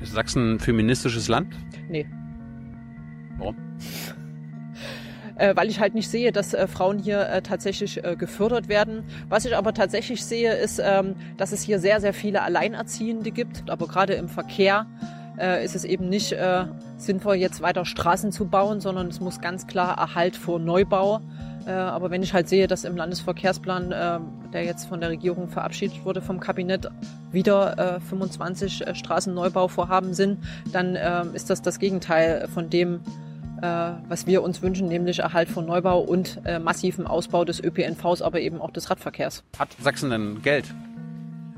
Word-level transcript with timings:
Ist 0.00 0.12
Sachsen 0.12 0.54
ein 0.54 0.60
feministisches 0.60 1.28
Land? 1.28 1.54
Nee. 1.88 2.06
Warum? 3.38 3.56
Äh, 5.36 5.56
weil 5.56 5.70
ich 5.70 5.80
halt 5.80 5.94
nicht 5.94 6.10
sehe, 6.10 6.32
dass 6.32 6.52
äh, 6.52 6.66
Frauen 6.66 6.98
hier 6.98 7.26
äh, 7.30 7.40
tatsächlich 7.40 8.04
äh, 8.04 8.14
gefördert 8.14 8.68
werden. 8.68 9.04
Was 9.30 9.46
ich 9.46 9.56
aber 9.56 9.72
tatsächlich 9.72 10.22
sehe, 10.22 10.52
ist, 10.52 10.82
ähm, 10.84 11.16
dass 11.38 11.52
es 11.52 11.62
hier 11.62 11.78
sehr, 11.78 11.98
sehr 12.02 12.12
viele 12.12 12.42
Alleinerziehende 12.42 13.30
gibt. 13.30 13.70
Aber 13.70 13.88
gerade 13.88 14.12
im 14.12 14.28
Verkehr 14.28 14.86
äh, 15.38 15.64
ist 15.64 15.74
es 15.74 15.84
eben 15.84 16.10
nicht 16.10 16.32
äh, 16.32 16.66
sinnvoll, 16.98 17.36
jetzt 17.36 17.62
weiter 17.62 17.86
Straßen 17.86 18.32
zu 18.32 18.48
bauen, 18.48 18.80
sondern 18.80 19.08
es 19.08 19.20
muss 19.20 19.40
ganz 19.40 19.66
klar 19.66 19.96
Erhalt 19.96 20.36
vor 20.36 20.58
Neubau. 20.58 21.22
Äh, 21.70 21.74
aber 21.74 22.10
wenn 22.10 22.22
ich 22.22 22.34
halt 22.34 22.48
sehe, 22.48 22.66
dass 22.66 22.84
im 22.84 22.96
Landesverkehrsplan, 22.96 23.92
äh, 23.92 24.18
der 24.52 24.64
jetzt 24.64 24.86
von 24.86 25.00
der 25.00 25.10
Regierung 25.10 25.48
verabschiedet 25.48 26.04
wurde, 26.04 26.20
vom 26.20 26.40
Kabinett 26.40 26.88
wieder 27.30 27.96
äh, 27.96 28.00
25 28.00 28.86
äh, 28.86 28.94
Straßenneubauvorhaben 28.94 30.12
sind, 30.14 30.38
dann 30.72 30.96
ist 31.34 31.50
das 31.50 31.62
das 31.62 31.78
Gegenteil 31.78 32.48
von 32.52 32.70
dem, 32.70 33.00
was 33.60 34.26
wir 34.26 34.42
uns 34.42 34.62
wünschen, 34.62 34.88
nämlich 34.88 35.18
Erhalt 35.18 35.48
von 35.48 35.66
Neubau 35.66 36.00
und 36.00 36.40
massiven 36.62 37.06
Ausbau 37.06 37.44
des 37.44 37.62
ÖPNVs, 37.62 38.22
aber 38.22 38.40
eben 38.40 38.60
auch 38.60 38.70
des 38.70 38.88
Radverkehrs. 38.90 39.44
Hat 39.58 39.68
Sachsen 39.80 40.10
denn 40.10 40.42
Geld? 40.42 40.64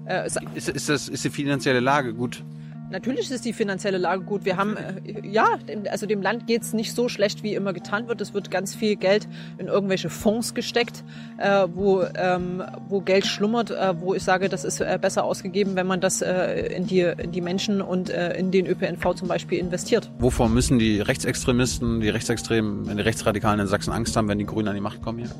Äh, 0.06 0.26
Ist, 0.26 0.68
ist, 0.68 0.88
das, 0.88 1.08
ist 1.08 1.24
die 1.24 1.30
finanzielle 1.30 1.80
Lage 1.80 2.12
gut? 2.12 2.42
Natürlich 2.92 3.30
ist 3.30 3.44
die 3.46 3.54
finanzielle 3.54 3.96
Lage 3.96 4.22
gut. 4.22 4.44
Wir 4.44 4.58
haben, 4.58 4.76
äh, 4.76 5.26
ja, 5.26 5.58
also 5.90 6.04
dem 6.04 6.20
Land 6.20 6.46
geht's 6.46 6.74
nicht 6.74 6.94
so 6.94 7.08
schlecht, 7.08 7.42
wie 7.42 7.54
immer 7.54 7.72
getan 7.72 8.06
wird. 8.06 8.20
Es 8.20 8.34
wird 8.34 8.50
ganz 8.50 8.74
viel 8.74 8.96
Geld 8.96 9.26
in 9.56 9.66
irgendwelche 9.66 10.10
Fonds 10.10 10.52
gesteckt, 10.52 11.02
äh, 11.38 11.66
wo, 11.72 12.02
ähm, 12.14 12.62
wo 12.88 13.00
Geld 13.00 13.26
schlummert, 13.26 13.70
äh, 13.70 13.98
wo 13.98 14.12
ich 14.12 14.22
sage, 14.22 14.50
das 14.50 14.64
ist 14.64 14.80
äh, 14.80 14.98
besser 15.00 15.24
ausgegeben, 15.24 15.74
wenn 15.74 15.86
man 15.86 16.02
das 16.02 16.20
äh, 16.20 16.76
in, 16.76 16.86
die, 16.86 17.00
in 17.00 17.32
die 17.32 17.40
Menschen 17.40 17.80
und 17.80 18.10
äh, 18.10 18.36
in 18.36 18.50
den 18.50 18.66
ÖPNV 18.66 19.14
zum 19.14 19.26
Beispiel 19.26 19.58
investiert. 19.58 20.10
Wovor 20.18 20.50
müssen 20.50 20.78
die 20.78 21.00
Rechtsextremisten, 21.00 22.02
die 22.02 22.10
Rechtsextremen, 22.10 22.94
die 22.94 23.02
Rechtsradikalen 23.02 23.60
in 23.60 23.68
Sachsen 23.68 23.92
Angst 23.92 24.14
haben, 24.16 24.28
wenn 24.28 24.38
die 24.38 24.46
Grünen 24.46 24.68
an 24.68 24.74
die 24.74 24.82
Macht 24.82 25.00
kommen 25.00 25.18
hier? 25.18 25.30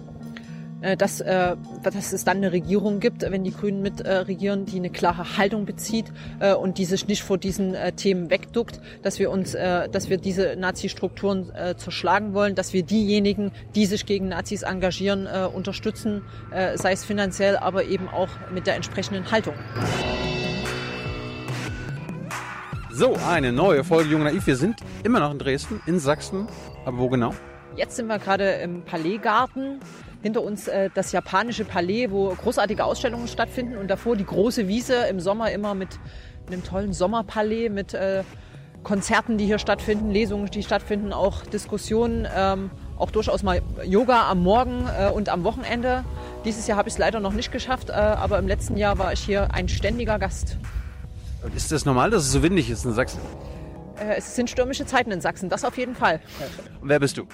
Äh, 0.83 0.97
dass, 0.97 1.21
äh, 1.21 1.57
dass 1.83 2.13
es 2.13 2.25
dann 2.25 2.39
eine 2.39 2.53
Regierung 2.53 3.01
gibt, 3.01 3.23
wenn 3.23 3.45
die 3.45 3.53
Grünen 3.53 3.83
mit 3.83 4.01
äh, 4.01 4.13
regieren, 4.19 4.67
die 4.67 4.77
eine 4.77 4.91
klare 4.91 5.39
Haltung 5.39 5.65
bezieht 5.65 6.07
äh, 6.41 6.53
und 6.55 6.79
die 6.79 6.85
sich 6.85 7.07
nicht 7.09 7.23
vor 7.23 7.39
diesen 7.39 7.75
äh, 7.75 7.93
Themen 7.93 8.31
wegduckt, 8.31 8.81
dass 9.03 9.19
wir 9.19 9.31
uns, 9.31 9.55
äh, 9.55 9.89
dass 9.89 10.11
wir 10.11 10.19
diese 10.19 10.57
Nazi-Strukturen 10.57 11.51
äh, 11.55 11.77
zerschlagen 11.77 12.35
wollen, 12.35 12.55
dass 12.55 12.73
wir 12.73 12.83
diejenigen, 12.83 13.53
die 13.75 13.87
sich 13.87 14.07
gegen 14.07 14.29
Nazis 14.29 14.63
engagieren, 14.63 15.27
äh, 15.27 15.47
unterstützen, 15.47 16.23
äh, 16.51 16.77
sei 16.77 16.93
es 16.93 17.05
finanziell, 17.05 17.57
aber 17.57 17.85
eben 17.85 18.09
auch 18.09 18.29
mit 18.53 18.67
der 18.67 18.77
entsprechenden 18.77 19.31
Haltung. 19.31 19.55
So, 22.95 23.17
eine 23.27 23.53
neue 23.53 23.85
Folge 23.85 24.11
Jung 24.11 24.23
Naiv. 24.23 24.47
Wir 24.47 24.57
sind 24.57 24.77
immer 25.03 25.21
noch 25.21 25.33
in 25.33 25.39
Dresden, 25.39 25.81
in 25.87 25.99
Sachsen. 25.99 26.47
Aber 26.85 26.99
wo 26.99 27.09
genau? 27.09 27.35
Jetzt 27.75 27.97
sind 27.97 28.07
wir 28.07 28.19
gerade 28.19 28.45
im 28.57 28.83
Palaisgarten. 28.83 29.81
Hinter 30.23 30.43
uns 30.43 30.69
äh, 30.69 30.89
das 30.95 31.13
japanische 31.13 31.65
Palais, 31.65 32.11
wo 32.11 32.29
großartige 32.29 32.85
Ausstellungen 32.85 33.29
stattfinden 33.29 33.77
und 33.77 33.89
davor 33.89 34.17
die 34.17 34.25
große 34.25 34.69
Wiese 34.69 34.95
im 35.11 35.21
Sommer 35.21 35.51
immer 35.51 35.75
mit 35.75 35.89
einem 36.47 36.63
tollen 36.65 36.93
Sommerpalais, 36.93 37.69
mit 37.69 37.95
äh, 37.95 38.23
Konzerten, 38.83 39.39
die 39.39 39.47
hier 39.47 39.59
stattfinden, 39.59 40.11
Lesungen, 40.11 40.51
die 40.51 40.63
stattfinden, 40.63 41.13
auch 41.13 41.45
Diskussionen, 41.47 42.27
ähm, 42.35 42.71
auch 42.99 43.11
durchaus 43.11 43.43
mal 43.43 43.63
Yoga 43.85 44.29
am 44.29 44.43
Morgen 44.43 44.87
äh, 44.99 45.11
und 45.11 45.29
am 45.29 45.45
Wochenende. 45.45 46.05
Dieses 46.45 46.67
Jahr 46.67 46.79
habe 46.79 46.89
ich 46.89 46.95
es 46.95 46.99
leider 46.99 47.21
noch 47.21 47.33
nicht 47.33 47.53
geschafft, 47.53 47.91
äh, 47.91 47.93
aber 47.93 48.39
im 48.39 48.49
letzten 48.49 48.77
Jahr 48.77 48.99
war 48.99 49.13
ich 49.13 49.21
hier 49.21 49.55
ein 49.55 49.69
ständiger 49.69 50.19
Gast. 50.19 50.57
Ist 51.55 51.73
das 51.73 51.85
normal, 51.85 52.11
dass 52.11 52.25
es 52.25 52.33
so 52.33 52.43
windig 52.43 52.71
ist 52.71 52.85
in 52.85 52.93
Sachsen? 52.93 53.21
Äh, 53.99 54.17
es 54.17 54.35
sind 54.37 54.51
stürmische 54.51 54.87
Zeiten 54.87 55.11
in 55.11 55.21
Sachsen, 55.21 55.49
das 55.49 55.65
auf 55.65 55.77
jeden 55.79 55.95
Fall. 55.95 56.21
Und 56.81 56.89
wer 56.89 56.99
bist 57.01 57.17
du? 57.19 57.27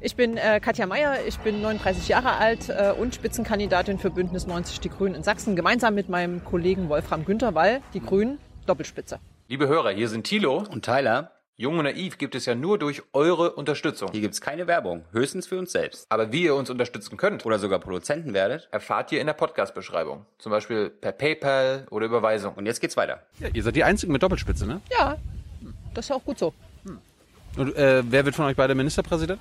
Ich 0.00 0.16
bin 0.16 0.36
äh, 0.36 0.58
Katja 0.60 0.86
Mayer, 0.86 1.16
ich 1.26 1.38
bin 1.38 1.62
39 1.62 2.08
Jahre 2.08 2.32
alt 2.36 2.68
äh, 2.68 2.92
und 2.98 3.14
Spitzenkandidatin 3.14 3.98
für 3.98 4.10
Bündnis 4.10 4.46
90 4.46 4.80
Die 4.80 4.88
Grünen 4.88 5.14
in 5.14 5.22
Sachsen, 5.22 5.54
gemeinsam 5.56 5.94
mit 5.94 6.08
meinem 6.08 6.44
Kollegen 6.44 6.88
Wolfram 6.88 7.24
Günther, 7.24 7.54
weil 7.54 7.80
die 7.94 8.00
Grünen 8.00 8.38
Doppelspitze. 8.66 9.18
Liebe 9.48 9.68
Hörer, 9.68 9.90
hier 9.90 10.08
sind 10.08 10.24
Thilo. 10.24 10.64
Und 10.70 10.84
Tyler, 10.84 11.32
Jung 11.56 11.78
und 11.78 11.84
Naiv 11.84 12.16
gibt 12.18 12.34
es 12.34 12.46
ja 12.46 12.54
nur 12.54 12.78
durch 12.78 13.02
eure 13.12 13.52
Unterstützung. 13.52 14.10
hier 14.10 14.20
gibt's 14.22 14.40
keine 14.40 14.66
Werbung, 14.66 15.04
höchstens 15.12 15.46
für 15.46 15.58
uns 15.58 15.70
selbst. 15.72 16.06
Aber 16.08 16.32
wie 16.32 16.44
ihr 16.44 16.54
uns 16.54 16.70
unterstützen 16.70 17.16
könnt, 17.16 17.44
Oder 17.46 17.58
sogar 17.58 17.78
Produzenten 17.78 18.34
werdet. 18.34 18.68
erfahrt 18.72 19.12
ihr 19.12 19.20
in 19.20 19.26
der 19.26 19.34
Podcast-Beschreibung. 19.34 20.26
Zum 20.38 20.50
Beispiel 20.50 20.90
per 20.90 21.12
PayPal 21.12 21.86
oder 21.90 22.06
Überweisung. 22.06 22.54
Und 22.54 22.66
jetzt 22.66 22.80
geht's 22.80 22.96
weiter. 22.96 23.22
Ja, 23.38 23.48
ihr 23.52 23.62
seid 23.62 23.76
die 23.76 23.84
Einzigen 23.84 24.12
mit 24.12 24.22
Doppelspitze, 24.22 24.66
ne? 24.66 24.80
Ja, 24.90 25.16
das 25.94 26.06
ist 26.06 26.12
auch 26.12 26.24
gut 26.24 26.38
so. 26.38 26.52
Und 27.56 27.76
äh, 27.76 28.02
wer 28.04 28.24
wird 28.24 28.34
von 28.34 28.46
euch 28.46 28.56
beide 28.56 28.74
Ministerpräsident? 28.74 29.40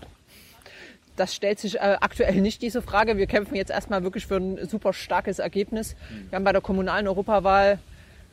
Das 1.15 1.35
stellt 1.35 1.59
sich 1.59 1.75
äh, 1.75 1.97
aktuell 2.01 2.41
nicht 2.41 2.61
diese 2.61 2.81
Frage. 2.81 3.17
Wir 3.17 3.27
kämpfen 3.27 3.55
jetzt 3.55 3.71
erstmal 3.71 4.03
wirklich 4.03 4.25
für 4.25 4.37
ein 4.37 4.67
super 4.67 4.93
starkes 4.93 5.39
Ergebnis. 5.39 5.95
Wir 6.29 6.35
haben 6.37 6.43
bei 6.43 6.51
der 6.51 6.61
kommunalen 6.61 7.07
Europawahl 7.07 7.79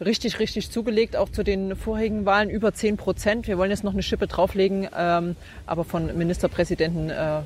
richtig, 0.01 0.39
richtig 0.39 0.71
zugelegt, 0.71 1.17
auch 1.17 1.29
zu 1.31 1.43
den 1.43 1.77
vorherigen 1.77 2.25
Wahlen 2.25 2.51
über 2.51 2.73
10 2.73 2.97
Prozent. 2.97 3.47
Wir 3.47 3.59
wollen 3.59 3.71
jetzt 3.71 3.85
noch 3.85 3.93
eine 3.93 4.03
Schippe 4.03 4.27
drauflegen, 4.27 4.89
ähm, 4.97 5.37
aber 5.67 5.85
von 5.85 6.17
Ministerpräsidenten 6.17 7.11
äh, 7.11 7.41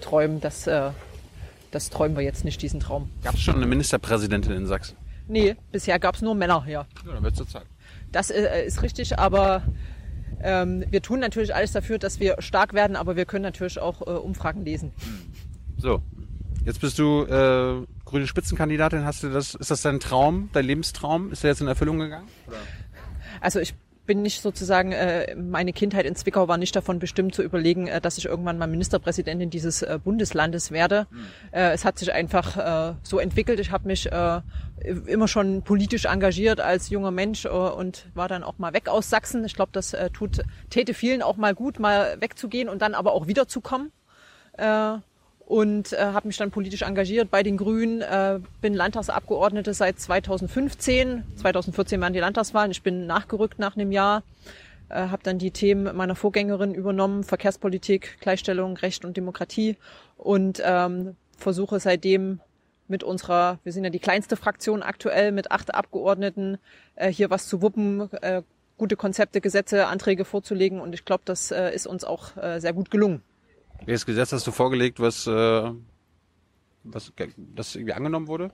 träumen, 0.00 0.40
das, 0.40 0.66
äh, 0.66 0.90
das 1.72 1.90
träumen 1.90 2.16
wir 2.16 2.22
jetzt 2.22 2.44
nicht, 2.44 2.62
diesen 2.62 2.80
Traum. 2.80 3.10
Gab 3.24 3.34
es 3.34 3.40
schon 3.40 3.56
eine 3.56 3.66
Ministerpräsidentin 3.66 4.52
in 4.52 4.66
Sachsen? 4.66 4.96
Nee, 5.28 5.56
bisher 5.72 5.98
gab 5.98 6.14
es 6.14 6.22
nur 6.22 6.36
Männer 6.36 6.64
hier. 6.64 6.86
Ja, 7.04 7.12
dann 7.12 7.22
wird's 7.24 7.38
zur 7.38 7.48
Zeit. 7.48 7.66
Das 8.12 8.30
äh, 8.30 8.64
ist 8.64 8.82
richtig, 8.82 9.18
aber 9.18 9.62
ähm, 10.46 10.84
wir 10.90 11.02
tun 11.02 11.18
natürlich 11.18 11.54
alles 11.54 11.72
dafür, 11.72 11.98
dass 11.98 12.20
wir 12.20 12.36
stark 12.38 12.72
werden, 12.72 12.94
aber 12.94 13.16
wir 13.16 13.24
können 13.24 13.42
natürlich 13.42 13.80
auch 13.80 14.00
äh, 14.02 14.10
Umfragen 14.10 14.64
lesen. 14.64 14.92
So, 15.76 16.00
jetzt 16.64 16.80
bist 16.80 16.98
du 16.98 17.24
äh, 17.24 17.84
grüne 18.04 18.26
Spitzenkandidatin. 18.26 19.04
Hast 19.04 19.24
du 19.24 19.30
das? 19.30 19.54
Ist 19.54 19.70
das 19.70 19.82
dein 19.82 19.98
Traum, 19.98 20.48
dein 20.52 20.64
Lebenstraum? 20.64 21.32
Ist 21.32 21.42
der 21.42 21.50
jetzt 21.50 21.60
in 21.60 21.66
Erfüllung 21.66 21.98
gegangen? 21.98 22.28
Also 23.40 23.58
ich 23.60 23.74
bin 24.06 24.22
nicht 24.22 24.40
sozusagen, 24.40 24.92
äh, 24.92 25.34
meine 25.34 25.72
Kindheit 25.72 26.06
in 26.06 26.14
Zwickau 26.14 26.48
war 26.48 26.56
nicht 26.56 26.74
davon 26.74 26.98
bestimmt 26.98 27.34
zu 27.34 27.42
überlegen, 27.42 27.86
äh, 27.88 28.00
dass 28.00 28.18
ich 28.18 28.26
irgendwann 28.26 28.58
mal 28.58 28.66
Ministerpräsidentin 28.66 29.50
dieses 29.50 29.82
äh, 29.82 29.98
Bundeslandes 30.02 30.70
werde. 30.70 31.06
Äh, 31.52 31.72
es 31.72 31.84
hat 31.84 31.98
sich 31.98 32.12
einfach 32.12 32.56
äh, 32.56 32.94
so 33.02 33.18
entwickelt. 33.18 33.60
Ich 33.60 33.70
habe 33.70 33.86
mich 33.86 34.10
äh, 34.10 34.40
immer 35.06 35.28
schon 35.28 35.62
politisch 35.62 36.04
engagiert 36.04 36.60
als 36.60 36.90
junger 36.90 37.10
Mensch 37.10 37.44
äh, 37.44 37.48
und 37.48 38.06
war 38.14 38.28
dann 38.28 38.44
auch 38.44 38.58
mal 38.58 38.72
weg 38.72 38.88
aus 38.88 39.10
Sachsen. 39.10 39.44
Ich 39.44 39.54
glaube, 39.54 39.72
das 39.72 39.92
äh, 39.92 40.10
tut, 40.10 40.42
täte 40.70 40.94
vielen 40.94 41.22
auch 41.22 41.36
mal 41.36 41.54
gut, 41.54 41.78
mal 41.78 42.16
wegzugehen 42.20 42.68
und 42.68 42.82
dann 42.82 42.94
aber 42.94 43.12
auch 43.12 43.26
wiederzukommen. 43.26 43.92
Äh, 44.56 44.98
und 45.46 45.92
äh, 45.92 45.98
habe 45.98 46.26
mich 46.26 46.36
dann 46.36 46.50
politisch 46.50 46.82
engagiert 46.82 47.30
bei 47.30 47.44
den 47.44 47.56
Grünen, 47.56 48.02
äh, 48.02 48.40
bin 48.60 48.74
Landtagsabgeordnete 48.74 49.74
seit 49.74 49.98
2015. 50.00 51.22
2014 51.36 52.00
waren 52.00 52.12
die 52.12 52.18
Landtagswahlen. 52.18 52.72
Ich 52.72 52.82
bin 52.82 53.06
nachgerückt 53.06 53.60
nach 53.60 53.76
einem 53.76 53.92
Jahr, 53.92 54.24
äh, 54.88 54.96
habe 54.96 55.22
dann 55.22 55.38
die 55.38 55.52
Themen 55.52 55.96
meiner 55.96 56.16
Vorgängerin 56.16 56.74
übernommen, 56.74 57.22
Verkehrspolitik, 57.22 58.18
Gleichstellung, 58.20 58.76
Recht 58.76 59.04
und 59.04 59.16
Demokratie 59.16 59.76
und 60.16 60.60
ähm, 60.64 61.14
versuche 61.38 61.78
seitdem 61.78 62.40
mit 62.88 63.04
unserer, 63.04 63.60
wir 63.62 63.72
sind 63.72 63.84
ja 63.84 63.90
die 63.90 64.00
kleinste 64.00 64.34
Fraktion 64.34 64.82
aktuell 64.82 65.30
mit 65.30 65.52
acht 65.52 65.72
Abgeordneten, 65.74 66.58
äh, 66.96 67.08
hier 67.08 67.30
was 67.30 67.46
zu 67.46 67.62
wuppen, 67.62 68.12
äh, 68.20 68.42
gute 68.78 68.96
Konzepte, 68.96 69.40
Gesetze, 69.40 69.86
Anträge 69.86 70.24
vorzulegen 70.24 70.80
und 70.80 70.92
ich 70.92 71.04
glaube, 71.04 71.22
das 71.24 71.52
äh, 71.52 71.72
ist 71.72 71.86
uns 71.86 72.02
auch 72.02 72.36
äh, 72.36 72.58
sehr 72.58 72.72
gut 72.72 72.90
gelungen. 72.90 73.22
Welches 73.84 74.06
Gesetz 74.06 74.32
hast 74.32 74.46
du 74.46 74.50
vorgelegt, 74.50 75.00
was, 75.00 75.26
äh, 75.26 75.72
was 76.84 77.12
das 77.36 77.74
irgendwie 77.74 77.92
angenommen 77.92 78.28
wurde? 78.28 78.50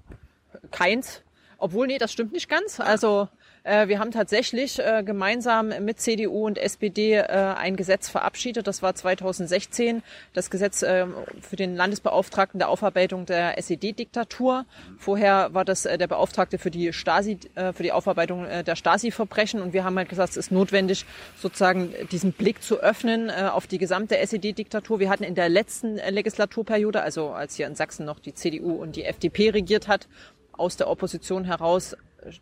Keins. 0.70 1.22
Obwohl, 1.58 1.86
nee, 1.86 1.98
das 1.98 2.12
stimmt 2.12 2.32
nicht 2.32 2.48
ganz. 2.48 2.80
Also 2.80 3.28
wir 3.64 4.00
haben 4.00 4.10
tatsächlich 4.10 4.80
äh, 4.80 5.04
gemeinsam 5.04 5.68
mit 5.84 6.00
CDU 6.00 6.46
und 6.46 6.58
SPD 6.58 7.12
äh, 7.14 7.26
ein 7.28 7.76
Gesetz 7.76 8.08
verabschiedet. 8.08 8.66
Das 8.66 8.82
war 8.82 8.94
2016. 8.94 10.02
Das 10.32 10.50
Gesetz 10.50 10.82
äh, 10.82 11.06
für 11.40 11.54
den 11.54 11.76
Landesbeauftragten 11.76 12.58
der 12.58 12.68
Aufarbeitung 12.68 13.24
der 13.24 13.58
SED-Diktatur. 13.58 14.64
Vorher 14.98 15.54
war 15.54 15.64
das 15.64 15.86
äh, 15.86 15.96
der 15.96 16.08
Beauftragte 16.08 16.58
für 16.58 16.72
die 16.72 16.92
Stasi, 16.92 17.38
äh, 17.54 17.72
für 17.72 17.84
die 17.84 17.92
Aufarbeitung 17.92 18.46
äh, 18.46 18.64
der 18.64 18.74
Stasi-Verbrechen. 18.74 19.62
Und 19.62 19.72
wir 19.72 19.84
haben 19.84 19.96
halt 19.96 20.08
gesagt, 20.08 20.30
es 20.30 20.36
ist 20.36 20.50
notwendig, 20.50 21.06
sozusagen 21.36 21.94
diesen 22.10 22.32
Blick 22.32 22.64
zu 22.64 22.80
öffnen 22.80 23.28
äh, 23.28 23.48
auf 23.52 23.68
die 23.68 23.78
gesamte 23.78 24.18
SED-Diktatur. 24.18 24.98
Wir 24.98 25.08
hatten 25.08 25.24
in 25.24 25.36
der 25.36 25.48
letzten 25.48 25.98
äh, 25.98 26.10
Legislaturperiode, 26.10 27.00
also 27.00 27.30
als 27.30 27.54
hier 27.54 27.68
in 27.68 27.76
Sachsen 27.76 28.06
noch 28.06 28.18
die 28.18 28.34
CDU 28.34 28.72
und 28.72 28.96
die 28.96 29.04
FDP 29.04 29.50
regiert 29.50 29.86
hat, 29.86 30.08
aus 30.52 30.76
der 30.76 30.88
Opposition 30.88 31.44
heraus 31.44 31.96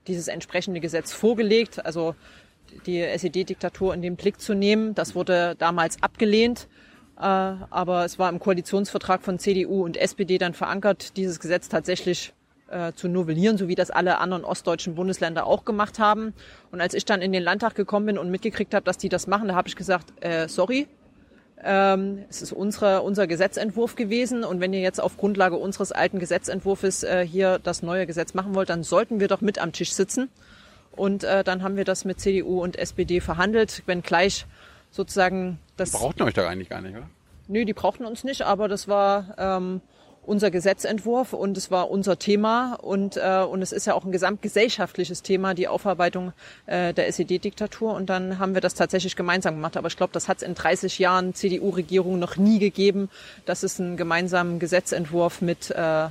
dieses 0.07 0.29
entsprechende 0.29 0.81
Gesetz 0.81 1.13
vorgelegt, 1.13 1.85
also 1.85 2.15
die 2.87 3.01
SED-Diktatur 3.01 3.95
in 3.95 4.03
den 4.03 4.17
Blick 4.17 4.41
zu 4.41 4.55
nehmen. 4.55 4.95
Das 4.95 5.15
wurde 5.15 5.57
damals 5.59 6.03
abgelehnt, 6.03 6.69
äh, 7.19 7.23
aber 7.23 8.05
es 8.05 8.19
war 8.19 8.29
im 8.31 8.39
Koalitionsvertrag 8.39 9.23
von 9.23 9.39
CDU 9.39 9.85
und 9.85 9.97
SPD 9.97 10.39
dann 10.39 10.55
verankert, 10.55 11.17
dieses 11.17 11.41
Gesetz 11.41 11.69
tatsächlich 11.69 12.33
äh, 12.71 12.93
zu 12.93 13.09
novellieren, 13.09 13.59
so 13.59 13.69
wie 13.69 13.75
das 13.75 13.91
alle 13.91 14.19
anderen 14.19 14.45
ostdeutschen 14.45 14.95
Bundesländer 14.95 15.47
auch 15.47 15.65
gemacht 15.65 15.99
haben. 15.99 16.33
Und 16.71 16.81
als 16.81 16.95
ich 16.95 17.05
dann 17.05 17.23
in 17.23 17.33
den 17.33 17.43
Landtag 17.43 17.75
gekommen 17.75 18.07
bin 18.07 18.19
und 18.19 18.31
mitgekriegt 18.31 18.75
habe, 18.75 18.85
dass 18.85 18.99
die 18.99 19.09
das 19.09 19.27
machen, 19.27 19.49
da 19.49 19.55
habe 19.55 19.69
ich 19.69 19.77
gesagt, 19.77 20.13
äh, 20.21 20.49
sorry, 20.49 20.87
ähm, 21.63 22.25
es 22.29 22.43
ist 22.43 22.53
unsere, 22.53 23.03
unser 23.03 23.27
Gesetzentwurf 23.27 23.97
gewesen 23.97 24.45
und 24.45 24.61
wenn 24.61 24.73
ihr 24.73 24.81
jetzt 24.81 25.01
auf 25.01 25.17
Grundlage 25.17 25.57
unseres 25.57 25.93
alten 25.93 26.19
Gesetzentwurfs 26.19 27.03
äh, 27.03 27.27
hier 27.27 27.59
das 27.59 27.83
neue 27.83 28.07
Gesetz 28.07 28.35
machen 28.35 28.55
wollt, 28.55 28.71
dann 28.71 28.83
sollten 28.83 29.21
wir 29.21 29.29
doch 29.29 29.41
mit 29.41 29.59
am 29.59 29.73
Tisch 29.73 29.93
sitzen. 29.93 30.31
Und 30.93 31.25
äh, 31.25 31.45
dann 31.45 31.63
haben 31.63 31.77
wir 31.77 31.85
das 31.85 32.05
mit 32.05 32.21
CDU 32.21 32.63
und 32.63 32.77
SPD 32.77 33.21
verhandelt, 33.21 33.83
wenn 33.87 34.03
gleich 34.03 34.47
sozusagen 34.91 35.59
das. 35.77 35.93
Die 35.93 35.99
brauchten 35.99 36.23
euch 36.23 36.35
da 36.35 36.49
eigentlich 36.49 36.69
gar 36.69 36.81
nicht, 36.81 36.97
oder? 36.97 37.09
Nö, 37.49 37.65
die 37.65 37.73
brauchten 37.75 38.05
uns 38.05 38.25
nicht, 38.25 38.43
aber 38.43 38.69
das 38.69 38.89
war 38.89 39.35
ähm, 39.39 39.81
unser 40.31 40.53
Gesetzentwurf 40.53 41.33
und 41.33 41.57
es 41.57 41.73
war 41.73 41.91
unser 41.91 42.17
Thema 42.17 42.79
und, 42.81 43.17
äh, 43.17 43.43
und 43.43 43.63
es 43.63 43.73
ist 43.73 43.87
ja 43.87 43.95
auch 43.95 44.05
ein 44.05 44.13
gesamtgesellschaftliches 44.13 45.23
Thema, 45.23 45.55
die 45.55 45.67
Aufarbeitung 45.67 46.33
äh, 46.67 46.95
der 46.95 47.09
SED-Diktatur 47.09 47.93
und 47.95 48.09
dann 48.09 48.39
haben 48.39 48.55
wir 48.55 48.61
das 48.61 48.75
tatsächlich 48.75 49.17
gemeinsam 49.17 49.57
gemacht. 49.57 49.77
Aber 49.77 49.89
ich 49.89 49.97
glaube, 49.97 50.13
das 50.13 50.29
hat 50.29 50.37
es 50.37 50.43
in 50.45 50.55
30 50.55 51.01
Jahren 51.01 51.35
CDU-Regierung 51.35 52.21
noch 52.21 52.37
nie 52.37 52.61
gegeben, 52.61 53.11
dass 53.45 53.65
es 53.65 53.81
einen 53.81 53.97
gemeinsamen 53.97 54.61
Gesetzentwurf 54.61 55.43
mit 55.43 55.73
äh, 55.73 56.07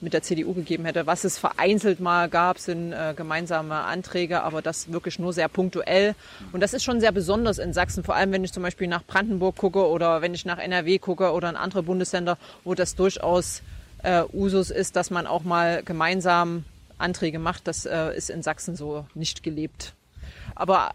mit 0.00 0.12
der 0.12 0.22
CDU 0.22 0.54
gegeben 0.54 0.84
hätte. 0.84 1.06
Was 1.06 1.24
es 1.24 1.38
vereinzelt 1.38 2.00
mal 2.00 2.28
gab, 2.28 2.58
sind 2.58 2.92
äh, 2.92 3.14
gemeinsame 3.16 3.74
Anträge, 3.74 4.42
aber 4.42 4.62
das 4.62 4.92
wirklich 4.92 5.18
nur 5.18 5.32
sehr 5.32 5.48
punktuell. 5.48 6.14
Und 6.52 6.60
das 6.60 6.72
ist 6.72 6.84
schon 6.84 7.00
sehr 7.00 7.12
besonders 7.12 7.58
in 7.58 7.72
Sachsen, 7.72 8.04
vor 8.04 8.14
allem 8.14 8.32
wenn 8.32 8.44
ich 8.44 8.52
zum 8.52 8.62
Beispiel 8.62 8.88
nach 8.88 9.04
Brandenburg 9.04 9.56
gucke 9.56 9.86
oder 9.86 10.22
wenn 10.22 10.34
ich 10.34 10.44
nach 10.44 10.58
NRW 10.58 10.98
gucke 10.98 11.32
oder 11.32 11.50
in 11.50 11.56
andere 11.56 11.82
Bundesländer, 11.82 12.38
wo 12.64 12.74
das 12.74 12.94
durchaus 12.94 13.62
äh, 14.02 14.22
Usus 14.32 14.70
ist, 14.70 14.96
dass 14.96 15.10
man 15.10 15.26
auch 15.26 15.42
mal 15.42 15.82
gemeinsam 15.82 16.64
Anträge 16.98 17.38
macht. 17.38 17.66
Das 17.66 17.86
äh, 17.86 18.16
ist 18.16 18.30
in 18.30 18.42
Sachsen 18.42 18.76
so 18.76 19.06
nicht 19.14 19.42
gelebt. 19.42 19.94
Aber 20.54 20.90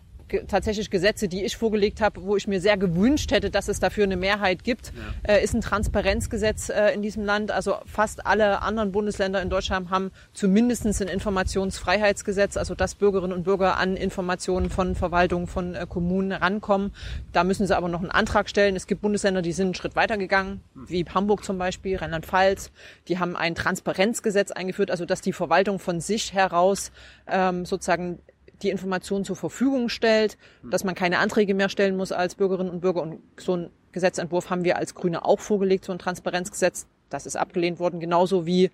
tatsächlich 0.47 0.89
Gesetze, 0.89 1.27
die 1.27 1.43
ich 1.43 1.57
vorgelegt 1.57 2.01
habe, 2.01 2.23
wo 2.23 2.35
ich 2.35 2.47
mir 2.47 2.61
sehr 2.61 2.77
gewünscht 2.77 3.31
hätte, 3.31 3.49
dass 3.49 3.67
es 3.67 3.79
dafür 3.79 4.03
eine 4.03 4.17
Mehrheit 4.17 4.63
gibt, 4.63 4.93
ja. 5.27 5.33
äh, 5.33 5.43
ist 5.43 5.53
ein 5.53 5.61
Transparenzgesetz 5.61 6.69
äh, 6.69 6.93
in 6.93 7.01
diesem 7.01 7.23
Land. 7.25 7.51
Also 7.51 7.75
fast 7.85 8.25
alle 8.25 8.61
anderen 8.61 8.91
Bundesländer 8.91 9.41
in 9.41 9.49
Deutschland 9.49 9.89
haben 9.89 10.11
zumindest 10.33 10.85
ein 10.85 11.07
Informationsfreiheitsgesetz, 11.07 12.57
also 12.57 12.75
dass 12.75 12.95
Bürgerinnen 12.95 13.33
und 13.33 13.43
Bürger 13.43 13.77
an 13.77 13.95
Informationen 13.95 14.69
von 14.69 14.95
Verwaltung, 14.95 15.47
von 15.47 15.75
äh, 15.75 15.85
Kommunen 15.87 16.31
rankommen. 16.31 16.91
Da 17.33 17.43
müssen 17.43 17.65
sie 17.67 17.75
aber 17.75 17.87
noch 17.87 18.01
einen 18.01 18.11
Antrag 18.11 18.49
stellen. 18.49 18.75
Es 18.75 18.87
gibt 18.87 19.01
Bundesländer, 19.01 19.41
die 19.41 19.51
sind 19.51 19.67
einen 19.67 19.75
Schritt 19.75 19.95
weitergegangen, 19.95 20.61
wie 20.73 21.05
Hamburg 21.05 21.43
zum 21.43 21.57
Beispiel, 21.57 21.97
Rheinland-Pfalz. 21.97 22.71
Die 23.07 23.19
haben 23.19 23.35
ein 23.35 23.55
Transparenzgesetz 23.55 24.51
eingeführt, 24.51 24.91
also 24.91 25.05
dass 25.05 25.21
die 25.21 25.33
Verwaltung 25.33 25.79
von 25.79 26.01
sich 26.01 26.33
heraus 26.33 26.91
ähm, 27.27 27.65
sozusagen 27.65 28.19
die 28.61 28.69
Informationen 28.69 29.25
zur 29.25 29.35
Verfügung 29.35 29.89
stellt, 29.89 30.37
dass 30.63 30.83
man 30.83 30.95
keine 30.95 31.19
Anträge 31.19 31.53
mehr 31.53 31.69
stellen 31.69 31.97
muss 31.97 32.11
als 32.11 32.35
Bürgerinnen 32.35 32.69
und 32.69 32.81
Bürger. 32.81 33.01
Und 33.01 33.21
so 33.37 33.53
einen 33.53 33.69
Gesetzentwurf 33.91 34.49
haben 34.49 34.63
wir 34.63 34.77
als 34.77 34.95
Grüne 34.95 35.25
auch 35.25 35.39
vorgelegt, 35.39 35.85
so 35.85 35.91
ein 35.91 35.99
Transparenzgesetz. 35.99 36.87
Das 37.09 37.25
ist 37.25 37.35
abgelehnt 37.35 37.79
worden, 37.79 37.99
genauso 37.99 38.45
wie 38.45 38.71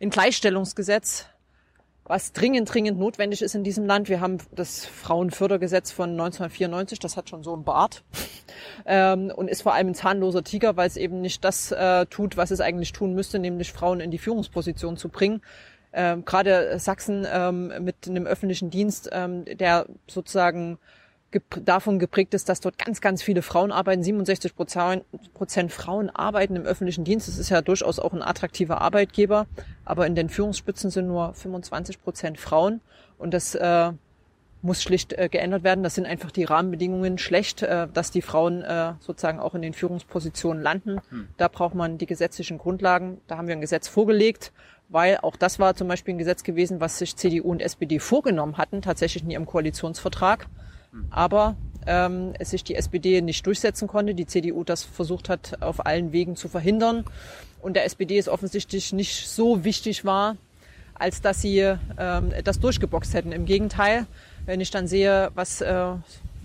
ein 0.00 0.10
Gleichstellungsgesetz, 0.10 1.26
was 2.04 2.32
dringend, 2.32 2.72
dringend 2.72 2.98
notwendig 2.98 3.42
ist 3.42 3.54
in 3.54 3.64
diesem 3.64 3.84
Land. 3.84 4.08
Wir 4.08 4.20
haben 4.20 4.38
das 4.52 4.86
Frauenfördergesetz 4.86 5.90
von 5.90 6.10
1994, 6.10 6.98
das 6.98 7.16
hat 7.16 7.28
schon 7.28 7.42
so 7.42 7.52
einen 7.52 7.64
Bart 7.64 8.02
ähm, 8.86 9.32
und 9.34 9.48
ist 9.48 9.62
vor 9.62 9.74
allem 9.74 9.88
ein 9.88 9.94
zahnloser 9.94 10.42
Tiger, 10.42 10.76
weil 10.76 10.86
es 10.86 10.96
eben 10.96 11.20
nicht 11.20 11.44
das 11.44 11.72
äh, 11.72 12.06
tut, 12.06 12.36
was 12.36 12.50
es 12.50 12.60
eigentlich 12.60 12.92
tun 12.92 13.14
müsste, 13.14 13.38
nämlich 13.38 13.72
Frauen 13.72 14.00
in 14.00 14.10
die 14.10 14.18
Führungsposition 14.18 14.96
zu 14.96 15.08
bringen 15.08 15.42
ähm, 15.96 16.26
gerade 16.26 16.78
Sachsen 16.78 17.26
ähm, 17.28 17.72
mit 17.80 18.06
einem 18.06 18.26
öffentlichen 18.26 18.70
Dienst, 18.70 19.08
ähm, 19.12 19.46
der 19.46 19.86
sozusagen 20.06 20.78
davon 21.64 21.98
geprägt 21.98 22.34
ist, 22.34 22.48
dass 22.48 22.60
dort 22.60 22.78
ganz, 22.78 23.00
ganz 23.00 23.22
viele 23.22 23.42
Frauen 23.42 23.72
arbeiten. 23.72 24.02
67 24.02 24.54
Prozent 24.54 25.72
Frauen 25.72 26.10
arbeiten 26.10 26.54
im 26.54 26.64
öffentlichen 26.64 27.04
Dienst. 27.04 27.28
Das 27.28 27.38
ist 27.38 27.48
ja 27.48 27.62
durchaus 27.62 27.98
auch 27.98 28.12
ein 28.12 28.22
attraktiver 28.22 28.80
Arbeitgeber. 28.80 29.46
Aber 29.84 30.06
in 30.06 30.14
den 30.14 30.28
Führungsspitzen 30.28 30.90
sind 30.90 31.08
nur 31.08 31.34
25 31.34 32.02
Prozent 32.02 32.38
Frauen. 32.38 32.80
Und 33.18 33.34
das 33.34 33.54
äh, 33.54 33.92
muss 34.62 34.82
schlicht 34.82 35.14
äh, 35.14 35.28
geändert 35.30 35.64
werden. 35.64 35.82
Das 35.82 35.94
sind 35.94 36.06
einfach 36.06 36.30
die 36.30 36.44
Rahmenbedingungen 36.44 37.18
schlecht, 37.18 37.62
äh, 37.62 37.88
dass 37.92 38.10
die 38.10 38.22
Frauen 38.22 38.62
äh, 38.62 38.92
sozusagen 39.00 39.40
auch 39.40 39.54
in 39.54 39.62
den 39.62 39.72
Führungspositionen 39.72 40.62
landen. 40.62 41.00
Hm. 41.08 41.28
Da 41.38 41.48
braucht 41.48 41.74
man 41.74 41.98
die 41.98 42.06
gesetzlichen 42.06 42.58
Grundlagen. 42.58 43.20
Da 43.26 43.36
haben 43.36 43.48
wir 43.48 43.56
ein 43.56 43.60
Gesetz 43.60 43.88
vorgelegt 43.88 44.52
weil 44.88 45.18
auch 45.18 45.36
das 45.36 45.58
war 45.58 45.74
zum 45.74 45.88
Beispiel 45.88 46.14
ein 46.14 46.18
Gesetz 46.18 46.42
gewesen, 46.42 46.80
was 46.80 46.98
sich 46.98 47.16
CDU 47.16 47.50
und 47.50 47.60
SPD 47.60 47.98
vorgenommen 47.98 48.56
hatten, 48.58 48.82
tatsächlich 48.82 49.24
in 49.24 49.30
ihrem 49.30 49.46
Koalitionsvertrag, 49.46 50.46
aber 51.10 51.56
ähm, 51.86 52.32
es 52.38 52.50
sich 52.50 52.64
die 52.64 52.74
SPD 52.74 53.20
nicht 53.20 53.46
durchsetzen 53.46 53.88
konnte, 53.88 54.14
die 54.14 54.26
CDU 54.26 54.64
das 54.64 54.82
versucht 54.82 55.28
hat, 55.28 55.62
auf 55.62 55.86
allen 55.86 56.12
Wegen 56.12 56.36
zu 56.36 56.48
verhindern. 56.48 57.04
Und 57.60 57.74
der 57.74 57.84
SPD 57.84 58.18
es 58.18 58.28
offensichtlich 58.28 58.92
nicht 58.92 59.28
so 59.28 59.64
wichtig 59.64 60.04
war, 60.04 60.36
als 60.94 61.20
dass 61.20 61.40
sie 61.40 61.58
ähm, 61.98 62.32
das 62.44 62.60
durchgeboxt 62.60 63.14
hätten. 63.14 63.32
Im 63.32 63.44
Gegenteil, 63.44 64.06
wenn 64.46 64.60
ich 64.60 64.70
dann 64.70 64.86
sehe, 64.86 65.30
was 65.34 65.60
äh, 65.60 65.86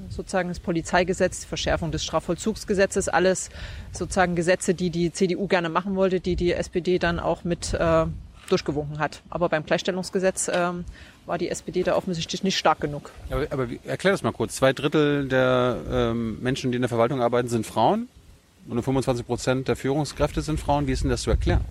sozusagen 0.09 0.49
das 0.49 0.59
Polizeigesetz, 0.59 1.45
Verschärfung 1.45 1.91
des 1.91 2.03
Strafvollzugsgesetzes, 2.03 3.07
alles 3.07 3.49
sozusagen 3.91 4.35
Gesetze, 4.35 4.73
die 4.73 4.89
die 4.89 5.11
CDU 5.11 5.47
gerne 5.47 5.69
machen 5.69 5.95
wollte, 5.95 6.19
die 6.19 6.35
die 6.35 6.53
SPD 6.53 6.99
dann 6.99 7.19
auch 7.19 7.43
mit 7.43 7.73
äh, 7.73 8.05
durchgewunken 8.51 8.99
hat. 8.99 9.21
Aber 9.29 9.49
beim 9.49 9.65
Gleichstellungsgesetz 9.65 10.49
ähm, 10.53 10.85
war 11.25 11.37
die 11.37 11.49
SPD 11.49 11.83
da 11.83 11.95
offensichtlich 11.95 12.43
nicht 12.43 12.57
stark 12.57 12.79
genug. 12.79 13.11
Aber, 13.29 13.47
aber 13.49 13.67
erklär 13.85 14.13
das 14.13 14.23
mal 14.23 14.31
kurz. 14.31 14.55
Zwei 14.55 14.73
Drittel 14.73 15.27
der 15.27 15.77
ähm, 15.89 16.41
Menschen, 16.41 16.71
die 16.71 16.75
in 16.75 16.81
der 16.81 16.89
Verwaltung 16.89 17.21
arbeiten, 17.21 17.47
sind 17.47 17.65
Frauen 17.65 18.07
und 18.67 18.75
nur 18.75 18.83
25 18.83 19.25
Prozent 19.25 19.67
der 19.67 19.75
Führungskräfte 19.75 20.41
sind 20.41 20.59
Frauen. 20.59 20.87
Wie 20.87 20.91
ist 20.91 21.03
denn 21.03 21.09
das 21.09 21.21
zu 21.21 21.29
erklären? 21.29 21.65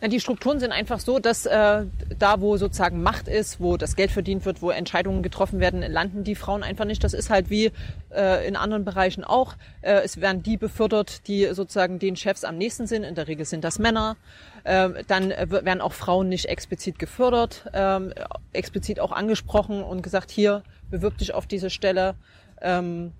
Na, 0.00 0.08
die 0.08 0.20
Strukturen 0.20 0.60
sind 0.60 0.72
einfach 0.72 1.00
so, 1.00 1.18
dass 1.18 1.46
äh, 1.46 1.84
da, 2.18 2.40
wo 2.40 2.58
sozusagen 2.58 3.02
Macht 3.02 3.28
ist, 3.28 3.60
wo 3.60 3.78
das 3.78 3.96
Geld 3.96 4.10
verdient 4.10 4.44
wird, 4.44 4.60
wo 4.60 4.70
Entscheidungen 4.70 5.22
getroffen 5.22 5.58
werden, 5.58 5.80
landen 5.80 6.22
die 6.22 6.34
Frauen 6.34 6.62
einfach 6.62 6.84
nicht. 6.84 7.02
Das 7.02 7.14
ist 7.14 7.30
halt 7.30 7.48
wie 7.48 7.72
äh, 8.14 8.46
in 8.46 8.56
anderen 8.56 8.84
Bereichen 8.84 9.24
auch. 9.24 9.54
Äh, 9.80 10.02
es 10.04 10.20
werden 10.20 10.42
die 10.42 10.58
befördert, 10.58 11.26
die 11.28 11.46
sozusagen 11.54 11.98
den 11.98 12.14
Chefs 12.16 12.44
am 12.44 12.58
nächsten 12.58 12.86
sind. 12.86 13.04
In 13.04 13.14
der 13.14 13.26
Regel 13.26 13.46
sind 13.46 13.64
das 13.64 13.78
Männer. 13.78 14.16
Ähm, 14.68 14.96
dann 15.06 15.30
werden 15.30 15.80
auch 15.80 15.92
Frauen 15.92 16.28
nicht 16.28 16.46
explizit 16.46 16.98
gefördert, 16.98 17.70
ähm, 17.72 18.12
explizit 18.52 18.98
auch 18.98 19.12
angesprochen 19.12 19.82
und 19.82 20.02
gesagt, 20.02 20.30
hier, 20.30 20.64
bewirb 20.90 21.18
dich 21.18 21.34
auf 21.34 21.46
diese 21.46 21.70
Stelle. 21.70 22.16
Ähm, 22.60 23.12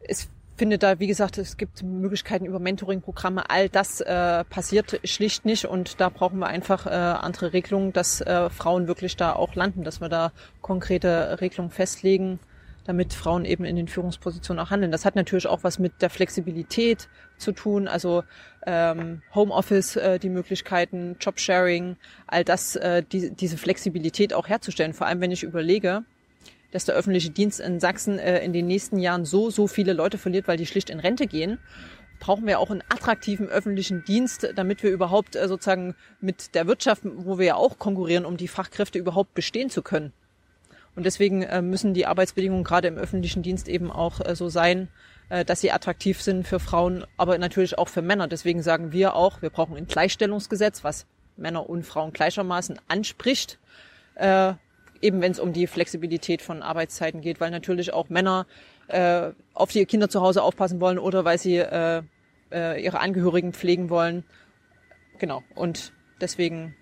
es 0.00 0.28
finde 0.56 0.78
da, 0.78 0.98
wie 0.98 1.06
gesagt, 1.06 1.36
es 1.36 1.58
gibt 1.58 1.82
Möglichkeiten 1.82 2.46
über 2.46 2.58
Mentoring-Programme. 2.58 3.50
All 3.50 3.68
das 3.68 4.00
äh, 4.00 4.42
passiert 4.44 5.00
schlicht 5.04 5.44
nicht 5.44 5.66
und 5.66 6.00
da 6.00 6.08
brauchen 6.08 6.38
wir 6.38 6.46
einfach 6.46 6.86
äh, 6.86 6.90
andere 6.90 7.52
Regelungen, 7.52 7.92
dass 7.92 8.22
äh, 8.22 8.48
Frauen 8.48 8.88
wirklich 8.88 9.16
da 9.16 9.34
auch 9.34 9.54
landen, 9.54 9.84
dass 9.84 10.00
wir 10.00 10.08
da 10.08 10.32
konkrete 10.62 11.40
Regelungen 11.42 11.70
festlegen, 11.70 12.38
damit 12.86 13.12
Frauen 13.12 13.44
eben 13.44 13.64
in 13.64 13.76
den 13.76 13.88
Führungspositionen 13.88 14.64
auch 14.64 14.70
handeln. 14.70 14.92
Das 14.92 15.04
hat 15.04 15.16
natürlich 15.16 15.46
auch 15.46 15.64
was 15.64 15.78
mit 15.78 16.00
der 16.00 16.10
Flexibilität 16.10 17.08
zu 17.36 17.52
tun, 17.52 17.88
also 17.88 18.22
ähm, 18.66 19.22
Homeoffice, 19.34 19.96
äh, 19.96 20.18
die 20.18 20.28
Möglichkeiten, 20.28 21.16
Jobsharing, 21.20 21.96
all 22.26 22.44
das, 22.44 22.76
äh, 22.76 23.02
die, 23.02 23.30
diese 23.30 23.58
Flexibilität 23.58 24.32
auch 24.32 24.48
herzustellen. 24.48 24.92
Vor 24.92 25.06
allem, 25.06 25.20
wenn 25.20 25.32
ich 25.32 25.42
überlege, 25.42 26.04
dass 26.70 26.84
der 26.84 26.94
öffentliche 26.94 27.30
Dienst 27.30 27.60
in 27.60 27.80
Sachsen 27.80 28.18
äh, 28.18 28.44
in 28.44 28.52
den 28.52 28.66
nächsten 28.66 28.98
Jahren 28.98 29.24
so, 29.24 29.50
so 29.50 29.66
viele 29.66 29.92
Leute 29.92 30.18
verliert, 30.18 30.46
weil 30.46 30.56
die 30.56 30.66
schlicht 30.66 30.90
in 30.90 31.00
Rente 31.00 31.26
gehen, 31.26 31.58
brauchen 32.18 32.46
wir 32.46 32.60
auch 32.60 32.70
einen 32.70 32.82
attraktiven 32.88 33.48
öffentlichen 33.48 34.04
Dienst, 34.04 34.48
damit 34.54 34.82
wir 34.82 34.90
überhaupt 34.90 35.36
äh, 35.36 35.48
sozusagen 35.48 35.94
mit 36.20 36.54
der 36.54 36.66
Wirtschaft, 36.66 37.02
wo 37.04 37.38
wir 37.38 37.46
ja 37.46 37.54
auch 37.56 37.78
konkurrieren, 37.78 38.24
um 38.24 38.36
die 38.36 38.48
Fachkräfte 38.48 38.98
überhaupt 38.98 39.34
bestehen 39.34 39.70
zu 39.70 39.82
können. 39.82 40.12
Und 40.96 41.04
deswegen 41.04 41.42
äh, 41.42 41.62
müssen 41.62 41.94
die 41.94 42.06
Arbeitsbedingungen 42.06 42.64
gerade 42.64 42.88
im 42.88 42.96
öffentlichen 42.96 43.42
Dienst 43.42 43.68
eben 43.68 43.92
auch 43.92 44.20
äh, 44.20 44.34
so 44.34 44.48
sein, 44.48 44.88
äh, 45.28 45.44
dass 45.44 45.60
sie 45.60 45.70
attraktiv 45.70 46.22
sind 46.22 46.48
für 46.48 46.58
Frauen, 46.58 47.04
aber 47.16 47.36
natürlich 47.38 47.78
auch 47.78 47.88
für 47.88 48.02
Männer. 48.02 48.28
Deswegen 48.28 48.62
sagen 48.62 48.92
wir 48.92 49.14
auch, 49.14 49.42
wir 49.42 49.50
brauchen 49.50 49.76
ein 49.76 49.86
Gleichstellungsgesetz, 49.86 50.84
was 50.84 51.06
Männer 51.36 51.68
und 51.68 51.84
Frauen 51.84 52.12
gleichermaßen 52.12 52.80
anspricht, 52.88 53.58
äh, 54.14 54.54
eben 55.02 55.20
wenn 55.20 55.32
es 55.32 55.38
um 55.38 55.52
die 55.52 55.66
Flexibilität 55.66 56.40
von 56.40 56.62
Arbeitszeiten 56.62 57.20
geht, 57.20 57.40
weil 57.40 57.50
natürlich 57.50 57.92
auch 57.92 58.08
Männer 58.08 58.46
äh, 58.88 59.30
auf 59.52 59.70
die 59.70 59.84
Kinder 59.84 60.08
zu 60.08 60.22
Hause 60.22 60.42
aufpassen 60.42 60.80
wollen 60.80 60.98
oder 60.98 61.24
weil 61.26 61.38
sie 61.38 61.56
äh, 61.56 62.02
äh, 62.50 62.82
ihre 62.82 63.00
Angehörigen 63.00 63.52
pflegen 63.52 63.90
wollen. 63.90 64.24
Genau. 65.18 65.42
Und 65.54 65.92
deswegen 66.20 66.74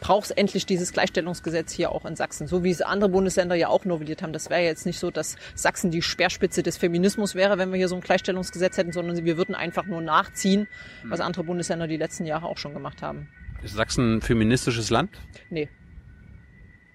braucht 0.00 0.26
es 0.26 0.30
endlich 0.30 0.66
dieses 0.66 0.92
Gleichstellungsgesetz 0.92 1.72
hier 1.72 1.92
auch 1.92 2.04
in 2.04 2.16
Sachsen, 2.16 2.46
so 2.46 2.64
wie 2.64 2.70
es 2.70 2.82
andere 2.82 3.10
Bundesländer 3.10 3.54
ja 3.54 3.68
auch 3.68 3.84
novelliert 3.84 4.22
haben. 4.22 4.32
Das 4.32 4.50
wäre 4.50 4.62
jetzt 4.62 4.86
nicht 4.86 4.98
so, 4.98 5.10
dass 5.10 5.36
Sachsen 5.54 5.90
die 5.90 6.02
Speerspitze 6.02 6.62
des 6.62 6.76
Feminismus 6.78 7.34
wäre, 7.34 7.58
wenn 7.58 7.70
wir 7.70 7.76
hier 7.76 7.88
so 7.88 7.94
ein 7.94 8.00
Gleichstellungsgesetz 8.00 8.76
hätten, 8.76 8.92
sondern 8.92 9.24
wir 9.24 9.36
würden 9.36 9.54
einfach 9.54 9.86
nur 9.86 10.00
nachziehen, 10.00 10.66
was 11.04 11.20
andere 11.20 11.44
Bundesländer 11.44 11.86
die 11.86 11.96
letzten 11.96 12.24
Jahre 12.24 12.46
auch 12.46 12.58
schon 12.58 12.74
gemacht 12.74 13.02
haben. 13.02 13.28
Ist 13.62 13.74
Sachsen 13.74 14.16
ein 14.16 14.22
feministisches 14.22 14.90
Land? 14.90 15.10
Nee. 15.50 15.68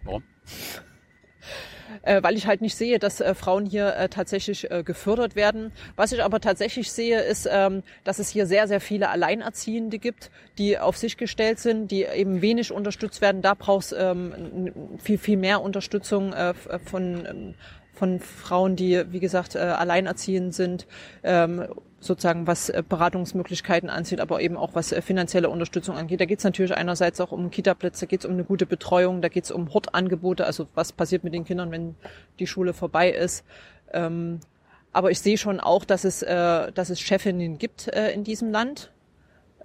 Warum? 0.04 0.24
Äh, 2.06 2.24
weil 2.24 2.36
ich 2.36 2.48
halt 2.48 2.62
nicht 2.62 2.76
sehe, 2.76 3.00
dass 3.00 3.22
äh, 3.22 3.36
Frauen 3.36 3.66
hier 3.66 3.96
äh, 3.96 4.10
tatsächlich 4.10 4.72
äh, 4.72 4.84
gefördert 4.84 5.36
werden. 5.36 5.72
Was 5.96 6.12
ich 6.12 6.24
aber 6.24 6.40
tatsächlich 6.40 6.92
sehe, 6.92 7.22
ist, 7.22 7.48
ähm, 7.52 7.84
dass 8.04 8.20
es 8.20 8.30
hier 8.30 8.46
sehr, 8.46 8.68
sehr 8.68 8.80
viele 8.80 9.10
Alleinerziehende 9.10 10.00
gibt, 10.00 10.32
die 10.58 10.80
auf 10.80 10.98
sich 10.98 11.18
gestellt 11.18 11.60
sind, 11.60 11.92
die 11.92 12.04
eben 12.04 12.42
wenig 12.42 12.72
unterstützt 12.72 13.22
werden. 13.22 13.42
Da 13.42 13.54
braucht 13.54 13.86
es 13.86 13.92
ähm, 13.92 14.72
viel, 15.00 15.18
viel 15.18 15.38
mehr 15.38 15.62
Unterstützung 15.62 16.34
äh, 16.34 16.54
von 16.86 17.26
ähm, 17.26 17.54
von 17.96 18.20
Frauen, 18.20 18.76
die, 18.76 19.06
wie 19.12 19.22
gesagt, 19.22 19.56
äh, 19.56 19.60
alleinerziehend 19.60 20.54
sind, 20.54 20.86
ähm, 21.24 21.66
sozusagen 22.06 22.48
was 22.48 22.70
äh, 22.70 22.84
Beratungsmöglichkeiten 22.88 23.90
anzieht, 23.90 24.22
aber 24.22 24.42
eben 24.42 24.58
auch 24.58 24.74
was 24.74 24.92
äh, 24.92 25.02
finanzielle 25.02 25.50
Unterstützung 25.50 25.96
angeht. 25.98 26.22
Da 26.22 26.26
geht 26.26 26.40
es 26.40 26.46
natürlich 26.46 26.76
einerseits 26.76 27.20
auch 27.22 27.32
um 27.32 27.52
Kitaplätze, 27.52 28.06
da 28.06 28.10
geht 28.10 28.22
es 28.22 28.26
um 28.26 28.34
eine 28.34 28.44
gute 28.44 28.66
Betreuung, 28.66 29.22
da 29.22 29.30
geht 29.30 29.46
es 29.46 29.52
um 29.52 29.74
Hortangebote, 29.74 30.46
also 30.46 30.68
was 30.76 30.92
passiert 30.92 31.24
mit 31.24 31.34
den 31.34 31.46
Kindern, 31.46 31.72
wenn 31.72 31.96
die 32.40 32.48
Schule 32.48 32.74
vorbei 32.74 33.10
ist. 33.10 33.44
Ähm, 33.94 34.40
aber 34.94 35.12
ich 35.12 35.20
sehe 35.20 35.38
schon 35.38 35.60
auch, 35.60 35.84
dass 35.84 36.06
es, 36.06 36.22
äh, 36.22 36.72
dass 36.72 36.90
es 36.90 37.02
Chefinnen 37.02 37.58
gibt 37.58 37.88
äh, 37.90 38.12
in 38.12 38.24
diesem 38.24 38.52
Land. 38.52 38.92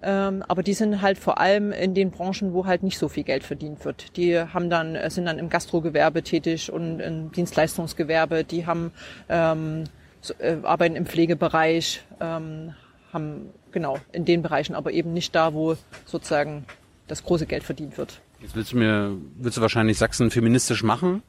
Ähm, 0.03 0.43
aber 0.49 0.63
die 0.63 0.73
sind 0.73 1.03
halt 1.03 1.19
vor 1.19 1.39
allem 1.39 1.73
in 1.73 1.95
den 1.95 2.11
Branchen, 2.11 2.55
wo 2.55 2.67
halt 2.67 2.83
nicht 2.83 2.99
so 2.99 3.09
viel 3.09 3.25
Geld 3.25 3.45
verdient 3.45 3.85
wird. 3.85 4.17
Die 4.17 4.39
haben 4.39 4.71
dann, 4.71 4.97
äh, 4.97 5.11
sind 5.11 5.27
dann 5.27 5.39
im 5.39 5.51
Gastrogewerbe 5.51 6.23
tätig 6.23 6.73
und 6.73 7.01
im 7.01 7.31
Dienstleistungsgewerbe. 7.33 8.45
Die 8.45 8.67
haben 8.67 8.93
ähm, 9.29 9.85
so, 10.21 10.35
äh, 10.39 10.59
arbeiten 10.63 10.97
im 10.97 11.07
Pflegebereich, 11.07 12.03
ähm, 12.21 12.75
haben 13.13 13.51
genau 13.73 13.99
in 14.13 14.25
den 14.25 14.43
Bereichen, 14.43 14.75
aber 14.75 14.93
eben 14.93 15.13
nicht 15.13 15.35
da, 15.35 15.55
wo 15.55 15.77
sozusagen 16.07 16.65
das 17.09 17.25
große 17.25 17.47
Geld 17.47 17.65
verdient 17.65 17.99
wird. 17.99 18.21
Jetzt 18.41 18.55
willst 18.55 18.73
du 18.73 18.77
mir, 18.79 19.17
willst 19.37 19.57
du 19.57 19.61
wahrscheinlich 19.61 19.99
Sachsen 19.99 20.31
feministisch 20.31 20.83
machen? 20.83 21.23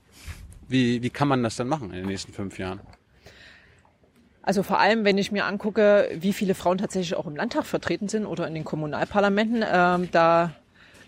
Wie, 0.67 1.01
wie 1.03 1.09
kann 1.09 1.27
man 1.27 1.43
das 1.43 1.55
denn 1.57 1.67
machen 1.67 1.91
in 1.91 1.97
den 1.97 2.05
nächsten 2.05 2.31
fünf 2.31 2.57
Jahren? 2.57 2.79
Also 4.43 4.63
vor 4.63 4.79
allem, 4.79 5.05
wenn 5.05 5.17
ich 5.17 5.31
mir 5.31 5.45
angucke, 5.45 6.09
wie 6.15 6.33
viele 6.33 6.55
Frauen 6.55 6.77
tatsächlich 6.77 7.15
auch 7.15 7.27
im 7.27 7.35
Landtag 7.35 7.65
vertreten 7.65 8.07
sind 8.07 8.25
oder 8.25 8.47
in 8.47 8.55
den 8.55 8.63
Kommunalparlamenten, 8.63 9.63
ähm, 9.71 10.09
da 10.11 10.53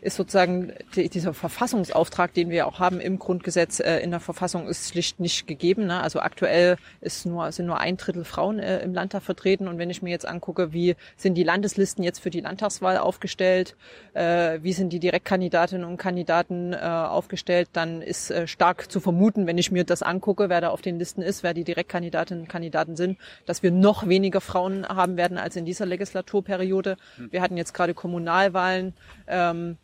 ist 0.04 0.18
sozusagen 0.18 0.74
die, 0.96 1.10
dieser 1.10 1.34
Verfassungsauftrag, 1.34 2.34
den 2.34 2.50
wir 2.50 2.68
auch 2.68 2.80
haben 2.80 3.00
im 3.00 3.20
Grundgesetz 3.20 3.80
äh, 3.80 4.00
in 4.00 4.12
der 4.12 4.20
Verfassung, 4.20 4.68
ist 4.68 4.90
schlicht 4.90 5.20
nicht 5.20 5.48
gegeben. 5.48 5.88
Ne? 5.88 6.02
Also 6.02 6.20
aktuell 6.20 6.78
ist 7.00 7.26
nur, 7.26 7.52
sind 7.52 7.68
nur 7.68 7.80
ein 7.80 7.96
Drittel 7.96 8.26
Frauen 8.26 8.60
äh, 8.60 8.80
im 8.80 8.94
Landtag 8.94 9.24
vertreten. 9.24 9.68
Und 9.68 9.78
wenn 9.78 9.90
ich 9.90 10.02
mir 10.02 10.10
jetzt 10.10 10.28
angucke, 10.28 10.74
wie 10.74 10.96
sind 11.16 11.36
die 11.36 11.44
Landeslisten 11.44 12.04
jetzt 12.04 12.20
für 12.20 12.30
die 12.30 12.42
Landtagswahl 12.42 12.98
aufgestellt, 12.98 13.76
äh, 14.14 14.60
wie 14.62 14.74
sind 14.74 14.92
die 14.92 15.00
Direktkandidatinnen 15.00 15.88
und 15.88 15.98
Kandidaten 15.98 16.74
äh, 16.74 16.78
aufgestellt, 16.78 17.70
dann 17.72 18.02
ist 18.02 18.30
äh, 18.30 18.46
stark 18.46 18.92
zu 18.92 19.00
vermuten, 19.00 19.48
wenn 19.48 19.58
ich 19.58 19.72
mir 19.72 19.86
das 19.86 20.04
angucke, 20.04 20.50
wer 20.50 20.60
da 20.60 20.70
auf 20.70 20.82
den 20.82 21.00
Listen 21.00 21.22
ist, 21.22 21.44
wer 21.44 21.54
die 21.54 21.64
Direktkandidatinnen 21.64 22.44
und 22.44 22.50
Kandidaten 22.50 22.98
sind, 22.98 23.18
dass 23.46 23.64
wir 23.64 23.72
noch 23.72 24.08
weniger 24.08 24.42
Frauen 24.42 24.86
haben 24.86 25.16
werden 25.16 25.38
als 25.38 25.56
in 25.56 25.64
dieser 25.64 25.86
Legislaturperiode. 25.86 26.98
Wir 27.32 27.42
hatten 27.42 27.56
jetzt 27.56 27.74
gerade 27.74 27.94
Kommunalwahlen. 27.94 28.94
Ähm, 29.28 29.78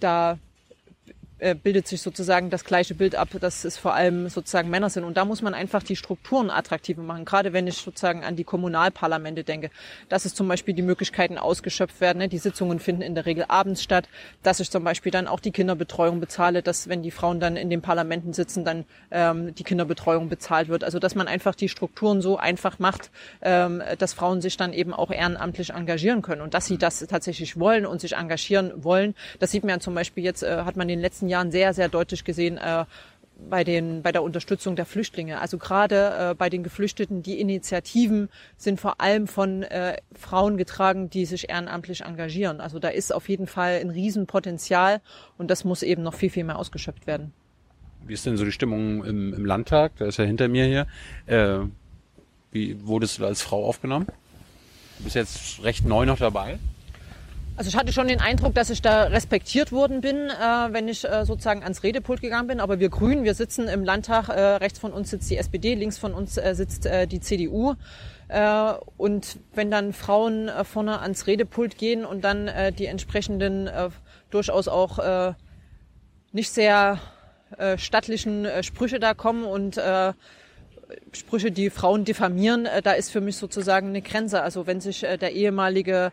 da 0.00 0.32
äh, 0.32 0.36
bildet 1.62 1.88
sich 1.88 2.02
sozusagen 2.02 2.50
das 2.50 2.64
gleiche 2.64 2.94
Bild 2.94 3.14
ab, 3.14 3.28
dass 3.40 3.64
es 3.64 3.78
vor 3.78 3.94
allem 3.94 4.28
sozusagen 4.28 4.70
Männer 4.70 4.90
sind. 4.90 5.04
Und 5.04 5.16
da 5.16 5.24
muss 5.24 5.42
man 5.42 5.54
einfach 5.54 5.82
die 5.82 5.96
Strukturen 5.96 6.50
attraktiver 6.50 7.02
machen. 7.02 7.24
Gerade 7.24 7.52
wenn 7.52 7.66
ich 7.66 7.76
sozusagen 7.76 8.24
an 8.24 8.36
die 8.36 8.44
Kommunalparlamente 8.44 9.44
denke, 9.44 9.70
dass 10.08 10.24
es 10.24 10.34
zum 10.34 10.48
Beispiel 10.48 10.74
die 10.74 10.82
Möglichkeiten 10.82 11.38
ausgeschöpft 11.38 12.00
werden. 12.00 12.18
Ne? 12.18 12.28
Die 12.28 12.38
Sitzungen 12.38 12.80
finden 12.80 13.02
in 13.02 13.14
der 13.14 13.26
Regel 13.26 13.44
abends 13.48 13.82
statt, 13.82 14.08
dass 14.42 14.60
ich 14.60 14.70
zum 14.70 14.84
Beispiel 14.84 15.12
dann 15.12 15.26
auch 15.26 15.40
die 15.40 15.52
Kinderbetreuung 15.52 16.20
bezahle, 16.20 16.62
dass 16.62 16.88
wenn 16.88 17.02
die 17.02 17.10
Frauen 17.10 17.40
dann 17.40 17.56
in 17.56 17.70
den 17.70 17.82
Parlamenten 17.82 18.32
sitzen, 18.32 18.64
dann 18.64 18.84
ähm, 19.10 19.54
die 19.54 19.64
Kinderbetreuung 19.64 20.28
bezahlt 20.28 20.68
wird. 20.68 20.84
Also 20.84 20.98
dass 20.98 21.14
man 21.14 21.28
einfach 21.28 21.54
die 21.54 21.68
Strukturen 21.68 22.20
so 22.20 22.36
einfach 22.36 22.78
macht, 22.78 23.10
ähm, 23.42 23.82
dass 23.98 24.12
Frauen 24.12 24.40
sich 24.40 24.56
dann 24.56 24.72
eben 24.72 24.92
auch 24.92 25.10
ehrenamtlich 25.10 25.70
engagieren 25.70 26.22
können. 26.22 26.42
Und 26.42 26.54
dass 26.54 26.66
sie 26.66 26.78
das 26.78 27.00
tatsächlich 27.00 27.58
wollen 27.58 27.86
und 27.86 28.00
sich 28.00 28.16
engagieren 28.16 28.72
wollen, 28.76 29.14
das 29.38 29.50
sieht 29.50 29.64
man 29.64 29.70
ja 29.70 29.80
zum 29.80 29.94
Beispiel 29.94 30.24
jetzt, 30.24 30.42
äh, 30.42 30.62
hat 30.64 30.76
man 30.76 30.88
in 30.88 30.98
den 30.98 31.00
letzten 31.00 31.28
Jahren 31.30 31.50
sehr, 31.50 31.72
sehr 31.72 31.88
deutlich 31.88 32.24
gesehen 32.24 32.58
äh, 32.58 32.84
bei, 33.48 33.64
den, 33.64 34.02
bei 34.02 34.12
der 34.12 34.22
Unterstützung 34.22 34.76
der 34.76 34.84
Flüchtlinge. 34.84 35.40
Also 35.40 35.56
gerade 35.56 36.30
äh, 36.30 36.34
bei 36.34 36.50
den 36.50 36.62
Geflüchteten, 36.62 37.22
die 37.22 37.40
Initiativen 37.40 38.28
sind 38.56 38.80
vor 38.80 39.00
allem 39.00 39.26
von 39.26 39.62
äh, 39.62 39.96
Frauen 40.18 40.56
getragen, 40.56 41.08
die 41.08 41.24
sich 41.24 41.48
ehrenamtlich 41.48 42.02
engagieren. 42.02 42.60
Also 42.60 42.78
da 42.78 42.88
ist 42.88 43.14
auf 43.14 43.28
jeden 43.28 43.46
Fall 43.46 43.78
ein 43.80 43.90
Riesenpotenzial 43.90 45.00
und 45.38 45.50
das 45.50 45.64
muss 45.64 45.82
eben 45.82 46.02
noch 46.02 46.14
viel, 46.14 46.30
viel 46.30 46.44
mehr 46.44 46.58
ausgeschöpft 46.58 47.06
werden. 47.06 47.32
Wie 48.06 48.14
ist 48.14 48.26
denn 48.26 48.36
so 48.36 48.44
die 48.44 48.52
Stimmung 48.52 49.04
im, 49.04 49.34
im 49.34 49.44
Landtag? 49.44 49.92
Da 49.98 50.06
ist 50.06 50.18
ja 50.18 50.24
hinter 50.24 50.48
mir 50.48 50.64
hier. 50.66 50.86
Äh, 51.26 51.66
wie 52.52 52.86
wurdest 52.86 53.18
du 53.18 53.26
als 53.26 53.42
Frau 53.42 53.64
aufgenommen? 53.64 54.06
Du 54.98 55.04
bist 55.04 55.16
jetzt 55.16 55.62
recht 55.62 55.84
neu 55.84 56.04
noch 56.04 56.18
dabei. 56.18 56.58
Also 57.60 57.68
ich 57.68 57.76
hatte 57.76 57.92
schon 57.92 58.08
den 58.08 58.22
Eindruck, 58.22 58.54
dass 58.54 58.70
ich 58.70 58.80
da 58.80 59.02
respektiert 59.02 59.70
worden 59.70 60.00
bin, 60.00 60.16
äh, 60.16 60.32
wenn 60.72 60.88
ich 60.88 61.04
äh, 61.04 61.26
sozusagen 61.26 61.62
ans 61.62 61.82
Redepult 61.82 62.22
gegangen 62.22 62.46
bin. 62.46 62.58
Aber 62.58 62.80
wir 62.80 62.88
Grünen, 62.88 63.22
wir 63.22 63.34
sitzen 63.34 63.68
im 63.68 63.84
Landtag, 63.84 64.30
äh, 64.30 64.40
rechts 64.40 64.78
von 64.78 64.94
uns 64.94 65.10
sitzt 65.10 65.28
die 65.28 65.36
SPD, 65.36 65.74
links 65.74 65.98
von 65.98 66.14
uns 66.14 66.38
äh, 66.38 66.54
sitzt 66.54 66.86
äh, 66.86 67.06
die 67.06 67.20
CDU. 67.20 67.74
Äh, 68.28 68.72
und 68.96 69.36
wenn 69.52 69.70
dann 69.70 69.92
Frauen 69.92 70.50
vorne 70.64 71.00
ans 71.00 71.26
Redepult 71.26 71.76
gehen 71.76 72.06
und 72.06 72.24
dann 72.24 72.50
die 72.78 72.86
entsprechenden 72.86 73.68
durchaus 74.30 74.66
auch 74.66 75.34
nicht 76.32 76.50
sehr 76.50 76.98
stattlichen 77.76 78.46
Sprüche 78.62 79.00
da 79.00 79.12
kommen 79.12 79.44
und 79.44 79.78
Sprüche, 81.12 81.50
die 81.52 81.68
Frauen 81.68 82.06
diffamieren, 82.06 82.66
da 82.82 82.92
ist 82.92 83.10
für 83.10 83.20
mich 83.20 83.36
sozusagen 83.36 83.88
eine 83.88 84.00
Grenze. 84.00 84.42
Also 84.42 84.66
wenn 84.66 84.80
sich 84.80 85.00
der 85.00 85.32
ehemalige 85.32 86.12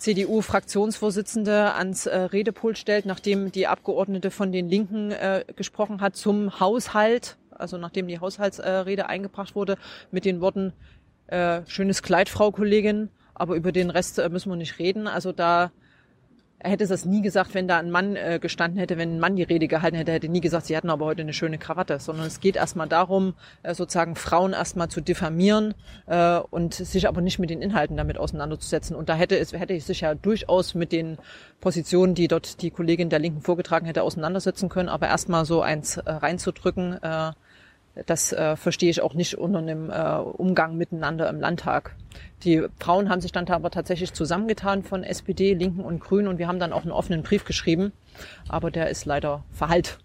CDU-Fraktionsvorsitzende 0.00 1.74
ans 1.74 2.06
äh, 2.06 2.16
Redepult 2.16 2.78
stellt, 2.78 3.04
nachdem 3.04 3.52
die 3.52 3.66
Abgeordnete 3.66 4.30
von 4.30 4.50
den 4.50 4.68
Linken 4.68 5.12
äh, 5.12 5.44
gesprochen 5.56 6.00
hat 6.00 6.16
zum 6.16 6.58
Haushalt, 6.58 7.36
also 7.50 7.76
nachdem 7.76 8.08
die 8.08 8.18
Haushaltsrede 8.18 9.02
äh, 9.02 9.04
eingebracht 9.04 9.54
wurde, 9.54 9.76
mit 10.10 10.24
den 10.24 10.40
Worten 10.40 10.72
äh, 11.26 11.60
schönes 11.66 12.02
Kleid, 12.02 12.30
Frau 12.30 12.50
Kollegin, 12.50 13.10
aber 13.34 13.54
über 13.54 13.72
den 13.72 13.90
Rest 13.90 14.18
äh, 14.18 14.28
müssen 14.30 14.50
wir 14.50 14.56
nicht 14.56 14.78
reden. 14.78 15.06
Also 15.06 15.32
da 15.32 15.70
er 16.62 16.70
hätte 16.70 16.86
das 16.86 17.06
nie 17.06 17.22
gesagt, 17.22 17.54
wenn 17.54 17.66
da 17.66 17.78
ein 17.78 17.90
Mann 17.90 18.16
äh, 18.16 18.38
gestanden 18.40 18.78
hätte, 18.78 18.98
wenn 18.98 19.16
ein 19.16 19.20
Mann 19.20 19.34
die 19.34 19.42
Rede 19.42 19.66
gehalten 19.66 19.96
hätte, 19.96 20.12
hätte 20.12 20.28
nie 20.28 20.42
gesagt, 20.42 20.66
sie 20.66 20.76
hatten 20.76 20.90
aber 20.90 21.06
heute 21.06 21.22
eine 21.22 21.32
schöne 21.32 21.56
Krawatte, 21.56 21.98
sondern 21.98 22.26
es 22.26 22.40
geht 22.40 22.56
erstmal 22.56 22.86
darum, 22.86 23.32
äh, 23.62 23.74
sozusagen 23.74 24.14
Frauen 24.14 24.52
erstmal 24.52 24.88
zu 24.88 25.00
diffamieren 25.00 25.72
äh, 26.06 26.36
und 26.38 26.74
sich 26.74 27.08
aber 27.08 27.22
nicht 27.22 27.38
mit 27.38 27.48
den 27.48 27.62
Inhalten 27.62 27.96
damit 27.96 28.18
auseinanderzusetzen. 28.18 28.94
Und 28.94 29.08
da 29.08 29.14
hätte 29.14 29.38
es 29.38 29.54
hätte 29.54 29.72
ich 29.72 29.84
sich 29.86 30.02
ja 30.02 30.14
durchaus 30.14 30.74
mit 30.74 30.92
den 30.92 31.16
Positionen, 31.62 32.14
die 32.14 32.28
dort 32.28 32.60
die 32.60 32.70
Kollegin 32.70 33.08
der 33.08 33.20
Linken 33.20 33.40
vorgetragen 33.40 33.86
hätte, 33.86 34.02
auseinandersetzen 34.02 34.68
können, 34.68 34.90
aber 34.90 35.08
erstmal 35.08 35.46
so 35.46 35.62
eins 35.62 35.96
äh, 35.96 36.10
reinzudrücken, 36.10 37.02
äh, 37.02 37.32
das 38.06 38.32
äh, 38.32 38.56
verstehe 38.56 38.90
ich 38.90 39.02
auch 39.02 39.14
nicht 39.14 39.36
unter 39.36 39.58
einem 39.58 39.90
äh, 39.90 40.16
Umgang 40.18 40.76
miteinander 40.76 41.28
im 41.28 41.40
Landtag. 41.40 41.96
Die 42.44 42.64
Frauen 42.78 43.10
haben 43.10 43.20
sich 43.20 43.32
dann 43.32 43.46
aber 43.48 43.70
tatsächlich 43.70 44.12
zusammengetan 44.12 44.82
von 44.82 45.04
SPD, 45.04 45.54
Linken 45.54 45.80
und 45.80 46.00
Grünen 46.00 46.28
und 46.28 46.38
wir 46.38 46.48
haben 46.48 46.58
dann 46.58 46.72
auch 46.72 46.82
einen 46.82 46.92
offenen 46.92 47.22
Brief 47.22 47.44
geschrieben, 47.44 47.92
aber 48.48 48.70
der 48.70 48.90
ist 48.90 49.04
leider 49.04 49.44
verhallt. 49.52 49.98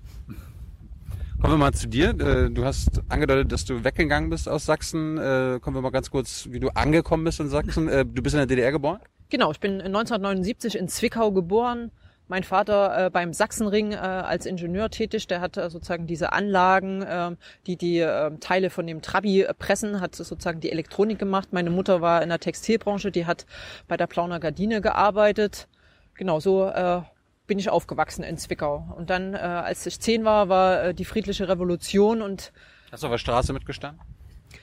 Kommen 1.41 1.53
wir 1.53 1.57
mal 1.57 1.73
zu 1.73 1.87
dir. 1.87 2.09
Äh, 2.09 2.49
du 2.49 2.65
hast 2.65 3.03
angedeutet, 3.09 3.51
dass 3.51 3.65
du 3.65 3.83
weggegangen 3.83 4.29
bist 4.29 4.49
aus 4.49 4.65
Sachsen. 4.65 5.17
Äh, 5.17 5.59
kommen 5.61 5.75
wir 5.75 5.81
mal 5.81 5.91
ganz 5.91 6.09
kurz, 6.09 6.47
wie 6.49 6.59
du 6.59 6.69
angekommen 6.69 7.23
bist 7.23 7.39
in 7.39 7.49
Sachsen. 7.49 7.87
Äh, 7.87 8.05
du 8.05 8.23
bist 8.23 8.33
in 8.33 8.39
der 8.39 8.47
DDR 8.47 8.71
geboren? 8.71 8.99
Genau, 9.29 9.51
ich 9.51 9.59
bin 9.59 9.81
1979 9.81 10.77
in 10.77 10.87
Zwickau 10.87 11.31
geboren, 11.31 11.91
mein 12.27 12.43
Vater 12.43 13.05
äh, 13.05 13.09
beim 13.09 13.33
Sachsenring 13.33 13.91
äh, 13.91 13.97
als 13.97 14.45
Ingenieur 14.45 14.89
tätig, 14.89 15.27
der 15.27 15.41
hat 15.41 15.57
äh, 15.57 15.69
sozusagen 15.69 16.07
diese 16.07 16.33
Anlagen, 16.33 17.03
äh, 17.03 17.35
die 17.67 17.77
die 17.77 17.99
äh, 17.99 18.37
Teile 18.39 18.69
von 18.69 18.87
dem 18.87 19.01
Trabi 19.01 19.43
äh, 19.43 19.53
pressen, 19.53 20.01
hat 20.01 20.15
sozusagen 20.15 20.59
die 20.59 20.71
Elektronik 20.71 21.19
gemacht. 21.19 21.49
Meine 21.51 21.69
Mutter 21.69 22.01
war 22.01 22.21
in 22.23 22.29
der 22.29 22.39
Textilbranche, 22.39 23.11
die 23.11 23.25
hat 23.25 23.45
bei 23.87 23.97
der 23.97 24.07
Plauner 24.07 24.39
Gardine 24.39 24.81
gearbeitet. 24.81 25.67
Genau, 26.15 26.39
so 26.39 26.67
äh, 26.67 27.01
bin 27.47 27.59
ich 27.59 27.69
aufgewachsen 27.69 28.23
in 28.23 28.37
Zwickau. 28.37 28.87
Und 28.97 29.09
dann, 29.09 29.33
äh, 29.33 29.37
als 29.37 29.85
ich 29.85 29.99
zehn 29.99 30.25
war, 30.25 30.49
war 30.49 30.83
äh, 30.83 30.93
die 30.93 31.05
friedliche 31.05 31.47
Revolution 31.47 32.21
und 32.21 32.51
Hast 32.91 33.03
du 33.03 33.07
auf 33.07 33.13
der 33.13 33.17
Straße 33.17 33.53
mitgestanden? 33.53 34.01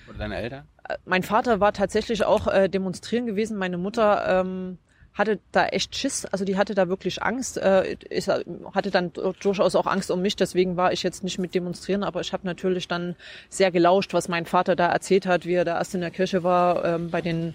Oder 0.09 0.19
deine 0.19 0.37
Eltern? 0.37 0.67
Äh, 0.89 0.97
mein 1.05 1.23
Vater 1.23 1.61
war 1.61 1.73
tatsächlich 1.73 2.25
auch 2.25 2.47
äh, 2.47 2.69
demonstrieren 2.69 3.27
gewesen. 3.27 3.57
Meine 3.57 3.79
Mutter 3.79 4.41
ähm, 4.41 4.79
hatte 5.15 5.39
da 5.53 5.67
echt 5.67 5.95
Schiss, 5.97 6.25
also 6.27 6.45
die 6.45 6.57
hatte 6.57 6.75
da 6.75 6.89
wirklich 6.89 7.23
Angst, 7.23 7.59
äh, 7.59 7.97
ist, 8.09 8.29
hatte 8.29 8.91
dann 8.91 9.13
durchaus 9.13 9.77
auch 9.77 9.87
Angst 9.87 10.11
um 10.11 10.23
mich, 10.23 10.37
deswegen 10.37 10.77
war 10.77 10.93
ich 10.93 11.03
jetzt 11.03 11.23
nicht 11.23 11.39
mit 11.39 11.55
demonstrieren, 11.55 12.03
aber 12.03 12.21
ich 12.21 12.33
habe 12.33 12.47
natürlich 12.47 12.89
dann 12.89 13.15
sehr 13.49 13.71
gelauscht, 13.71 14.15
was 14.15 14.29
mein 14.29 14.47
Vater 14.47 14.75
da 14.75 14.87
erzählt 14.87 15.27
hat, 15.27 15.45
wie 15.45 15.55
er 15.55 15.65
da 15.65 15.79
erst 15.79 15.95
in 15.95 16.01
der 16.01 16.11
Kirche 16.11 16.43
war, 16.43 16.85
ähm, 16.85 17.11
bei 17.11 17.21
den 17.21 17.55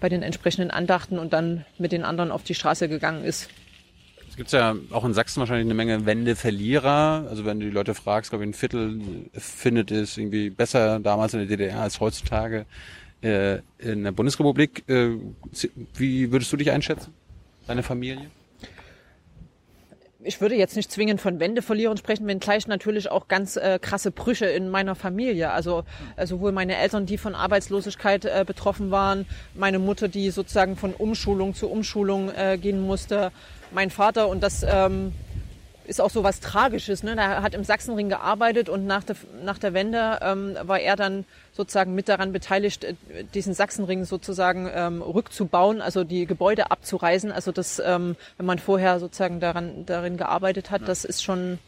bei 0.00 0.08
den 0.08 0.22
entsprechenden 0.22 0.70
Andachten 0.70 1.18
und 1.18 1.32
dann 1.32 1.64
mit 1.78 1.92
den 1.92 2.04
anderen 2.04 2.30
auf 2.30 2.44
die 2.44 2.54
Straße 2.54 2.88
gegangen 2.88 3.24
ist. 3.24 3.48
Es 4.28 4.36
gibt 4.36 4.52
ja 4.52 4.76
auch 4.92 5.04
in 5.04 5.12
Sachsen 5.12 5.40
wahrscheinlich 5.40 5.66
eine 5.66 5.74
Menge 5.74 6.06
Wende-Verlierer. 6.06 7.26
Also 7.28 7.44
wenn 7.44 7.58
du 7.58 7.66
die 7.66 7.72
Leute 7.72 7.94
fragst, 7.94 8.30
glaube 8.30 8.44
ich, 8.44 8.50
ein 8.50 8.54
Viertel 8.54 9.00
findet 9.32 9.90
es 9.90 10.16
irgendwie 10.16 10.50
besser 10.50 11.00
damals 11.00 11.34
in 11.34 11.40
der 11.40 11.48
DDR 11.48 11.80
als 11.80 11.98
heutzutage 11.98 12.66
äh, 13.22 13.58
in 13.78 14.04
der 14.04 14.12
Bundesrepublik. 14.12 14.88
Äh, 14.88 15.16
wie 15.94 16.32
würdest 16.32 16.52
du 16.52 16.56
dich 16.56 16.70
einschätzen? 16.70 17.12
Deine 17.66 17.82
Familie? 17.82 18.30
ich 20.28 20.40
würde 20.42 20.56
jetzt 20.56 20.76
nicht 20.76 20.92
zwingend 20.92 21.20
von 21.20 21.40
Wendeverlierern 21.40 21.96
sprechen, 21.96 22.26
wenngleich 22.26 22.66
natürlich 22.66 23.10
auch 23.10 23.28
ganz 23.28 23.56
äh, 23.56 23.78
krasse 23.80 24.10
Brüche 24.10 24.44
in 24.44 24.68
meiner 24.68 24.94
Familie. 24.94 25.50
Also 25.50 25.84
sowohl 26.22 26.52
meine 26.52 26.76
Eltern, 26.76 27.06
die 27.06 27.16
von 27.16 27.34
Arbeitslosigkeit 27.34 28.26
äh, 28.26 28.44
betroffen 28.46 28.90
waren, 28.90 29.26
meine 29.54 29.78
Mutter, 29.78 30.08
die 30.08 30.30
sozusagen 30.30 30.76
von 30.76 30.92
Umschulung 30.92 31.54
zu 31.54 31.70
Umschulung 31.70 32.30
äh, 32.30 32.58
gehen 32.58 32.82
musste, 32.82 33.32
mein 33.72 33.90
Vater 33.90 34.28
und 34.28 34.42
das 34.42 34.64
ähm, 34.68 35.12
ist 35.88 36.00
auch 36.00 36.10
so 36.10 36.22
was 36.22 36.40
Tragisches. 36.40 37.02
Ne? 37.02 37.16
Er 37.16 37.42
hat 37.42 37.54
im 37.54 37.64
Sachsenring 37.64 38.08
gearbeitet 38.08 38.68
und 38.68 38.86
nach 38.86 39.02
der, 39.02 39.16
nach 39.42 39.58
der 39.58 39.72
Wende 39.72 40.18
ähm, 40.22 40.56
war 40.62 40.78
er 40.78 40.96
dann 40.96 41.24
sozusagen 41.52 41.94
mit 41.94 42.08
daran 42.08 42.32
beteiligt, 42.32 42.84
äh, 42.84 42.94
diesen 43.34 43.54
Sachsenring 43.54 44.04
sozusagen 44.04 44.70
ähm, 44.72 45.02
rückzubauen, 45.02 45.80
also 45.80 46.04
die 46.04 46.26
Gebäude 46.26 46.70
abzureißen. 46.70 47.32
Also 47.32 47.52
das, 47.52 47.82
ähm, 47.84 48.16
wenn 48.36 48.46
man 48.46 48.58
vorher 48.58 49.00
sozusagen 49.00 49.40
daran, 49.40 49.86
darin 49.86 50.18
gearbeitet 50.18 50.70
hat, 50.70 50.86
das 50.86 51.04
ist 51.04 51.24
schon, 51.24 51.58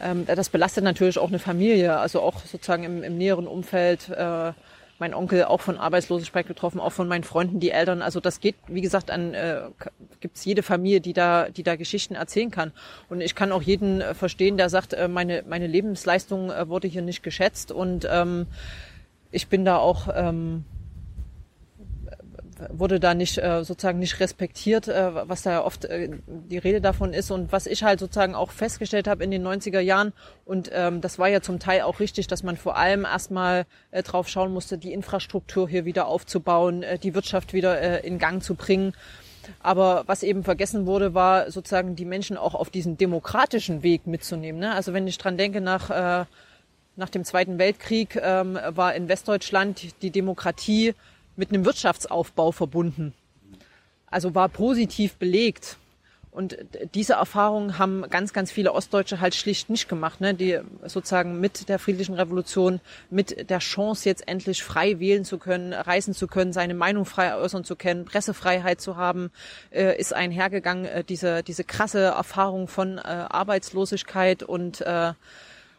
ähm, 0.00 0.26
das 0.26 0.50
belastet 0.50 0.84
natürlich 0.84 1.18
auch 1.18 1.28
eine 1.28 1.38
Familie, 1.38 1.98
also 1.98 2.20
auch 2.20 2.40
sozusagen 2.44 2.84
im, 2.84 3.02
im 3.02 3.16
näheren 3.16 3.48
Umfeld. 3.48 4.10
Äh, 4.10 4.52
mein 4.98 5.14
Onkel 5.14 5.44
auch 5.44 5.60
von 5.60 5.76
Arbeitslosigkeit 5.76 6.46
getroffen, 6.46 6.80
auch 6.80 6.92
von 6.92 7.08
meinen 7.08 7.24
Freunden, 7.24 7.60
die 7.60 7.70
Eltern. 7.70 8.02
Also 8.02 8.20
das 8.20 8.40
geht, 8.40 8.54
wie 8.68 8.80
gesagt, 8.80 9.10
an 9.10 9.34
äh, 9.34 9.62
gibt 10.20 10.36
es 10.36 10.44
jede 10.44 10.62
Familie, 10.62 11.00
die 11.00 11.12
da, 11.12 11.48
die 11.48 11.62
da 11.62 11.76
Geschichten 11.76 12.14
erzählen 12.14 12.50
kann. 12.50 12.72
Und 13.08 13.20
ich 13.20 13.34
kann 13.34 13.52
auch 13.52 13.62
jeden 13.62 14.00
äh, 14.00 14.14
verstehen, 14.14 14.56
der 14.56 14.68
sagt, 14.68 14.92
äh, 14.92 15.08
meine 15.08 15.44
meine 15.48 15.66
Lebensleistung 15.66 16.50
äh, 16.50 16.68
wurde 16.68 16.88
hier 16.88 17.02
nicht 17.02 17.22
geschätzt 17.22 17.72
und 17.72 18.06
ähm, 18.10 18.46
ich 19.30 19.48
bin 19.48 19.64
da 19.64 19.78
auch 19.78 20.08
ähm, 20.14 20.64
wurde 22.70 23.00
da 23.00 23.14
nicht 23.14 23.38
äh, 23.38 23.64
sozusagen 23.64 23.98
nicht 23.98 24.20
respektiert, 24.20 24.88
äh, 24.88 25.28
was 25.28 25.42
da 25.42 25.52
ja 25.52 25.64
oft 25.64 25.84
äh, 25.84 26.10
die 26.26 26.58
Rede 26.58 26.80
davon 26.80 27.12
ist 27.12 27.30
und 27.30 27.52
was 27.52 27.66
ich 27.66 27.82
halt 27.82 28.00
sozusagen 28.00 28.34
auch 28.34 28.50
festgestellt 28.50 29.08
habe 29.08 29.24
in 29.24 29.30
den 29.30 29.46
90er 29.46 29.80
Jahren 29.80 30.12
und 30.44 30.70
ähm, 30.72 31.00
das 31.00 31.18
war 31.18 31.28
ja 31.28 31.40
zum 31.40 31.58
Teil 31.58 31.82
auch 31.82 32.00
richtig, 32.00 32.26
dass 32.26 32.42
man 32.42 32.56
vor 32.56 32.76
allem 32.76 33.04
erstmal 33.04 33.66
äh, 33.90 34.02
drauf 34.02 34.28
schauen 34.28 34.52
musste, 34.52 34.78
die 34.78 34.92
Infrastruktur 34.92 35.68
hier 35.68 35.84
wieder 35.84 36.06
aufzubauen, 36.06 36.82
äh, 36.82 36.98
die 36.98 37.14
Wirtschaft 37.14 37.52
wieder 37.52 37.80
äh, 37.80 38.06
in 38.06 38.18
Gang 38.18 38.42
zu 38.42 38.54
bringen. 38.54 38.92
Aber 39.60 40.04
was 40.06 40.22
eben 40.22 40.44
vergessen 40.44 40.86
wurde, 40.86 41.14
war 41.14 41.50
sozusagen 41.50 41.96
die 41.96 42.04
Menschen 42.04 42.36
auch 42.36 42.54
auf 42.54 42.70
diesen 42.70 42.96
demokratischen 42.96 43.82
Weg 43.82 44.06
mitzunehmen. 44.06 44.60
Ne? 44.60 44.74
Also 44.74 44.92
wenn 44.92 45.06
ich 45.06 45.18
dran 45.18 45.36
denke, 45.36 45.60
nach, 45.60 45.90
äh, 45.90 46.24
nach 46.96 47.10
dem 47.10 47.24
Zweiten 47.24 47.58
Weltkrieg 47.58 48.18
ähm, 48.20 48.58
war 48.68 48.94
in 48.94 49.08
Westdeutschland 49.08 50.02
die 50.02 50.10
Demokratie 50.10 50.94
mit 51.36 51.50
einem 51.50 51.64
Wirtschaftsaufbau 51.64 52.52
verbunden. 52.52 53.14
Also 54.06 54.34
war 54.34 54.48
positiv 54.48 55.14
belegt. 55.16 55.76
Und 56.34 56.56
diese 56.94 57.12
Erfahrungen 57.12 57.78
haben 57.78 58.10
ganz, 58.10 58.32
ganz 58.32 58.50
viele 58.50 58.72
Ostdeutsche 58.72 59.20
halt 59.20 59.36
schlicht 59.36 59.70
nicht 59.70 59.88
gemacht, 59.88 60.20
ne? 60.20 60.34
die 60.34 60.58
sozusagen 60.84 61.38
mit 61.38 61.68
der 61.68 61.78
friedlichen 61.78 62.16
Revolution, 62.16 62.80
mit 63.08 63.50
der 63.50 63.60
Chance 63.60 64.08
jetzt 64.08 64.26
endlich 64.26 64.64
frei 64.64 64.98
wählen 64.98 65.24
zu 65.24 65.38
können, 65.38 65.72
reisen 65.72 66.12
zu 66.12 66.26
können, 66.26 66.52
seine 66.52 66.74
Meinung 66.74 67.04
frei 67.04 67.36
äußern 67.36 67.62
zu 67.62 67.76
können, 67.76 68.04
Pressefreiheit 68.04 68.80
zu 68.80 68.96
haben, 68.96 69.30
äh, 69.70 69.96
ist 69.96 70.12
einhergegangen, 70.12 70.86
äh, 70.86 71.04
diese, 71.04 71.44
diese 71.44 71.62
krasse 71.62 72.00
Erfahrung 72.00 72.66
von 72.66 72.98
äh, 72.98 73.02
Arbeitslosigkeit 73.02 74.42
und, 74.42 74.80
äh, 74.80 75.12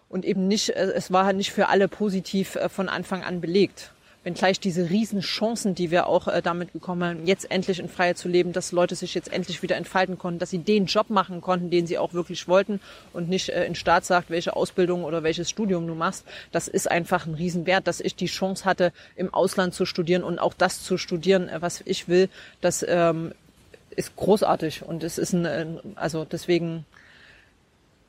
und 0.07 0.23
eben 0.23 0.47
nicht, 0.47 0.69
äh, 0.69 0.93
es 0.95 1.11
war 1.11 1.25
halt 1.25 1.35
nicht 1.35 1.51
für 1.51 1.67
alle 1.67 1.89
positiv 1.89 2.55
äh, 2.55 2.69
von 2.69 2.87
Anfang 2.87 3.23
an 3.25 3.41
belegt 3.41 3.91
wenngleich 4.25 4.59
diese 4.59 4.89
riesen 4.89 5.21
Chancen, 5.21 5.75
die 5.75 5.91
wir 5.91 6.07
auch 6.07 6.27
äh, 6.27 6.41
damit 6.41 6.73
bekommen 6.73 7.03
haben, 7.03 7.27
jetzt 7.27 7.49
endlich 7.51 7.79
in 7.79 7.87
Freiheit 7.87 8.17
zu 8.17 8.27
leben, 8.27 8.53
dass 8.53 8.71
Leute 8.71 8.95
sich 8.95 9.13
jetzt 9.13 9.31
endlich 9.31 9.61
wieder 9.61 9.77
entfalten 9.77 10.17
konnten, 10.17 10.39
dass 10.39 10.49
sie 10.49 10.57
den 10.57 10.87
Job 10.87 11.11
machen 11.11 11.41
konnten, 11.41 11.69
den 11.69 11.85
sie 11.85 11.99
auch 11.99 12.13
wirklich 12.13 12.47
wollten 12.47 12.81
und 13.13 13.29
nicht 13.29 13.49
äh, 13.49 13.65
in 13.65 13.75
Staat 13.75 14.03
sagt, 14.03 14.31
welche 14.31 14.55
Ausbildung 14.55 15.03
oder 15.03 15.21
welches 15.21 15.49
Studium 15.49 15.85
du 15.85 15.93
machst. 15.93 16.25
Das 16.51 16.67
ist 16.67 16.89
einfach 16.89 17.27
ein 17.27 17.35
Riesenwert, 17.35 17.85
dass 17.85 18.01
ich 18.01 18.15
die 18.15 18.25
Chance 18.25 18.65
hatte, 18.65 18.91
im 19.15 19.31
Ausland 19.31 19.75
zu 19.75 19.85
studieren 19.85 20.23
und 20.23 20.39
auch 20.39 20.55
das 20.55 20.83
zu 20.83 20.97
studieren, 20.97 21.47
äh, 21.47 21.61
was 21.61 21.83
ich 21.85 22.07
will. 22.07 22.27
Das 22.61 22.83
ähm, 22.87 23.31
ist 23.91 24.15
großartig 24.15 24.81
und 24.81 25.03
es 25.03 25.19
ist 25.19 25.33
ein, 25.33 25.79
also 25.93 26.25
deswegen 26.25 26.83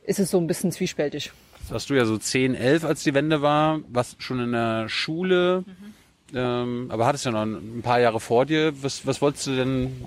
ist 0.07 0.19
es 0.19 0.31
so 0.31 0.39
ein 0.39 0.47
bisschen 0.47 0.73
zwiespältig. 0.73 1.33
Das 1.61 1.73
warst 1.73 1.91
du 1.91 1.95
ja 1.95 2.07
so 2.07 2.17
10, 2.17 2.55
11, 2.55 2.85
als 2.85 3.03
die 3.03 3.13
Wende 3.13 3.43
war, 3.43 3.81
warst 3.89 4.23
schon 4.23 4.41
in 4.41 4.53
der 4.53 4.89
Schule. 4.89 5.63
Mhm 5.67 5.96
ähm, 6.35 6.87
aber 6.91 7.07
hattest 7.07 7.25
ja 7.25 7.31
noch 7.31 7.43
ein 7.43 7.83
paar 7.83 8.01
Jahre 8.01 8.21
vor 8.21 8.47
dir. 8.47 8.73
Was, 8.83 9.07
was 9.07 9.23
wolltest 9.23 9.47
du 9.47 9.57
denn 9.57 10.05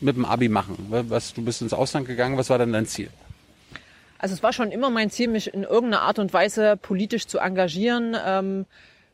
mit 0.00 0.16
dem 0.16 0.24
Abi 0.24 0.48
machen? 0.48 0.76
Was, 0.88 1.34
du 1.34 1.42
bist 1.42 1.62
ins 1.62 1.72
Ausland 1.72 2.06
gegangen, 2.06 2.36
was 2.36 2.50
war 2.50 2.58
denn 2.58 2.72
dein 2.72 2.86
Ziel? 2.86 3.10
Also 4.18 4.34
es 4.34 4.42
war 4.42 4.52
schon 4.52 4.70
immer 4.70 4.90
mein 4.90 5.10
Ziel, 5.10 5.28
mich 5.28 5.52
in 5.52 5.62
irgendeiner 5.62 6.02
Art 6.02 6.18
und 6.18 6.32
Weise 6.32 6.76
politisch 6.76 7.26
zu 7.26 7.38
engagieren. 7.38 8.16
Ähm, 8.24 8.66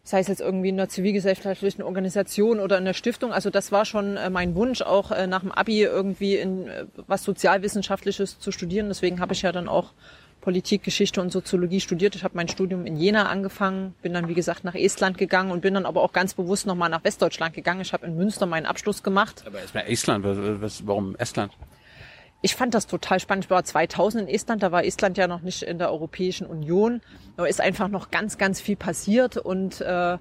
sei 0.05 0.19
es 0.19 0.29
jetzt 0.29 0.41
irgendwie 0.41 0.69
in 0.69 0.81
einer 0.81 0.89
zivilgesellschaftlichen 0.89 1.83
Organisation 1.83 2.59
oder 2.59 2.79
in 2.79 2.85
der 2.85 2.95
Stiftung. 2.95 3.33
Also 3.33 3.51
das 3.51 3.71
war 3.71 3.85
schon 3.85 4.17
äh, 4.17 4.31
mein 4.31 4.55
Wunsch, 4.55 4.83
auch 4.83 5.13
äh, 5.13 5.27
nach 5.27 5.41
dem 5.41 5.53
Abi 5.53 5.83
irgendwie 5.83 6.37
in 6.37 6.67
äh, 6.67 6.87
was 7.07 7.23
Sozialwissenschaftliches 7.23 8.41
zu 8.41 8.51
studieren. 8.51 8.89
Deswegen 8.89 9.21
habe 9.21 9.33
ich 9.33 9.43
ja 9.43 9.53
dann 9.53 9.69
auch 9.69 9.93
Politik, 10.43 10.83
Geschichte 10.83 11.21
und 11.21 11.33
Soziologie 11.33 11.81
studiert. 11.81 12.15
Ich 12.17 12.25
habe 12.25 12.37
mein 12.37 12.49
Studium 12.49 12.85
in 12.85 12.97
Jena 12.97 13.29
angefangen, 13.29 13.95
bin 14.03 14.13
dann 14.13 14.29
wie 14.29 14.35
gesagt 14.35 14.65
nach 14.65 14.75
Estland 14.75 15.17
gegangen 15.17 15.51
und 15.51 15.63
bin 15.63 15.73
dann 15.73 15.87
aber 15.87 16.03
auch 16.03 16.13
ganz 16.13 16.35
bewusst 16.35 16.67
nochmal 16.67 16.91
nach 16.91 17.05
Westdeutschland 17.05 17.55
gegangen. 17.55 17.81
Ich 17.81 17.93
habe 17.93 18.05
in 18.07 18.17
Münster 18.17 18.45
meinen 18.45 18.67
Abschluss 18.67 19.03
gemacht. 19.03 19.45
Aber 19.47 19.61
erstmal 19.61 19.89
Estland, 19.89 20.25
was, 20.25 20.87
warum 20.87 21.17
Estland? 21.17 21.53
Ich 22.43 22.57
fand 22.57 22.75
das 22.75 22.89
total 22.89 23.21
spannend. 23.21 23.45
Ich 23.45 23.51
war 23.51 23.63
2000 23.63 24.29
in 24.29 24.35
Estland, 24.35 24.65
da 24.65 24.73
war 24.73 24.85
Estland 24.85 25.17
ja 25.17 25.29
noch 25.29 25.43
nicht 25.43 25.63
in 25.63 25.79
der 25.79 25.93
Europäischen 25.93 26.47
Union. 26.47 27.01
Da 27.37 27.47
ist 27.47 27.61
einfach 27.61 27.89
noch 27.89 28.11
ganz, 28.11 28.37
ganz 28.37 28.61
viel 28.61 28.77
passiert 28.77 29.37
und 29.37 29.81
äh, 29.81 30.19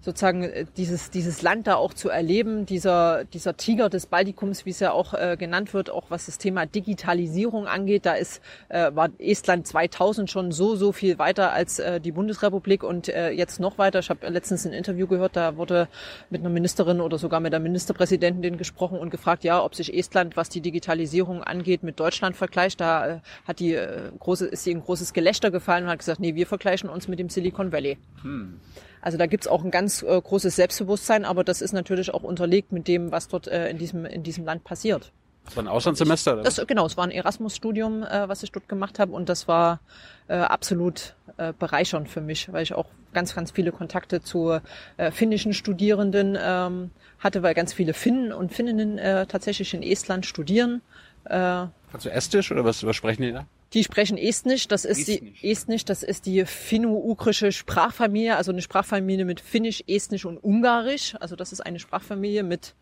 sozusagen 0.00 0.44
äh, 0.44 0.66
dieses, 0.76 1.10
dieses 1.10 1.42
Land 1.42 1.66
da 1.66 1.76
auch 1.76 1.94
zu 1.94 2.08
erleben, 2.08 2.66
dieser, 2.66 3.24
dieser 3.24 3.56
Tiger 3.56 3.88
des 3.88 4.06
Baltikums, 4.06 4.66
wie 4.66 4.70
es 4.70 4.80
ja 4.80 4.92
auch 4.92 5.14
äh, 5.14 5.36
genannt 5.38 5.74
wird, 5.74 5.90
auch 5.90 6.04
was 6.10 6.26
das 6.26 6.38
Thema 6.38 6.66
Digitalisierung 6.66 7.66
angeht, 7.66 8.06
da 8.06 8.14
ist, 8.14 8.40
äh, 8.68 8.90
war 8.94 9.10
Estland 9.18 9.66
2000 9.66 10.30
schon 10.30 10.52
so, 10.52 10.76
so 10.76 10.92
viel 10.92 11.18
weiter 11.18 11.52
als 11.52 11.78
äh, 11.78 12.00
die 12.00 12.12
Bundesrepublik 12.12 12.82
und 12.82 13.08
äh, 13.08 13.30
jetzt 13.30 13.60
noch 13.60 13.78
weiter. 13.78 13.98
Ich 13.98 14.10
habe 14.10 14.28
letztens 14.28 14.66
ein 14.66 14.72
Interview 14.72 15.06
gehört, 15.06 15.36
da 15.36 15.56
wurde 15.56 15.88
mit 16.30 16.40
einer 16.40 16.50
Ministerin 16.50 17.00
oder 17.00 17.18
sogar 17.18 17.40
mit 17.40 17.52
der 17.52 17.60
Ministerpräsidentin 17.60 18.58
gesprochen 18.58 18.98
und 18.98 19.10
gefragt, 19.10 19.44
ja, 19.44 19.62
ob 19.62 19.74
sich 19.74 19.96
Estland, 19.96 20.36
was 20.36 20.48
die 20.48 20.60
Digitalisierung 20.60 21.42
angeht, 21.42 21.82
mit 21.82 21.98
Deutschland 21.98 22.36
vergleicht. 22.36 22.80
Da 22.80 23.06
äh, 23.06 23.20
hat 23.46 23.58
die 23.58 23.74
äh, 23.74 24.10
große, 24.18 24.46
ist 24.46 24.64
sie 24.64 24.74
ein 24.74 24.82
großes 24.82 25.12
Gelächter 25.12 25.50
gefallen 25.50 25.84
und 25.84 25.90
hat 25.90 25.98
gesagt, 25.98 26.20
nee, 26.20 26.34
wir 26.34 26.46
vergleichen 26.46 26.88
uns 26.88 27.08
mit 27.08 27.18
dem 27.18 27.28
Silicon 27.28 27.72
Valley. 27.72 27.98
Hm. 28.22 28.60
Also 29.06 29.18
da 29.18 29.26
gibt's 29.26 29.46
auch 29.46 29.62
ein 29.62 29.70
ganz 29.70 30.02
äh, 30.02 30.20
großes 30.20 30.56
Selbstbewusstsein, 30.56 31.24
aber 31.24 31.44
das 31.44 31.62
ist 31.62 31.72
natürlich 31.72 32.12
auch 32.12 32.24
unterlegt 32.24 32.72
mit 32.72 32.88
dem, 32.88 33.12
was 33.12 33.28
dort 33.28 33.46
äh, 33.46 33.70
in, 33.70 33.78
diesem, 33.78 34.04
in 34.04 34.24
diesem 34.24 34.44
Land 34.44 34.64
passiert. 34.64 35.12
Das 35.44 35.56
war 35.56 35.62
ein 35.62 35.68
Auslandssemester? 35.68 36.32
Oder? 36.32 36.42
Das, 36.42 36.60
genau, 36.66 36.86
es 36.86 36.96
war 36.96 37.04
ein 37.04 37.12
Erasmus-Studium, 37.12 38.02
äh, 38.02 38.28
was 38.28 38.42
ich 38.42 38.50
dort 38.50 38.68
gemacht 38.68 38.98
habe 38.98 39.12
und 39.12 39.28
das 39.28 39.46
war 39.46 39.78
äh, 40.26 40.34
absolut 40.34 41.14
äh, 41.36 41.52
bereichernd 41.56 42.08
für 42.08 42.20
mich, 42.20 42.52
weil 42.52 42.64
ich 42.64 42.74
auch 42.74 42.86
ganz, 43.14 43.32
ganz 43.32 43.52
viele 43.52 43.70
Kontakte 43.70 44.22
zu 44.22 44.58
äh, 44.96 45.12
finnischen 45.12 45.52
Studierenden 45.52 46.36
ähm, 46.36 46.90
hatte, 47.20 47.44
weil 47.44 47.54
ganz 47.54 47.72
viele 47.72 47.94
Finnen 47.94 48.32
und 48.32 48.52
Finninnen 48.52 48.98
äh, 48.98 49.24
tatsächlich 49.26 49.72
in 49.72 49.84
Estland 49.84 50.26
studieren. 50.26 50.82
Äh, 51.26 51.66
Kannst 51.92 52.06
du 52.06 52.10
Estisch 52.10 52.50
oder 52.50 52.64
was, 52.64 52.84
was 52.84 52.96
sprechen 52.96 53.22
die 53.22 53.30
da? 53.30 53.46
Die 53.72 53.82
sprechen 53.82 54.16
Estnisch, 54.16 54.68
das 54.68 54.84
ist 54.84 55.08
Estnisch. 55.08 55.40
die 55.40 55.50
Estnisch, 55.50 55.84
das 55.84 56.02
ist 56.02 56.26
die 56.26 56.44
finno-ugrische 56.44 57.50
Sprachfamilie, 57.50 58.36
also 58.36 58.52
eine 58.52 58.62
Sprachfamilie 58.62 59.24
mit 59.24 59.40
Finnisch, 59.40 59.82
Estnisch 59.86 60.24
und 60.24 60.38
Ungarisch. 60.38 61.14
Also 61.18 61.34
das 61.34 61.52
ist 61.52 61.60
eine 61.60 61.78
Sprachfamilie 61.78 62.42
mit 62.42 62.74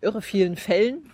irre 0.00 0.22
vielen 0.22 0.56
Fällen. 0.56 1.10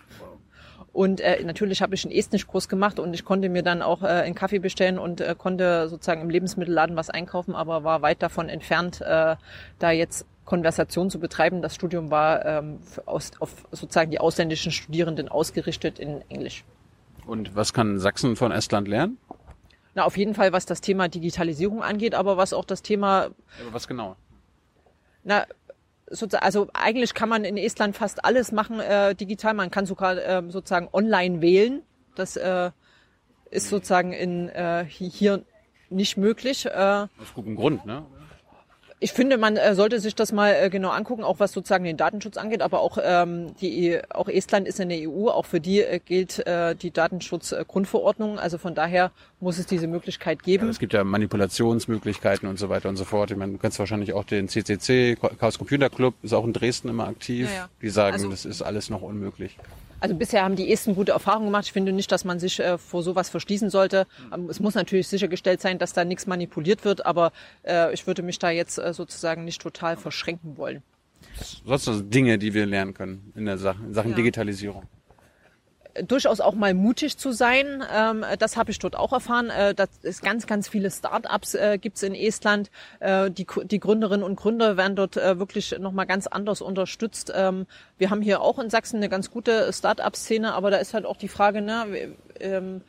Und 0.93 1.21
äh, 1.21 1.43
natürlich 1.45 1.83
habe 1.83 1.95
ich 1.95 2.07
einen 2.07 2.15
Estnisch-Kurs 2.15 2.71
gemacht 2.71 2.99
und 2.99 3.13
ich 3.13 3.25
konnte 3.25 3.51
mir 3.51 3.63
dann 3.63 3.83
auch 3.83 4.03
äh, 4.03 4.07
einen 4.07 4.35
Kaffee 4.35 4.61
bestellen 4.61 4.99
und 4.99 5.21
äh, 5.21 5.35
konnte 5.37 5.89
sozusagen 5.89 6.23
im 6.23 6.31
Lebensmittelladen 6.31 6.97
was 6.97 7.11
einkaufen, 7.11 7.55
aber 7.55 7.85
war 7.85 8.01
weit 8.01 8.23
davon 8.23 8.49
entfernt, 8.49 9.03
äh, 9.03 9.37
da 9.79 9.91
jetzt 9.91 10.25
Konversation 10.47 11.11
zu 11.11 11.21
betreiben. 11.21 11.61
Das 11.61 11.75
Studium 11.75 12.11
war 12.11 12.47
ähm, 12.47 12.79
aus, 13.05 13.33
auf 13.41 13.67
sozusagen 13.73 14.11
die 14.11 14.21
ausländischen 14.21 14.73
Studierenden 14.73 15.29
ausgerichtet 15.29 15.99
in 15.99 16.23
Englisch. 16.31 16.65
Und 17.27 17.57
was 17.57 17.73
kann 17.73 17.99
Sachsen 17.99 18.37
von 18.37 18.53
Estland 18.53 18.89
lernen? 18.89 19.19
Na, 19.95 20.05
auf 20.05 20.17
jeden 20.17 20.35
Fall, 20.35 20.53
was 20.53 20.67
das 20.67 20.81
Thema 20.81 21.09
Digitalisierung 21.09 21.83
angeht, 21.83 22.15
aber 22.15 22.37
was 22.37 22.53
auch 22.53 22.65
das 22.65 22.83
Thema. 22.83 23.31
Aber 23.61 23.73
was 23.73 23.89
genau? 23.89 24.17
Na, 25.25 25.47
also 26.41 26.69
eigentlich 26.73 27.15
kann 27.15 27.29
man 27.29 27.45
in 27.45 27.57
Estland 27.57 27.97
fast 27.97 28.25
alles 28.25 28.53
machen 28.53 28.79
äh, 28.79 29.15
digital. 29.15 29.55
Man 29.55 29.71
kann 29.71 29.87
sogar 29.87 30.17
äh, 30.17 30.43
sozusagen 30.49 30.89
online 30.93 31.41
wählen. 31.41 31.83
Das 32.15 32.37
äh, 32.37 32.71
ist 33.51 33.69
sozusagen 33.71 34.13
in 34.13 34.49
äh, 34.51 34.85
hier 34.89 35.45
nicht 35.91 36.17
möglich. 36.17 36.67
Äh, 36.67 36.71
Aus 36.71 37.35
gutem 37.35 37.57
Grund, 37.57 37.87
ne? 37.87 38.05
Ich 38.99 39.13
finde, 39.13 39.37
man 39.37 39.59
äh, 39.59 39.75
sollte 39.75 40.01
sich 40.01 40.15
das 40.15 40.33
mal 40.33 40.55
äh, 40.55 40.71
genau 40.71 40.89
angucken, 40.89 41.23
auch 41.23 41.39
was 41.39 41.53
sozusagen 41.53 41.85
den 41.85 41.99
Datenschutz 41.99 42.39
angeht. 42.39 42.63
Aber 42.63 42.81
auch 42.81 42.97
ähm, 43.03 43.55
die, 43.61 44.01
auch 44.09 44.29
Estland 44.29 44.67
ist 44.67 44.81
in 44.81 44.89
der 44.89 44.99
EU, 45.11 45.29
auch 45.29 45.45
für 45.45 45.61
die 45.61 45.83
äh, 45.83 46.01
gilt 46.03 46.47
äh, 46.47 46.75
die 46.75 46.91
Datenschutzgrundverordnung. 46.91 48.39
Also 48.39 48.57
von 48.57 48.75
daher 48.75 49.13
muss 49.39 49.59
es 49.59 49.67
diese 49.67 49.87
Möglichkeit 49.87 50.43
geben. 50.43 50.65
Ja, 50.65 50.71
es 50.71 50.79
gibt 50.79 50.95
ja 50.95 51.05
Manipulationsmöglichkeiten 51.05 52.49
und 52.49 52.59
so 52.59 52.71
weiter 52.71 52.89
und 52.89 52.97
so 52.97 53.05
fort. 53.05 53.31
Ich 53.31 53.37
meine, 53.37 53.53
du 53.53 53.59
kennst 53.59 53.79
wahrscheinlich 53.79 54.15
auch 54.15 54.25
den 54.25 54.49
CCC, 54.49 55.17
Chaos 55.39 55.59
Computer 55.59 55.91
Club, 55.91 56.15
ist 56.23 56.33
auch 56.33 56.45
in 56.47 56.55
Dresden 56.55 56.89
immer 56.89 57.07
aktiv. 57.07 57.49
Ja, 57.51 57.55
ja. 57.55 57.69
Die 57.83 57.91
sagen, 57.91 58.15
Also- 58.15 58.31
das 58.31 58.47
ist 58.47 58.63
alles 58.63 58.89
noch 58.89 59.03
unmöglich. 59.03 59.59
Also 60.01 60.15
bisher 60.15 60.43
haben 60.43 60.57
die 60.57 60.71
Esten 60.73 60.95
gute 60.95 61.13
Erfahrungen 61.13 61.47
gemacht. 61.47 61.65
Ich 61.67 61.73
finde 61.73 61.93
nicht, 61.93 62.13
dass 62.13 62.25
man 62.25 62.39
sich 62.39 62.61
äh, 62.61 62.79
vor 62.79 63.03
sowas 63.03 63.31
verschließen 63.31 63.71
sollte. 63.71 64.07
Ähm, 64.33 64.49
es 64.51 64.61
muss 64.61 64.75
natürlich 64.75 65.09
sichergestellt 65.09 65.61
sein, 65.61 65.79
dass 65.79 65.93
da 65.93 66.05
nichts 66.05 66.27
manipuliert 66.27 66.85
wird, 66.85 67.07
aber 67.07 67.33
äh, 67.65 67.93
ich 67.95 68.07
würde 68.07 68.23
mich 68.23 68.39
da 68.39 68.51
jetzt 68.51 68.79
äh, 68.79 68.93
sozusagen 68.93 69.45
nicht 69.45 69.61
total 69.61 69.97
verschränken 69.97 70.57
wollen. 70.57 70.83
Sonst 71.65 71.89
Dinge, 72.15 72.39
die 72.39 72.55
wir 72.55 72.67
lernen 72.67 72.95
können 72.95 73.33
in 73.35 73.47
der 73.47 73.59
Sache, 73.59 73.79
in 73.85 73.95
Sachen 73.95 74.11
Ja. 74.11 74.17
Digitalisierung. 74.17 74.85
Durchaus 76.03 76.41
auch 76.41 76.55
mal 76.55 76.75
mutig 76.75 77.19
zu 77.19 77.33
sein. 77.33 77.83
Ähm, 77.95 78.25
das 78.39 78.57
habe 78.57 78.71
ich 78.71 78.79
dort 78.79 78.97
auch 78.97 79.13
erfahren. 79.13 79.51
Äh, 79.51 79.75
das 79.75 79.89
ist 80.03 80.23
ganz, 80.23 80.47
ganz 80.47 80.69
viele 80.69 80.91
Start-ups 80.91 81.55
äh, 81.55 81.79
gibt's 81.79 82.03
in 82.03 82.15
Estland. 82.15 82.71
Äh, 83.01 83.31
die, 83.31 83.47
die 83.65 83.81
Gründerinnen 83.81 84.25
und 84.25 84.37
Gründer 84.37 84.77
werden 84.77 84.97
dort 84.97 85.17
äh, 85.17 85.39
wirklich 85.39 85.79
nochmal 85.79 86.07
ganz 86.07 86.27
anders 86.27 86.61
unterstützt. 86.61 87.33
Ähm, 87.35 87.67
wir 87.99 88.11
haben 88.11 88.23
hier 88.23 88.41
auch 88.41 88.59
in 88.59 88.71
Sachsen 88.71 88.97
eine 88.97 89.09
ganz 89.09 89.31
gute 89.31 89.73
Start-up-Szene, 89.73 90.55
aber 90.55 90.71
da 90.71 90.79
ist 90.79 90.95
halt 90.95 91.07
auch 91.07 91.17
die 91.17 91.29
Frage, 91.29 91.63
ne, 91.63 91.87
wie- 91.89 92.45
ähm, 92.45 92.83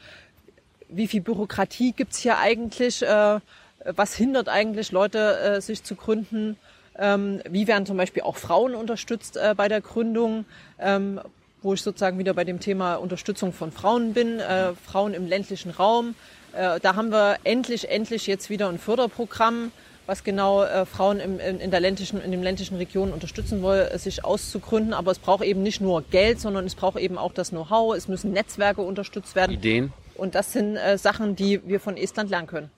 wie 0.89 1.07
viel 1.07 1.21
Bürokratie 1.21 1.91
gibt's 1.91 2.19
hier 2.19 2.37
eigentlich? 2.37 3.03
Äh, 3.03 3.39
was 3.85 4.15
hindert 4.15 4.49
eigentlich 4.49 4.91
Leute, 4.91 5.37
äh, 5.39 5.61
sich 5.61 5.83
zu 5.83 5.95
gründen? 5.95 6.57
Ähm, 6.97 7.41
wie 7.47 7.67
werden 7.67 7.85
zum 7.85 7.97
Beispiel 7.97 8.23
auch 8.23 8.37
Frauen 8.37 8.73
unterstützt 8.73 9.37
äh, 9.37 9.53
bei 9.55 9.67
der 9.67 9.81
Gründung? 9.81 10.45
Ähm, 10.79 11.21
wo 11.67 11.73
ich 11.73 11.81
sozusagen 11.81 12.17
wieder 12.17 12.33
bei 12.33 12.45
dem 12.45 12.61
Thema 12.61 12.95
Unterstützung 12.95 13.51
von 13.51 13.73
Frauen 13.73 14.13
bin, 14.13 14.39
äh, 14.39 14.73
Frauen 14.73 15.13
im 15.13 15.27
ländlichen 15.27 15.69
Raum. 15.69 16.15
Äh, 16.53 16.79
da 16.79 16.95
haben 16.95 17.11
wir 17.11 17.39
endlich, 17.43 17.89
endlich 17.89 18.25
jetzt 18.25 18.49
wieder 18.49 18.69
ein 18.69 18.79
Förderprogramm, 18.79 19.73
was 20.05 20.23
genau 20.23 20.63
äh, 20.63 20.85
Frauen 20.85 21.19
im, 21.19 21.41
in, 21.41 21.59
in, 21.59 21.69
der 21.69 21.81
ländlichen, 21.81 22.21
in 22.21 22.31
den 22.31 22.41
ländlichen 22.41 22.77
Regionen 22.77 23.11
unterstützen 23.11 23.61
will, 23.63 23.89
äh, 23.91 23.99
sich 23.99 24.23
auszugründen. 24.23 24.93
Aber 24.93 25.11
es 25.11 25.19
braucht 25.19 25.43
eben 25.43 25.61
nicht 25.61 25.81
nur 25.81 26.03
Geld, 26.03 26.39
sondern 26.39 26.65
es 26.65 26.73
braucht 26.73 26.99
eben 26.99 27.17
auch 27.17 27.33
das 27.33 27.49
Know-how. 27.49 27.97
Es 27.97 28.07
müssen 28.07 28.31
Netzwerke 28.31 28.81
unterstützt 28.81 29.35
werden. 29.35 29.51
Ideen. 29.51 29.91
Und 30.15 30.35
das 30.35 30.53
sind 30.53 30.77
äh, 30.77 30.97
Sachen, 30.97 31.35
die 31.35 31.67
wir 31.67 31.81
von 31.81 31.97
Estland 31.97 32.29
lernen 32.29 32.47
können. 32.47 32.71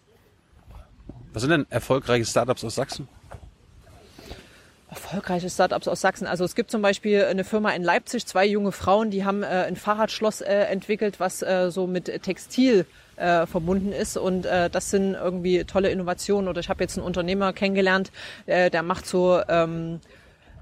Was 1.31 1.43
sind 1.43 1.51
denn 1.51 1.67
erfolgreiche 1.69 2.25
Startups 2.25 2.63
aus 2.63 2.73
Sachsen? 2.73 3.07
Erfolgreiche 4.89 5.49
Startups 5.49 5.87
aus 5.87 6.01
Sachsen. 6.01 6.25
Also 6.25 6.43
es 6.43 6.55
gibt 6.55 6.71
zum 6.71 6.81
Beispiel 6.81 7.25
eine 7.25 7.43
Firma 7.43 7.71
in 7.71 7.83
Leipzig, 7.83 8.25
zwei 8.25 8.45
junge 8.45 8.71
Frauen, 8.71 9.11
die 9.11 9.23
haben 9.23 9.43
äh, 9.43 9.65
ein 9.67 9.75
Fahrradschloss 9.75 10.41
äh, 10.41 10.51
entwickelt, 10.51 11.19
was 11.19 11.43
äh, 11.43 11.69
so 11.69 11.85
mit 11.85 12.05
Textil 12.23 12.87
äh, 13.15 13.45
verbunden 13.45 13.91
ist 13.91 14.17
und 14.17 14.47
äh, 14.47 14.69
das 14.69 14.89
sind 14.89 15.13
irgendwie 15.13 15.63
tolle 15.65 15.91
Innovationen. 15.91 16.47
Oder 16.47 16.59
ich 16.59 16.69
habe 16.69 16.83
jetzt 16.83 16.97
einen 16.97 17.05
Unternehmer 17.05 17.53
kennengelernt, 17.53 18.11
äh, 18.47 18.71
der 18.71 18.81
macht 18.81 19.05
so 19.05 19.39
ähm, 19.47 19.99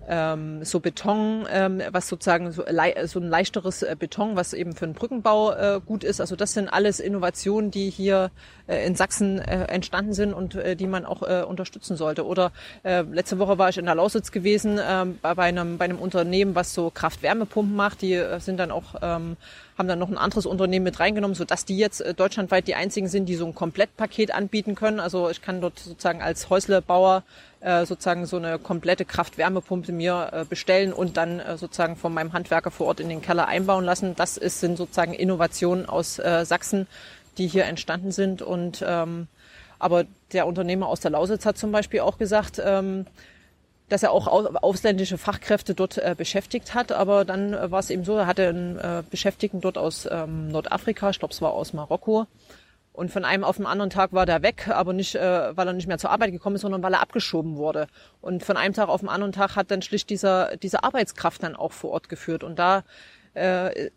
ähm, 0.07 0.63
so 0.63 0.79
Beton, 0.79 1.45
ähm, 1.51 1.81
was 1.91 2.07
sozusagen 2.07 2.51
so, 2.51 2.63
so 3.05 3.19
ein 3.19 3.27
leichteres 3.27 3.83
äh, 3.83 3.95
Beton, 3.97 4.35
was 4.35 4.53
eben 4.53 4.73
für 4.73 4.85
den 4.85 4.93
Brückenbau 4.93 5.51
äh, 5.51 5.81
gut 5.85 6.03
ist. 6.03 6.21
Also 6.21 6.35
das 6.35 6.53
sind 6.53 6.69
alles 6.69 6.99
Innovationen, 6.99 7.71
die 7.71 7.89
hier 7.89 8.31
äh, 8.67 8.85
in 8.85 8.95
Sachsen 8.95 9.39
äh, 9.39 9.65
entstanden 9.65 10.13
sind 10.13 10.33
und 10.33 10.55
äh, 10.55 10.75
die 10.75 10.87
man 10.87 11.05
auch 11.05 11.23
äh, 11.23 11.43
unterstützen 11.43 11.97
sollte. 11.97 12.25
Oder 12.25 12.51
äh, 12.83 13.01
letzte 13.01 13.39
Woche 13.39 13.57
war 13.57 13.69
ich 13.69 13.77
in 13.77 13.85
der 13.85 13.95
Lausitz 13.95 14.31
gewesen 14.31 14.79
ähm, 14.81 15.19
bei, 15.21 15.33
bei, 15.35 15.43
einem, 15.43 15.77
bei 15.77 15.85
einem 15.85 15.99
Unternehmen, 15.99 16.55
was 16.55 16.73
so 16.73 16.89
Kraft-Wärmepumpen 16.89 17.75
macht. 17.75 18.01
Die 18.01 18.13
äh, 18.13 18.39
sind 18.39 18.57
dann 18.57 18.71
auch 18.71 18.95
ähm, 19.01 19.37
haben 19.77 19.87
dann 19.87 19.99
noch 19.99 20.09
ein 20.09 20.17
anderes 20.17 20.45
Unternehmen 20.45 20.83
mit 20.83 20.99
reingenommen, 20.99 21.35
sodass 21.35 21.65
die 21.65 21.77
jetzt 21.77 22.01
äh, 22.01 22.13
deutschlandweit 22.13 22.67
die 22.67 22.75
einzigen 22.75 23.07
sind, 23.07 23.27
die 23.27 23.35
so 23.35 23.45
ein 23.45 23.53
Komplettpaket 23.53 24.33
anbieten 24.33 24.75
können. 24.75 24.99
Also 24.99 25.29
ich 25.29 25.41
kann 25.41 25.61
dort 25.61 25.77
sozusagen 25.79 26.21
als 26.21 26.49
Häuslebauer 26.49 27.23
äh, 27.56 27.56
sozusagen 27.85 28.25
so 28.25 28.37
eine 28.37 28.59
komplette 28.59 29.03
Kraft-Wärmepumpe 29.03 29.91
mir 29.91 30.29
äh, 30.31 30.45
bestellen 30.45 30.93
und 30.93 31.17
dann 31.17 31.39
äh, 31.39 31.57
sozusagen 31.57 31.95
von 31.95 32.13
meinem 32.13 32.33
Handwerker 32.33 32.69
vor 32.71 32.87
Ort 32.87 32.99
in 32.99 33.09
den 33.09 33.21
Keller 33.21 33.47
einbauen 33.47 33.83
lassen. 33.83 34.15
Das 34.15 34.37
ist, 34.37 34.59
sind 34.59 34.77
sozusagen 34.77 35.13
Innovationen 35.13 35.87
aus 35.89 36.19
äh, 36.19 36.45
Sachsen, 36.45 36.87
die 37.37 37.47
hier 37.47 37.65
entstanden 37.65 38.11
sind. 38.11 38.41
Und 38.41 38.83
ähm, 38.87 39.27
aber 39.79 40.05
der 40.33 40.47
Unternehmer 40.47 40.87
aus 40.87 40.99
der 40.99 41.11
Lausitz 41.11 41.45
hat 41.45 41.57
zum 41.57 41.71
Beispiel 41.71 41.99
auch 42.01 42.17
gesagt, 42.17 42.61
ähm, 42.63 43.05
dass 43.89 44.03
er 44.03 44.11
auch 44.11 44.27
au- 44.27 44.53
ausländische 44.61 45.17
Fachkräfte 45.17 45.73
dort 45.73 45.97
äh, 45.97 46.13
beschäftigt 46.17 46.73
hat. 46.73 46.91
Aber 46.91 47.25
dann 47.25 47.53
äh, 47.53 47.71
war 47.71 47.79
es 47.79 47.89
eben 47.89 48.03
so, 48.03 48.17
er 48.17 48.27
hatte 48.27 48.49
einen 48.49 48.77
äh, 48.77 49.03
Beschäftigten 49.09 49.61
dort 49.61 49.77
aus 49.77 50.07
ähm, 50.11 50.49
Nordafrika, 50.49 51.09
ich 51.09 51.19
glaube 51.19 51.33
es 51.33 51.41
war 51.41 51.53
aus 51.53 51.73
Marokko. 51.73 52.27
Und 52.97 53.11
von 53.11 53.25
einem 53.25 53.43
auf 53.43 53.57
den 53.57 53.67
anderen 53.67 53.91
Tag 53.91 54.11
war 54.11 54.25
der 54.25 54.41
weg, 54.41 54.69
aber 54.69 54.91
nicht, 54.91 55.13
äh, 55.13 55.55
weil 55.55 55.67
er 55.67 55.73
nicht 55.73 55.85
mehr 55.87 55.99
zur 55.99 56.09
Arbeit 56.09 56.31
gekommen 56.31 56.55
ist, 56.55 56.63
sondern 56.63 56.81
weil 56.81 56.93
er 56.93 57.01
abgeschoben 57.01 57.55
wurde. 57.55 57.85
Und 58.21 58.43
von 58.43 58.57
einem 58.57 58.73
Tag 58.73 58.89
auf 58.89 59.01
den 59.01 59.09
anderen 59.09 59.33
Tag 59.33 59.55
hat 59.55 59.69
dann 59.69 59.83
schlicht 59.83 60.09
dieser, 60.09 60.57
diese 60.57 60.83
Arbeitskraft 60.83 61.43
dann 61.43 61.55
auch 61.55 61.73
vor 61.73 61.91
Ort 61.91 62.09
geführt. 62.09 62.43
Und 62.43 62.57
da 62.57 62.83
äh, 63.35 63.91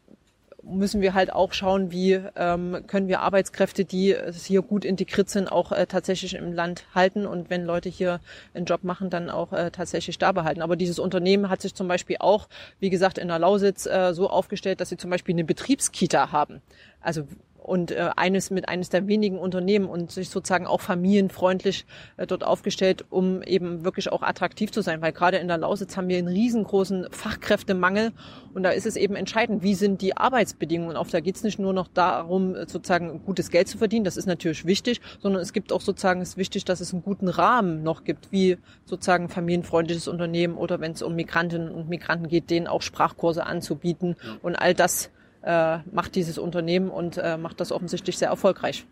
müssen 0.62 1.00
wir 1.00 1.14
halt 1.14 1.32
auch 1.32 1.54
schauen, 1.54 1.90
wie 1.92 2.20
ähm, 2.36 2.84
können 2.88 3.08
wir 3.08 3.20
Arbeitskräfte, 3.20 3.86
die 3.86 4.14
hier 4.34 4.60
gut 4.60 4.84
integriert 4.84 5.30
sind, 5.30 5.50
auch 5.50 5.72
äh, 5.72 5.86
tatsächlich 5.86 6.34
im 6.34 6.52
Land 6.52 6.84
halten 6.94 7.24
und 7.24 7.48
wenn 7.48 7.64
Leute 7.64 7.88
hier 7.88 8.20
einen 8.52 8.66
Job 8.66 8.84
machen, 8.84 9.08
dann 9.08 9.30
auch 9.30 9.54
äh, 9.54 9.70
tatsächlich 9.70 10.18
da 10.18 10.32
behalten. 10.32 10.60
Aber 10.60 10.76
dieses 10.76 10.98
Unternehmen 10.98 11.48
hat 11.48 11.62
sich 11.62 11.74
zum 11.74 11.88
Beispiel 11.88 12.16
auch, 12.20 12.48
wie 12.80 12.90
gesagt, 12.90 13.16
in 13.16 13.28
der 13.28 13.38
Lausitz 13.38 13.86
äh, 13.86 14.12
so 14.12 14.28
aufgestellt, 14.28 14.82
dass 14.82 14.90
sie 14.90 14.98
zum 14.98 15.08
Beispiel 15.08 15.34
eine 15.34 15.44
Betriebskita 15.44 16.32
haben. 16.32 16.60
Also 17.00 17.26
und 17.62 17.90
äh, 17.90 18.10
eines 18.16 18.50
mit 18.50 18.68
eines 18.68 18.88
der 18.88 19.06
wenigen 19.06 19.38
Unternehmen 19.38 19.86
und 19.86 20.10
sich 20.10 20.30
sozusagen 20.30 20.66
auch 20.66 20.80
familienfreundlich 20.80 21.86
äh, 22.16 22.26
dort 22.26 22.42
aufgestellt, 22.44 23.04
um 23.10 23.42
eben 23.42 23.84
wirklich 23.84 24.10
auch 24.10 24.22
attraktiv 24.22 24.72
zu 24.72 24.80
sein, 24.82 25.02
weil 25.02 25.12
gerade 25.12 25.36
in 25.36 25.48
der 25.48 25.58
Lausitz 25.58 25.96
haben 25.96 26.08
wir 26.08 26.18
einen 26.18 26.28
riesengroßen 26.28 27.08
Fachkräftemangel 27.10 28.12
und 28.54 28.62
da 28.62 28.70
ist 28.70 28.86
es 28.86 28.96
eben 28.96 29.14
entscheidend, 29.14 29.62
wie 29.62 29.74
sind 29.74 30.00
die 30.00 30.16
Arbeitsbedingungen. 30.16 30.96
Auf 30.96 31.10
da 31.10 31.20
geht 31.20 31.36
es 31.36 31.42
nicht 31.42 31.58
nur 31.58 31.72
noch 31.72 31.88
darum, 31.88 32.54
äh, 32.54 32.66
sozusagen 32.66 33.22
gutes 33.24 33.50
Geld 33.50 33.68
zu 33.68 33.78
verdienen, 33.78 34.04
das 34.04 34.16
ist 34.16 34.26
natürlich 34.26 34.64
wichtig, 34.64 35.00
sondern 35.20 35.42
es 35.42 35.52
gibt 35.52 35.72
auch 35.72 35.80
sozusagen 35.80 36.20
es 36.20 36.30
ist 36.30 36.36
wichtig, 36.36 36.64
dass 36.64 36.80
es 36.80 36.92
einen 36.92 37.02
guten 37.02 37.28
Rahmen 37.28 37.82
noch 37.82 38.04
gibt, 38.04 38.32
wie 38.32 38.58
sozusagen 38.84 39.28
familienfreundliches 39.28 40.08
Unternehmen 40.08 40.56
oder 40.56 40.80
wenn 40.80 40.92
es 40.92 41.02
um 41.02 41.14
Migrantinnen 41.14 41.70
und 41.70 41.88
Migranten 41.88 42.28
geht, 42.28 42.50
denen 42.50 42.66
auch 42.66 42.82
Sprachkurse 42.82 43.46
anzubieten 43.46 44.16
und 44.42 44.56
all 44.56 44.74
das 44.74 45.10
äh, 45.42 45.78
macht 45.90 46.14
dieses 46.14 46.38
Unternehmen 46.38 46.90
und 46.90 47.18
äh, 47.18 47.36
macht 47.36 47.60
das 47.60 47.72
offensichtlich 47.72 48.18
sehr 48.18 48.28
erfolgreich. 48.28 48.86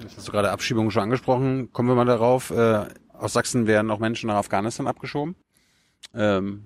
Jetzt 0.00 0.16
hast 0.16 0.28
du 0.28 0.32
gerade 0.32 0.50
Abschiebungen 0.50 0.90
schon 0.90 1.02
angesprochen. 1.02 1.72
Kommen 1.72 1.88
wir 1.88 1.94
mal 1.94 2.04
darauf. 2.04 2.50
Äh, 2.50 2.86
aus 3.12 3.34
Sachsen 3.34 3.66
werden 3.66 3.90
auch 3.90 3.98
Menschen 3.98 4.28
nach 4.28 4.36
Afghanistan 4.36 4.86
abgeschoben. 4.86 5.36
Ähm, 6.14 6.64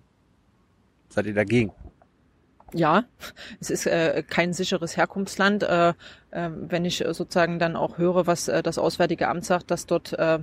seid 1.09 1.27
ihr 1.27 1.35
dagegen? 1.35 1.73
Ja, 2.73 3.05
es 3.61 3.71
ist 3.71 3.87
äh, 3.87 4.23
kein 4.29 4.53
sicheres 4.53 4.97
Herkunftsland. 4.97 5.63
Äh, 5.63 5.91
äh, 6.31 6.51
wenn 6.51 6.85
ich 6.85 6.99
sozusagen 6.99 7.59
dann 7.59 7.77
auch 7.77 7.99
höre, 7.99 8.27
was 8.27 8.49
äh, 8.49 8.63
das 8.63 8.79
Auswärtige 8.79 9.29
Amt 9.29 9.45
sagt, 9.45 9.71
dass 9.71 9.87
dort 9.87 10.13
äh, 10.15 10.41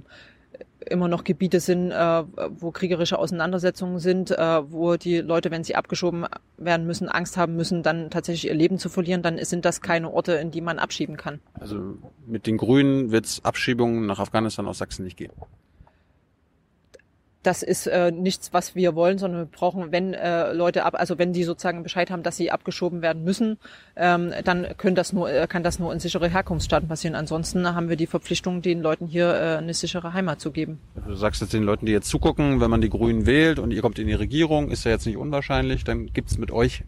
immer 0.90 1.08
noch 1.08 1.24
Gebiete 1.24 1.60
sind, 1.60 1.92
äh, 1.92 2.24
wo 2.50 2.72
kriegerische 2.72 3.18
Auseinandersetzungen 3.18 4.00
sind, 4.00 4.32
äh, 4.32 4.72
wo 4.72 4.96
die 4.96 5.20
Leute, 5.20 5.52
wenn 5.52 5.64
sie 5.64 5.76
abgeschoben 5.76 6.26
werden 6.58 6.86
müssen, 6.86 7.10
Angst 7.10 7.38
haben 7.38 7.56
müssen, 7.56 7.84
dann 7.84 8.10
tatsächlich 8.10 8.48
ihr 8.48 8.56
Leben 8.56 8.78
zu 8.78 8.90
verlieren, 8.90 9.22
dann 9.22 9.44
sind 9.44 9.66
das 9.66 9.82
keine 9.82 10.12
Orte, 10.12 10.34
in 10.34 10.52
die 10.52 10.62
man 10.62 10.80
abschieben 10.80 11.18
kann. 11.18 11.40
Also 11.60 11.98
mit 12.26 12.48
den 12.48 12.58
Grünen 12.58 13.12
wird 13.12 13.26
es 13.26 13.44
Abschiebungen 13.44 14.06
nach 14.06 14.20
Afghanistan 14.20 14.68
aus 14.68 14.78
Sachsen 14.78 15.04
nicht 15.04 15.18
geben. 15.18 15.34
Das 17.44 17.62
ist 17.62 17.88
äh, 17.88 18.12
nichts, 18.12 18.54
was 18.54 18.74
wir 18.74 18.96
wollen, 18.96 19.18
sondern 19.18 19.42
wir 19.42 19.46
brauchen, 19.46 19.92
wenn 19.92 20.14
äh, 20.14 20.54
Leute 20.54 20.86
ab, 20.86 20.96
also 20.98 21.18
wenn 21.18 21.34
die 21.34 21.44
sozusagen 21.44 21.84
Bescheid 21.84 22.10
haben, 22.10 22.24
dass 22.24 22.38
sie 22.38 22.52
abgeschoben 22.52 23.02
werden 23.02 23.24
müssen, 23.24 23.58
ähm, 23.96 24.32
dann 24.46 24.68
können 24.78 24.96
das 24.96 25.12
nur, 25.12 25.30
äh, 25.30 25.46
kann 25.48 25.62
das 25.62 25.78
nur 25.78 25.92
in 25.92 26.00
sichere 26.00 26.30
Herkunftsstaaten 26.30 26.88
passieren. 26.88 27.16
Ansonsten 27.16 27.76
haben 27.76 27.90
wir 27.90 27.98
die 27.98 28.08
Verpflichtung, 28.08 28.62
den 28.62 28.82
Leuten 28.82 29.08
hier 29.08 29.34
äh, 29.34 29.58
eine 29.58 29.74
sichere 29.74 30.14
Heimat 30.14 30.40
zu 30.40 30.52
geben. 30.52 30.80
Du 31.06 31.16
sagst 31.16 31.42
jetzt 31.42 31.54
den 31.54 31.64
Leuten, 31.64 31.86
die 31.86 31.92
jetzt 31.92 32.10
zugucken, 32.10 32.62
wenn 32.62 32.72
man 32.72 32.82
die 32.82 32.90
Grünen 32.90 33.26
wählt 33.26 33.60
und 33.60 33.72
ihr 33.72 33.82
kommt 33.82 34.00
in 34.00 34.08
die 34.08 34.14
Regierung, 34.14 34.72
ist 34.72 34.86
ja 34.86 34.92
jetzt 34.92 35.06
nicht 35.06 35.18
unwahrscheinlich, 35.18 35.84
dann 35.84 36.08
gibt's 36.08 36.38
mit 36.38 36.50
euch, 36.50 36.84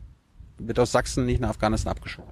wird 0.57 0.79
aus 0.79 0.93
Sachsen 0.93 1.25
nicht 1.25 1.41
nach 1.41 1.49
Afghanistan 1.49 1.91
abgeschoben. 1.91 2.31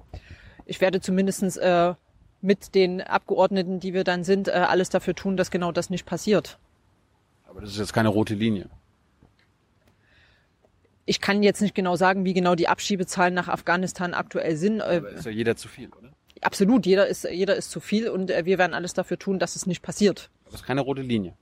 Ich 0.64 0.80
werde 0.80 1.00
zumindestens 1.00 1.58
äh, 1.58 1.92
mit 2.40 2.74
den 2.74 3.02
Abgeordneten, 3.02 3.80
die 3.80 3.92
wir 3.92 4.04
dann 4.04 4.24
sind, 4.24 4.48
äh, 4.48 4.52
alles 4.52 4.88
dafür 4.88 5.14
tun, 5.14 5.36
dass 5.36 5.50
genau 5.50 5.72
das 5.72 5.90
nicht 5.90 6.06
passiert. 6.06 6.58
Aber 7.54 7.60
das 7.60 7.70
ist 7.70 7.78
jetzt 7.78 7.92
keine 7.92 8.08
rote 8.08 8.34
Linie. 8.34 8.68
Ich 11.06 11.20
kann 11.20 11.44
jetzt 11.44 11.62
nicht 11.62 11.74
genau 11.74 11.94
sagen, 11.94 12.24
wie 12.24 12.34
genau 12.34 12.56
die 12.56 12.66
Abschiebezahlen 12.66 13.32
nach 13.32 13.46
Afghanistan 13.46 14.12
aktuell 14.12 14.56
sind. 14.56 14.80
Äh, 14.80 14.96
Aber 14.98 15.10
ist 15.10 15.24
ja 15.24 15.30
jeder 15.30 15.54
zu 15.54 15.68
viel, 15.68 15.88
oder? 15.88 16.10
absolut, 16.40 16.84
jeder 16.84 17.06
ist, 17.06 17.24
jeder 17.24 17.54
ist 17.54 17.70
zu 17.70 17.80
viel 17.80 18.08
und 18.08 18.30
äh, 18.30 18.44
wir 18.44 18.58
werden 18.58 18.74
alles 18.74 18.92
dafür 18.92 19.18
tun, 19.18 19.38
dass 19.38 19.54
es 19.54 19.66
nicht 19.66 19.82
passiert. 19.82 20.30
Aber 20.42 20.50
das 20.50 20.60
ist 20.62 20.66
keine 20.66 20.80
rote 20.80 21.02
Linie. 21.02 21.34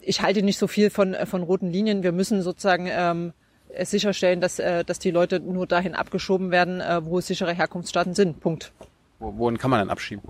Ich 0.00 0.20
halte 0.22 0.42
nicht 0.42 0.58
so 0.58 0.66
viel 0.66 0.90
von, 0.90 1.14
äh, 1.14 1.24
von 1.24 1.44
roten 1.44 1.70
Linien. 1.70 2.02
Wir 2.02 2.12
müssen 2.12 2.42
sozusagen 2.42 2.88
ähm, 2.90 3.32
es 3.68 3.92
sicherstellen, 3.92 4.40
dass, 4.40 4.58
äh, 4.58 4.84
dass 4.84 4.98
die 4.98 5.12
Leute 5.12 5.38
nur 5.38 5.68
dahin 5.68 5.94
abgeschoben 5.94 6.50
werden, 6.50 6.80
äh, 6.80 7.04
wo 7.04 7.18
es 7.18 7.28
sichere 7.28 7.52
Herkunftsstaaten 7.52 8.14
sind. 8.14 8.40
Punkt. 8.40 8.72
Wo, 9.20 9.36
wohin 9.38 9.56
kann 9.58 9.70
man 9.70 9.78
dann 9.78 9.90
abschieben? 9.90 10.28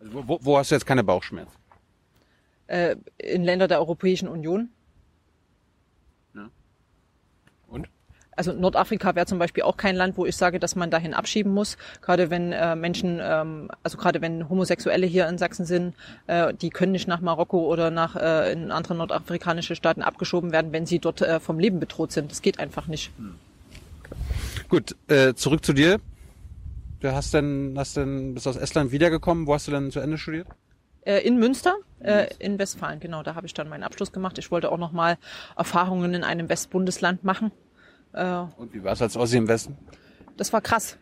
Also 0.00 0.28
wo, 0.28 0.38
wo, 0.40 0.58
hast 0.58 0.70
du 0.70 0.74
jetzt 0.74 0.86
keine 0.86 1.04
Bauchschmerzen? 1.04 1.56
Äh, 2.66 2.96
in 3.18 3.44
Länder 3.44 3.68
der 3.68 3.78
Europäischen 3.78 4.28
Union. 4.28 4.70
Und? 7.70 7.88
Also 8.32 8.52
Nordafrika 8.52 9.14
wäre 9.14 9.26
zum 9.26 9.38
Beispiel 9.38 9.64
auch 9.64 9.76
kein 9.76 9.96
Land, 9.96 10.16
wo 10.16 10.24
ich 10.24 10.36
sage, 10.36 10.58
dass 10.58 10.74
man 10.74 10.90
dahin 10.90 11.14
abschieben 11.14 11.52
muss. 11.52 11.76
Gerade 12.00 12.30
wenn 12.30 12.52
äh, 12.52 12.74
Menschen, 12.74 13.20
ähm, 13.22 13.70
also 13.82 13.98
gerade 13.98 14.20
wenn 14.20 14.48
Homosexuelle 14.48 15.06
hier 15.06 15.28
in 15.28 15.36
Sachsen 15.36 15.66
sind, 15.66 15.94
äh, 16.26 16.54
die 16.54 16.70
können 16.70 16.92
nicht 16.92 17.06
nach 17.06 17.20
Marokko 17.20 17.66
oder 17.66 17.90
nach 17.90 18.16
äh, 18.16 18.52
in 18.52 18.70
andere 18.70 18.94
nordafrikanische 18.94 19.76
Staaten 19.76 20.02
abgeschoben 20.02 20.52
werden, 20.52 20.72
wenn 20.72 20.86
sie 20.86 20.98
dort 21.00 21.20
äh, 21.22 21.38
vom 21.38 21.58
Leben 21.58 21.80
bedroht 21.80 22.12
sind. 22.12 22.30
Das 22.30 22.40
geht 22.40 22.58
einfach 22.58 22.86
nicht. 22.86 23.10
Gut, 24.68 24.96
äh, 25.08 25.34
zurück 25.34 25.64
zu 25.64 25.72
dir. 25.72 26.00
Du 27.00 27.12
hast 27.12 27.32
denn, 27.32 27.74
hast 27.76 27.96
denn, 27.96 28.34
bist 28.34 28.46
aus 28.46 28.56
Estland 28.56 28.92
wiedergekommen. 28.92 29.46
Wo 29.46 29.54
hast 29.54 29.66
du 29.66 29.70
denn 29.72 29.90
zu 29.90 30.00
Ende 30.00 30.18
studiert? 30.18 30.46
Äh, 31.02 31.20
in 31.26 31.38
Münster, 31.38 31.76
äh, 32.00 32.26
in 32.38 32.58
Westfalen, 32.58 33.00
genau. 33.00 33.22
Da 33.22 33.34
habe 33.34 33.46
ich 33.46 33.54
dann 33.54 33.68
meinen 33.70 33.82
Abschluss 33.84 34.12
gemacht. 34.12 34.36
Ich 34.38 34.50
wollte 34.50 34.70
auch 34.70 34.76
nochmal 34.76 35.16
Erfahrungen 35.56 36.12
in 36.12 36.24
einem 36.24 36.48
Westbundesland 36.50 37.24
machen. 37.24 37.52
Äh, 38.12 38.42
Und 38.56 38.74
wie 38.74 38.84
war 38.84 38.92
es 38.92 39.00
als 39.00 39.16
Ossi 39.16 39.38
im 39.38 39.48
Westen? 39.48 39.78
das 40.36 40.52
war 40.52 40.60
krass. 40.60 40.98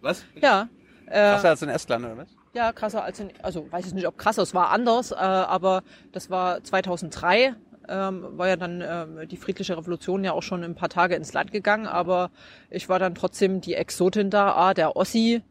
Was? 0.00 0.24
Ja. 0.40 0.68
Äh, 1.06 1.12
Krasser 1.12 1.48
als 1.50 1.62
in 1.62 1.68
Estland, 1.68 2.04
oder 2.04 2.16
was? 2.16 2.28
Ja, 2.54 2.72
krasser 2.72 3.04
als 3.04 3.20
in, 3.20 3.30
also 3.42 3.70
weiß 3.70 3.86
ich 3.86 3.94
nicht, 3.94 4.06
ob 4.06 4.16
krasser, 4.16 4.42
es 4.42 4.54
war 4.54 4.70
anders, 4.70 5.12
äh, 5.12 5.16
aber 5.16 5.82
das 6.12 6.30
war 6.30 6.62
2003, 6.64 7.54
ähm, 7.88 8.26
war 8.32 8.48
ja 8.48 8.56
dann 8.56 8.82
ähm, 8.86 9.28
die 9.28 9.36
friedliche 9.36 9.76
Revolution 9.76 10.24
ja 10.24 10.32
auch 10.32 10.42
schon 10.42 10.64
ein 10.64 10.74
paar 10.74 10.88
Tage 10.88 11.14
ins 11.14 11.32
Land 11.32 11.52
gegangen, 11.52 11.86
aber 11.86 12.30
ich 12.70 12.88
war 12.88 12.98
dann 12.98 13.14
trotzdem 13.14 13.60
die 13.60 13.74
Exotin 13.74 14.30
da, 14.30 14.52
ah, 14.52 14.74
der 14.74 14.96
Ossi, 14.96 15.42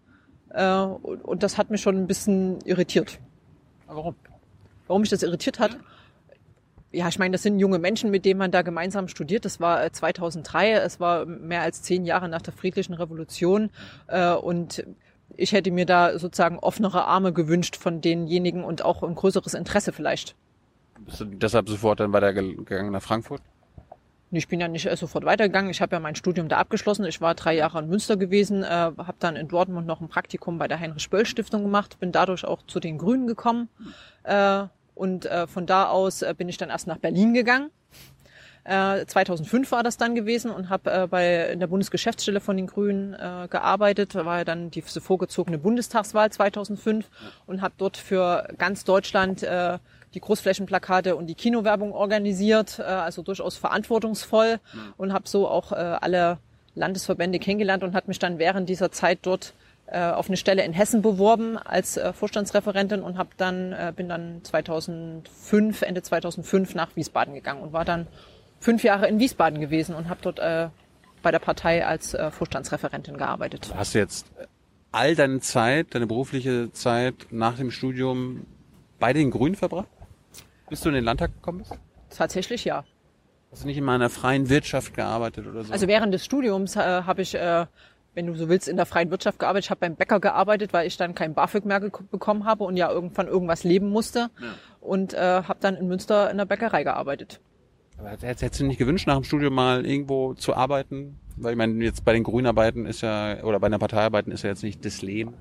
äh, 0.56 0.76
und, 0.76 1.24
und 1.24 1.44
das 1.44 1.58
hat 1.58 1.70
mich 1.70 1.82
schon 1.82 1.98
ein 1.98 2.08
bisschen 2.08 2.60
irritiert. 2.62 3.20
Warum? 3.88 4.16
Warum 4.88 5.02
mich 5.02 5.10
das 5.10 5.24
irritiert 5.24 5.60
hat? 5.60 5.78
Ja, 6.92 7.10
ich 7.10 7.20
meine, 7.20 7.34
das 7.34 7.44
sind 7.44 7.60
junge 7.60 7.78
Menschen, 7.78 8.10
mit 8.10 8.24
denen 8.24 8.38
man 8.38 8.52
da 8.52 8.62
gemeinsam 8.62 9.10
studiert. 9.10 9.44
Das 9.44 9.60
war 9.60 9.84
äh, 9.84 9.92
2003, 9.92 10.72
es 10.74 11.00
war 11.00 11.26
mehr 11.26 11.62
als 11.62 11.82
zehn 11.82 12.06
Jahre 12.06 12.30
nach 12.30 12.42
der 12.42 12.54
friedlichen 12.54 12.94
Revolution 12.94 13.70
äh, 14.08 14.32
und 14.34 14.86
ich 15.36 15.52
hätte 15.52 15.72
mir 15.72 15.86
da 15.86 16.18
sozusagen 16.18 16.60
offenere 16.60 17.06
Arme 17.06 17.34
gewünscht 17.34 17.76
von 17.76 18.00
denjenigen 18.00 18.64
und 18.64 18.86
auch 18.86 19.04
ein 19.04 19.16
größeres 19.16 19.56
Interesse 19.56 19.92
vielleicht. 19.92 20.36
Bist 21.00 21.20
du 21.20 21.26
deshalb 21.26 21.70
sofort 21.70 22.00
dann 22.00 22.14
weitergegangen 22.14 22.92
nach 22.92 23.02
Frankfurt? 23.02 23.42
Ich 24.32 24.48
bin 24.48 24.60
ja 24.60 24.68
nicht 24.68 24.86
äh, 24.86 24.96
sofort 24.96 25.26
weitergegangen. 25.26 25.70
Ich 25.72 25.82
habe 25.82 25.96
ja 25.96 26.00
mein 26.00 26.16
Studium 26.16 26.50
da 26.50 26.58
abgeschlossen. 26.58 27.06
Ich 27.06 27.22
war 27.22 27.36
drei 27.36 27.56
Jahre 27.56 27.80
in 27.80 27.90
Münster 27.90 28.18
gewesen, 28.18 28.64
äh, 28.64 28.68
habe 28.68 29.16
dann 29.20 29.36
in 29.36 29.48
Dortmund 29.48 29.88
noch 29.88 30.02
ein 30.02 30.08
Praktikum 30.08 30.58
bei 30.58 30.68
der 30.68 30.80
Heinrich-Böll-Stiftung 30.80 31.64
gemacht, 31.64 32.00
bin 32.00 32.12
dadurch 32.12 32.44
auch 32.44 32.62
zu 32.66 32.80
den 32.80 32.98
Grünen 32.98 33.28
gekommen. 33.28 33.70
Äh, 34.24 34.64
und 34.96 35.26
äh, 35.26 35.46
von 35.48 35.66
da 35.66 35.90
aus 35.90 36.22
äh, 36.22 36.34
bin 36.36 36.50
ich 36.50 36.58
dann 36.58 36.70
erst 36.70 36.88
nach 36.88 36.98
Berlin 36.98 37.34
gegangen. 37.34 37.70
Äh, 38.64 39.06
2005 39.06 39.72
war 39.72 39.84
das 39.84 39.98
dann 39.98 40.16
gewesen 40.16 40.50
und 40.50 40.70
habe 40.70 40.92
äh, 40.92 41.08
bei 41.08 41.52
in 41.52 41.60
der 41.60 41.68
Bundesgeschäftsstelle 41.68 42.40
von 42.40 42.58
den 42.58 42.66
Grünen 42.66 43.14
äh, 43.14 43.48
gearbeitet. 43.48 44.16
Da 44.16 44.26
war 44.26 44.40
ja 44.40 44.44
dann 44.44 44.72
diese 44.72 45.02
vorgezogene 45.02 45.60
Bundestagswahl 45.60 46.32
2005 46.32 47.08
und 47.46 47.62
habe 47.62 47.76
dort 47.78 47.96
für 47.96 48.48
ganz 48.58 48.84
Deutschland 48.84 49.44
äh, 49.44 49.78
die 50.16 50.22
Großflächenplakate 50.22 51.16
und 51.16 51.28
die 51.28 51.36
Kinowerbung 51.36 51.92
organisiert, 51.92 52.80
äh, 52.80 52.84
also 52.84 53.22
durchaus 53.22 53.58
verantwortungsvoll 53.58 54.60
und 54.98 55.14
habe 55.14 55.28
so 55.28 55.48
auch 55.48 55.72
äh, 55.72 55.76
alle 55.76 56.40
Landesverbände 56.74 57.40
kennengelernt 57.40 57.84
und 57.84 57.94
hat 57.94 58.08
mich 58.08 58.20
dann 58.20 58.40
während 58.40 58.70
dieser 58.70 58.92
Zeit 58.92 59.20
dort 59.24 59.54
äh, 59.88 60.00
auf 60.00 60.28
eine 60.28 60.38
Stelle 60.38 60.64
in 60.64 60.74
Hessen 60.74 61.02
beworben 61.02 61.58
als 61.58 61.98
äh, 61.98 62.12
Vorstandsreferentin 62.12 63.02
und 63.02 63.18
hab 63.18 63.38
dann 63.38 63.72
äh, 63.72 63.94
bin 63.96 64.10
dann 64.10 64.44
2005 64.44 65.82
Ende 65.84 66.02
2005 66.02 66.76
nach 66.76 66.96
Wiesbaden 66.96 67.34
gegangen 67.34 67.62
und 67.62 67.72
war 67.72 67.86
dann 67.86 68.08
fünf 68.60 68.84
Jahre 68.84 69.08
in 69.08 69.20
Wiesbaden 69.20 69.60
gewesen 69.60 69.96
und 69.96 70.10
habe 70.10 70.20
dort 70.24 70.40
äh, 70.40 70.70
bei 71.22 71.32
der 71.32 71.40
Partei 71.40 71.86
als 71.86 72.14
äh, 72.14 72.32
Vorstandsreferentin 72.32 73.18
gearbeitet. 73.18 73.74
Hast 73.76 73.96
du 73.96 74.00
jetzt 74.00 74.26
all 74.92 75.16
deine 75.16 75.40
Zeit, 75.40 75.94
deine 75.94 76.08
berufliche 76.08 76.72
Zeit 76.72 77.28
nach 77.30 77.58
dem 77.58 77.70
Studium 77.70 78.46
bei 79.00 79.14
den 79.14 79.30
Grünen 79.30 79.56
verbracht? 79.56 79.88
Bis 80.70 80.82
du 80.82 80.90
in 80.90 80.96
den 80.96 81.04
Landtag 81.04 81.34
gekommen 81.34 81.60
bist? 81.60 81.78
Tatsächlich 82.10 82.66
ja. 82.66 82.84
Hast 83.52 83.64
du 83.64 83.68
nicht 83.68 83.78
in 83.78 83.84
meiner 83.84 84.10
freien 84.10 84.50
Wirtschaft 84.50 84.94
gearbeitet 84.94 85.48
oder 85.48 85.64
so? 85.64 85.72
Also 85.72 85.88
während 85.88 86.14
des 86.14 86.26
Studiums 86.26 86.76
äh, 86.76 86.80
habe 86.80 87.22
ich, 87.22 87.36
äh, 87.36 87.66
wenn 88.14 88.28
du 88.28 88.36
so 88.36 88.50
willst, 88.50 88.68
in 88.68 88.76
der 88.76 88.86
freien 88.86 89.12
Wirtschaft 89.12 89.40
gearbeitet. 89.40 89.66
Ich 89.66 89.70
habe 89.70 89.80
beim 89.80 89.96
Bäcker 89.96 90.20
gearbeitet, 90.20 90.74
weil 90.74 90.88
ich 90.88 90.98
dann 90.98 91.16
kein 91.16 91.34
BAföG 91.34 91.66
mehr 91.66 91.80
bekommen 91.80 92.46
habe 92.46 92.64
und 92.64 92.78
ja 92.78 92.92
irgendwann 92.92 93.28
irgendwas 93.28 93.64
leben 93.64 93.90
musste. 93.90 94.30
Und 94.82 95.14
äh, 95.14 95.44
habe 95.44 95.60
dann 95.62 95.76
in 95.76 95.88
Münster 95.88 96.30
in 96.32 96.38
der 96.38 96.46
Bäckerei 96.46 96.84
gearbeitet. 96.84 97.40
Aber 97.98 98.10
hättest, 98.10 98.42
hättest 98.42 98.60
du 98.60 98.66
nicht 98.66 98.78
gewünscht, 98.78 99.08
nach 99.08 99.16
dem 99.16 99.24
Studium 99.24 99.54
mal 99.54 99.86
irgendwo 99.86 100.34
zu 100.34 100.54
arbeiten? 100.54 101.20
Weil 101.38 101.52
ich 101.52 101.58
meine, 101.58 101.84
jetzt 101.84 102.04
bei 102.04 102.14
den 102.14 102.24
Grünen 102.24 102.48
arbeiten 102.48 102.86
ist 102.86 103.02
ja, 103.02 103.42
oder 103.44 103.60
bei 103.60 103.68
einer 103.68 103.80
Partei 103.80 104.02
arbeiten 104.02 104.32
ist 104.32 104.44
ja 104.44 104.50
jetzt 104.50 104.64
nicht 104.64 104.84
das 104.86 105.02
Leben. 105.02 105.34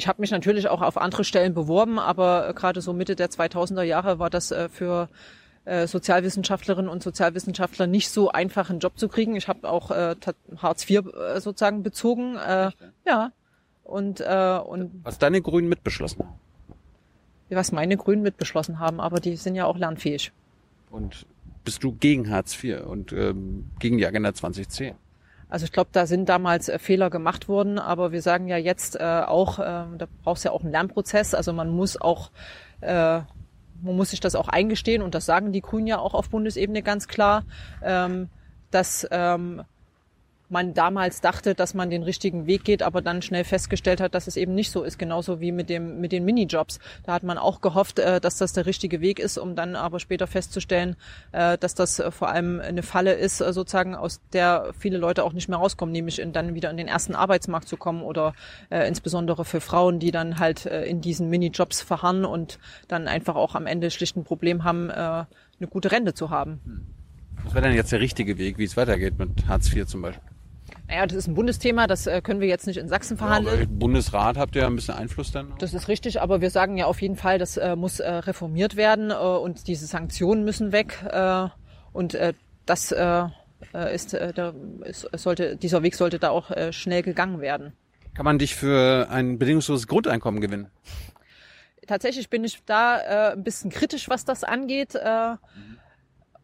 Ich 0.00 0.08
habe 0.08 0.22
mich 0.22 0.30
natürlich 0.30 0.66
auch 0.68 0.80
auf 0.80 0.96
andere 0.96 1.24
Stellen 1.24 1.52
beworben, 1.52 1.98
aber 1.98 2.48
äh, 2.48 2.54
gerade 2.54 2.80
so 2.80 2.94
Mitte 2.94 3.16
der 3.16 3.28
2000er 3.28 3.82
Jahre 3.82 4.18
war 4.18 4.30
das 4.30 4.50
äh, 4.50 4.70
für 4.70 5.10
äh, 5.66 5.86
Sozialwissenschaftlerinnen 5.86 6.90
und 6.90 7.02
Sozialwissenschaftler 7.02 7.86
nicht 7.86 8.08
so 8.08 8.30
einfach, 8.30 8.70
einen 8.70 8.78
Job 8.78 8.98
zu 8.98 9.08
kriegen. 9.08 9.36
Ich 9.36 9.46
habe 9.46 9.68
auch 9.68 9.90
äh, 9.90 10.16
Hartz 10.56 10.88
IV 10.88 11.02
sozusagen 11.36 11.82
bezogen. 11.82 12.36
Äh, 12.36 12.70
ja. 13.06 13.32
Und, 13.84 14.20
äh, 14.22 14.58
und 14.64 15.04
Was 15.04 15.18
deine 15.18 15.42
Grünen 15.42 15.68
mitbeschlossen 15.68 16.24
haben. 16.24 16.40
was 17.50 17.70
meine 17.70 17.98
Grünen 17.98 18.22
mitbeschlossen 18.22 18.78
haben, 18.78 19.00
aber 19.00 19.20
die 19.20 19.36
sind 19.36 19.54
ja 19.54 19.66
auch 19.66 19.76
lernfähig. 19.76 20.32
Und 20.90 21.26
bist 21.62 21.84
du 21.84 21.92
gegen 21.92 22.30
Hartz 22.30 22.56
IV 22.64 22.86
und 22.86 23.12
ähm, 23.12 23.68
gegen 23.78 23.98
die 23.98 24.06
Agenda 24.06 24.32
2010? 24.32 24.94
Also 25.50 25.64
ich 25.64 25.72
glaube, 25.72 25.90
da 25.92 26.06
sind 26.06 26.28
damals 26.28 26.68
äh, 26.68 26.78
Fehler 26.78 27.10
gemacht 27.10 27.48
worden, 27.48 27.78
aber 27.78 28.12
wir 28.12 28.22
sagen 28.22 28.46
ja 28.46 28.56
jetzt 28.56 28.96
äh, 28.96 29.22
auch, 29.26 29.58
äh, 29.58 29.62
da 29.62 30.06
brauchst 30.22 30.44
ja 30.44 30.52
auch 30.52 30.62
einen 30.62 30.70
Lernprozess. 30.70 31.34
Also 31.34 31.52
man 31.52 31.70
muss 31.70 32.00
auch, 32.00 32.30
äh, 32.80 33.20
man 33.82 33.96
muss 33.96 34.10
sich 34.10 34.20
das 34.20 34.36
auch 34.36 34.48
eingestehen 34.48 35.02
und 35.02 35.14
das 35.14 35.26
sagen 35.26 35.52
die 35.52 35.60
Grünen 35.60 35.88
ja 35.88 35.98
auch 35.98 36.14
auf 36.14 36.30
Bundesebene 36.30 36.82
ganz 36.82 37.08
klar, 37.08 37.44
ähm, 37.82 38.28
dass 38.70 39.06
ähm, 39.10 39.62
man 40.50 40.74
damals 40.74 41.20
dachte, 41.20 41.54
dass 41.54 41.74
man 41.74 41.90
den 41.90 42.02
richtigen 42.02 42.46
Weg 42.46 42.64
geht, 42.64 42.82
aber 42.82 43.02
dann 43.02 43.22
schnell 43.22 43.44
festgestellt 43.44 44.00
hat, 44.00 44.14
dass 44.14 44.26
es 44.26 44.36
eben 44.36 44.54
nicht 44.54 44.70
so 44.70 44.82
ist. 44.82 44.98
Genauso 44.98 45.40
wie 45.40 45.52
mit 45.52 45.70
dem 45.70 46.00
mit 46.00 46.12
den 46.12 46.24
Minijobs. 46.24 46.78
Da 47.04 47.12
hat 47.12 47.22
man 47.22 47.38
auch 47.38 47.60
gehofft, 47.60 47.98
äh, 47.98 48.20
dass 48.20 48.36
das 48.36 48.52
der 48.52 48.66
richtige 48.66 49.00
Weg 49.00 49.18
ist, 49.18 49.38
um 49.38 49.54
dann 49.54 49.76
aber 49.76 50.00
später 50.00 50.26
festzustellen, 50.26 50.96
äh, 51.32 51.56
dass 51.58 51.74
das 51.74 51.98
äh, 51.98 52.10
vor 52.10 52.28
allem 52.28 52.60
eine 52.60 52.82
Falle 52.82 53.12
ist, 53.12 53.38
sozusagen 53.38 53.94
aus 53.94 54.20
der 54.32 54.72
viele 54.78 54.98
Leute 54.98 55.24
auch 55.24 55.32
nicht 55.32 55.48
mehr 55.48 55.58
rauskommen, 55.58 55.92
nämlich 55.92 56.18
in, 56.18 56.32
dann 56.32 56.54
wieder 56.54 56.70
in 56.70 56.76
den 56.76 56.88
ersten 56.88 57.14
Arbeitsmarkt 57.14 57.68
zu 57.68 57.76
kommen 57.76 58.02
oder 58.02 58.34
insbesondere 58.70 59.44
für 59.44 59.60
Frauen, 59.60 59.98
die 59.98 60.10
dann 60.10 60.38
halt 60.38 60.66
in 60.66 61.00
diesen 61.00 61.28
Minijobs 61.28 61.80
verharren 61.80 62.24
und 62.24 62.58
dann 62.88 63.08
einfach 63.08 63.36
auch 63.36 63.54
am 63.54 63.66
Ende 63.66 63.90
schlicht 63.90 64.16
ein 64.16 64.24
Problem 64.24 64.64
haben, 64.64 64.90
eine 64.90 65.26
gute 65.68 65.92
Rente 65.92 66.14
zu 66.14 66.30
haben. 66.30 66.60
Was 67.44 67.54
wäre 67.54 67.66
denn 67.66 67.76
jetzt 67.76 67.92
der 67.92 68.00
richtige 68.00 68.38
Weg, 68.38 68.58
wie 68.58 68.64
es 68.64 68.76
weitergeht 68.76 69.18
mit 69.18 69.46
Hartz 69.46 69.72
IV 69.72 69.86
zum 69.86 70.02
Beispiel? 70.02 70.29
Naja, 70.90 71.06
das 71.06 71.18
ist 71.18 71.28
ein 71.28 71.34
Bundesthema, 71.34 71.86
das 71.86 72.08
äh, 72.08 72.20
können 72.20 72.40
wir 72.40 72.48
jetzt 72.48 72.66
nicht 72.66 72.76
in 72.76 72.88
Sachsen 72.88 73.16
verhandeln. 73.16 73.60
Ja, 73.60 73.66
Bundesrat 73.70 74.36
habt 74.36 74.56
ihr 74.56 74.66
ein 74.66 74.74
bisschen 74.74 74.96
Einfluss 74.96 75.30
dann? 75.30 75.54
Das 75.60 75.72
ist 75.72 75.86
richtig, 75.86 76.20
aber 76.20 76.40
wir 76.40 76.50
sagen 76.50 76.76
ja 76.76 76.86
auf 76.86 77.00
jeden 77.00 77.14
Fall, 77.14 77.38
das 77.38 77.56
äh, 77.56 77.76
muss 77.76 78.00
äh, 78.00 78.10
reformiert 78.10 78.74
werden 78.74 79.12
äh, 79.12 79.14
und 79.14 79.68
diese 79.68 79.86
Sanktionen 79.86 80.44
müssen 80.44 80.72
weg. 80.72 80.98
Und 81.92 82.16
das 82.66 82.92
ist, 82.92 84.12
da 84.14 84.54
ist, 84.84 85.08
sollte, 85.12 85.56
dieser 85.56 85.82
Weg 85.82 85.94
sollte 85.96 86.18
da 86.18 86.30
auch 86.30 86.50
schnell 86.70 87.02
gegangen 87.02 87.40
werden. 87.40 87.72
Kann 88.14 88.24
man 88.24 88.38
dich 88.38 88.54
für 88.54 89.08
ein 89.10 89.38
bedingungsloses 89.38 89.88
Grundeinkommen 89.88 90.40
gewinnen? 90.40 90.68
Tatsächlich 91.86 92.30
bin 92.30 92.44
ich 92.44 92.62
da 92.64 93.32
ein 93.32 93.42
bisschen 93.42 93.70
kritisch, 93.70 94.08
was 94.08 94.24
das 94.24 94.44
angeht. 94.44 94.94
Äh, 94.94 95.34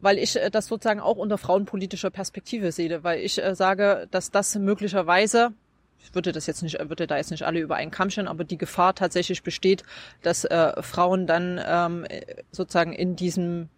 weil 0.01 0.19
ich 0.19 0.37
äh, 0.37 0.51
das 0.51 0.67
sozusagen 0.67 1.01
auch 1.01 1.17
unter 1.17 1.39
frauenpolitischer 1.39 2.11
Perspektive 2.11 2.73
sehe, 2.73 3.05
weil 3.05 3.21
ich 3.21 3.43
äh, 3.43 3.55
sage, 3.55 4.09
dass 4.11 4.31
das 4.31 4.55
möglicherweise 4.57 5.53
ich 5.99 6.15
würde 6.15 6.31
das 6.31 6.47
jetzt 6.47 6.63
nicht, 6.63 6.79
würde 6.89 7.09
da 7.09 7.17
jetzt 7.17 7.33
nicht 7.33 7.43
alle 7.43 7.59
über 7.59 7.75
einen 7.75 7.91
Kamm 7.91 8.11
stellen, 8.11 8.29
aber 8.29 8.45
die 8.45 8.59
Gefahr 8.59 8.95
tatsächlich 8.95 9.43
besteht, 9.43 9.83
dass 10.23 10.45
äh, 10.45 10.81
Frauen 10.81 11.27
dann 11.27 11.61
ähm, 11.67 12.07
sozusagen 12.53 12.93
in 12.93 13.17
diesem 13.17 13.69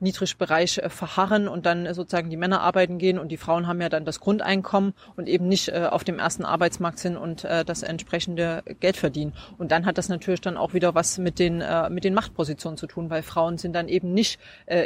Niedrigbereich 0.00 0.78
äh, 0.78 0.88
verharren 0.88 1.48
und 1.48 1.66
dann 1.66 1.86
äh, 1.86 1.94
sozusagen 1.94 2.30
die 2.30 2.36
Männer 2.36 2.60
arbeiten 2.60 2.98
gehen 2.98 3.18
und 3.18 3.28
die 3.28 3.36
Frauen 3.36 3.66
haben 3.66 3.80
ja 3.80 3.88
dann 3.88 4.04
das 4.04 4.20
Grundeinkommen 4.20 4.94
und 5.16 5.28
eben 5.28 5.48
nicht 5.48 5.68
äh, 5.68 5.88
auf 5.90 6.04
dem 6.04 6.18
ersten 6.18 6.44
Arbeitsmarkt 6.44 6.98
sind 6.98 7.16
und 7.16 7.44
das 7.44 7.82
entsprechende 7.82 8.62
Geld 8.80 8.96
verdienen. 8.96 9.32
Und 9.58 9.70
dann 9.70 9.86
hat 9.86 9.98
das 9.98 10.08
natürlich 10.08 10.40
dann 10.40 10.56
auch 10.56 10.74
wieder 10.74 10.94
was 10.94 11.18
mit 11.18 11.38
den, 11.38 11.62
mit 11.90 12.04
den 12.04 12.14
Machtpositionen 12.14 12.76
zu 12.76 12.86
tun, 12.86 13.10
weil 13.10 13.22
Frauen 13.22 13.58
sind 13.58 13.74
dann 13.74 13.88
eben 13.88 14.12
nicht 14.12 14.38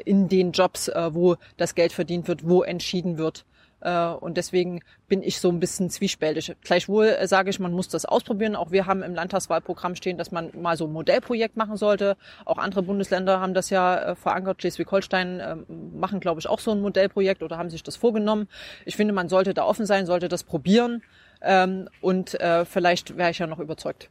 in 0.04 0.28
den 0.28 0.52
Jobs, 0.52 0.90
wo 1.10 1.36
das 1.56 1.74
Geld 1.74 1.92
verdient 1.92 2.28
wird, 2.28 2.46
wo 2.46 2.62
entschieden 2.62 3.18
wird, 3.18 3.44
und 3.82 4.36
deswegen 4.36 4.80
bin 5.08 5.22
ich 5.22 5.40
so 5.40 5.48
ein 5.48 5.58
bisschen 5.58 5.88
zwiespältig. 5.88 6.54
Gleichwohl 6.62 7.06
äh, 7.06 7.26
sage 7.26 7.50
ich, 7.50 7.58
man 7.58 7.72
muss 7.72 7.88
das 7.88 8.04
ausprobieren. 8.04 8.56
Auch 8.56 8.70
wir 8.70 8.86
haben 8.86 9.02
im 9.02 9.14
Landtagswahlprogramm 9.14 9.94
stehen, 9.94 10.18
dass 10.18 10.30
man 10.32 10.50
mal 10.60 10.76
so 10.76 10.86
ein 10.86 10.92
Modellprojekt 10.92 11.56
machen 11.56 11.76
sollte. 11.76 12.16
Auch 12.44 12.58
andere 12.58 12.82
Bundesländer 12.82 13.40
haben 13.40 13.54
das 13.54 13.70
ja 13.70 13.96
äh, 13.98 14.14
verankert. 14.14 14.60
Schleswig-Holstein 14.60 15.64
machen, 15.94 16.20
glaube 16.20 16.40
ich, 16.40 16.48
auch 16.48 16.60
so 16.60 16.72
ein 16.72 16.80
Modellprojekt 16.80 17.42
oder 17.42 17.56
haben 17.56 17.70
sich 17.70 17.82
das 17.82 17.96
vorgenommen. 17.96 18.48
Ich 18.84 18.96
finde, 18.96 19.14
man 19.14 19.28
sollte 19.28 19.54
da 19.54 19.64
offen 19.64 19.86
sein, 19.86 20.06
sollte 20.06 20.28
das 20.28 20.44
probieren. 20.44 21.02
Ähm, 21.42 21.88
und 22.00 22.36
vielleicht 22.64 23.16
wäre 23.16 23.30
ich 23.30 23.38
ja 23.38 23.46
noch 23.46 23.58
überzeugt. 23.58 24.10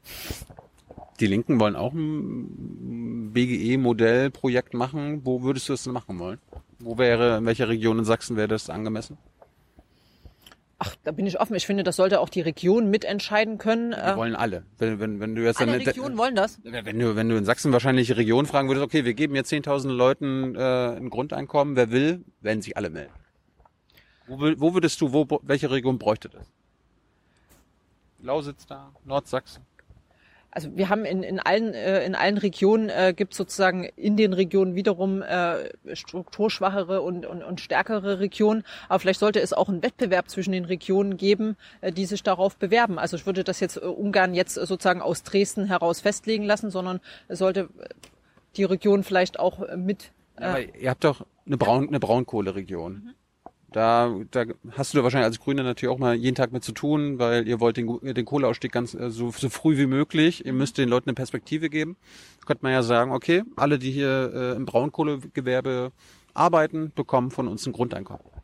Die 1.20 1.28
Linken 1.28 1.60
wollen 1.60 1.76
auch 1.76 1.94
ein 1.94 3.32
BGE-Modellprojekt 3.34 4.74
machen. 4.74 5.26
Wo 5.26 5.44
würdest 5.44 5.70
du 5.70 5.74
das 5.74 5.86
machen 5.88 6.18
wollen? 6.20 6.40
Wo 6.80 6.98
wäre, 6.98 7.38
in 7.38 7.46
welcher 7.46 7.68
Region 7.68 8.00
in 8.00 8.06
Sachsen 8.06 8.38
wäre 8.38 8.48
das 8.48 8.70
angemessen? 8.70 9.18
Ach, 10.82 10.96
da 11.04 11.12
bin 11.12 11.28
ich 11.28 11.42
offen. 11.42 11.56
Ich 11.56 11.66
finde, 11.66 11.84
das 11.84 11.98
sollte 11.98 12.22
auch 12.22 12.30
die 12.30 12.40
Region 12.40 12.90
mitentscheiden 12.90 13.58
können. 13.58 13.92
Die 13.92 13.98
äh. 13.98 14.16
wollen 14.16 14.34
alle. 14.36 14.66
Wenn, 14.78 15.00
wenn, 15.02 15.20
wenn 15.20 15.36
du 15.36 15.44
jetzt 15.44 15.60
alle 15.60 15.78
Regionen 15.78 16.18
wollen 16.18 16.36
das? 16.36 16.60
Wenn 16.64 16.98
du, 16.98 17.18
wenn 17.18 17.28
du 17.28 17.36
in 17.36 17.44
Sachsen 17.44 17.74
wahrscheinlich 17.74 18.16
Region 18.16 18.46
fragen 18.46 18.70
würdest, 18.70 18.86
okay, 18.86 19.04
wir 19.04 19.14
geben 19.14 19.36
jetzt 19.36 19.52
10.000 19.52 19.90
Leuten 19.90 20.56
äh, 20.56 20.96
ein 20.96 21.10
Grundeinkommen, 21.10 21.76
wer 21.76 21.92
will, 21.92 22.24
werden 22.40 22.62
sich 22.62 22.78
alle 22.78 22.90
melden. 22.90 23.12
Wo, 24.28 24.40
wo 24.40 24.74
würdest 24.74 25.02
du, 25.02 25.12
wo, 25.12 25.28
welche 25.44 25.70
Region 25.70 26.00
bräuchte 26.00 26.30
das? 26.30 26.50
Lausitz 28.22 28.66
da, 28.66 28.94
Nordsachsen? 29.04 29.69
Also 30.52 30.76
wir 30.76 30.90
haben 30.90 31.06
in, 31.06 31.24
in 31.24 31.40
allen 31.40 31.74
äh, 31.74 32.04
in 32.06 32.16
allen 32.16 32.38
Regionen 32.38 32.90
äh, 32.90 33.14
gibt 33.16 33.34
sozusagen 33.34 33.84
in 33.84 34.18
den 34.18 34.34
Regionen 34.34 34.76
wiederum 34.76 35.22
äh, 35.22 35.70
strukturschwachere 35.96 37.02
und, 37.02 37.26
und, 37.26 37.44
und 37.44 37.62
stärkere 37.62 38.20
Regionen. 38.20 38.64
Aber 38.88 39.00
vielleicht 39.00 39.20
sollte 39.20 39.40
es 39.40 39.54
auch 39.54 39.70
einen 39.70 39.84
Wettbewerb 39.84 40.30
zwischen 40.30 40.52
den 40.52 40.66
Regionen 40.66 41.18
geben, 41.18 41.56
äh, 41.82 41.92
die 41.92 42.06
sich 42.06 42.24
darauf 42.24 42.58
bewerben. 42.58 42.98
Also 42.98 43.16
ich 43.16 43.26
würde 43.26 43.44
das 43.44 43.60
jetzt 43.60 43.78
äh, 43.78 43.82
Ungarn 43.82 44.34
jetzt 44.34 44.56
sozusagen 44.56 45.02
aus 45.02 45.24
Dresden 45.24 45.66
heraus 45.66 46.02
festlegen 46.02 46.44
lassen, 46.44 46.72
sondern 46.72 47.00
sollte 47.28 47.70
die 48.56 48.64
Region 48.64 49.04
vielleicht 49.04 49.40
auch 49.40 49.76
mit. 49.76 50.12
Äh, 50.38 50.44
aber 50.44 50.76
ihr 50.76 50.90
habt 50.90 51.04
doch 51.04 51.26
eine 51.46 51.58
Braun 51.58 51.88
eine 51.88 52.00
Braunkohleregion. 52.00 52.94
Mhm. 52.94 53.14
Da, 53.72 54.16
da 54.32 54.46
hast 54.72 54.94
du 54.94 55.04
wahrscheinlich 55.04 55.28
als 55.28 55.40
Grüne 55.40 55.64
natürlich 55.64 55.94
auch 55.94 56.00
mal 56.00 56.16
jeden 56.16 56.36
Tag 56.36 56.52
mit 56.52 56.64
zu 56.64 56.72
tun, 56.72 57.20
weil 57.20 57.48
ihr 57.48 57.60
wollt 57.60 57.78
den, 57.78 58.00
den 58.02 58.26
Kohleausstieg 58.26 58.72
ganz 58.72 58.94
äh, 58.94 59.12
so, 59.12 59.32
so 59.32 59.50
früh 59.50 59.78
wie 59.78 59.86
möglich. 59.86 60.46
Ihr 60.46 60.54
müsst 60.54 60.78
den 60.78 60.90
Leuten 60.90 61.10
eine 61.10 61.16
Perspektive 61.16 61.70
geben. 61.70 61.96
Da 62.40 62.46
könnte 62.48 62.64
man 62.64 62.72
ja 62.72 62.82
sagen, 62.82 63.12
okay, 63.12 63.44
alle, 63.56 63.78
die 63.78 63.92
hier 63.92 64.32
äh, 64.34 64.56
im 64.56 64.66
Braunkohlegewerbe 64.66 65.92
arbeiten, 66.34 66.92
bekommen 66.96 67.32
von 67.32 67.48
uns 67.48 67.66
ein 67.68 67.74
Grundeinkommen. 67.74 68.39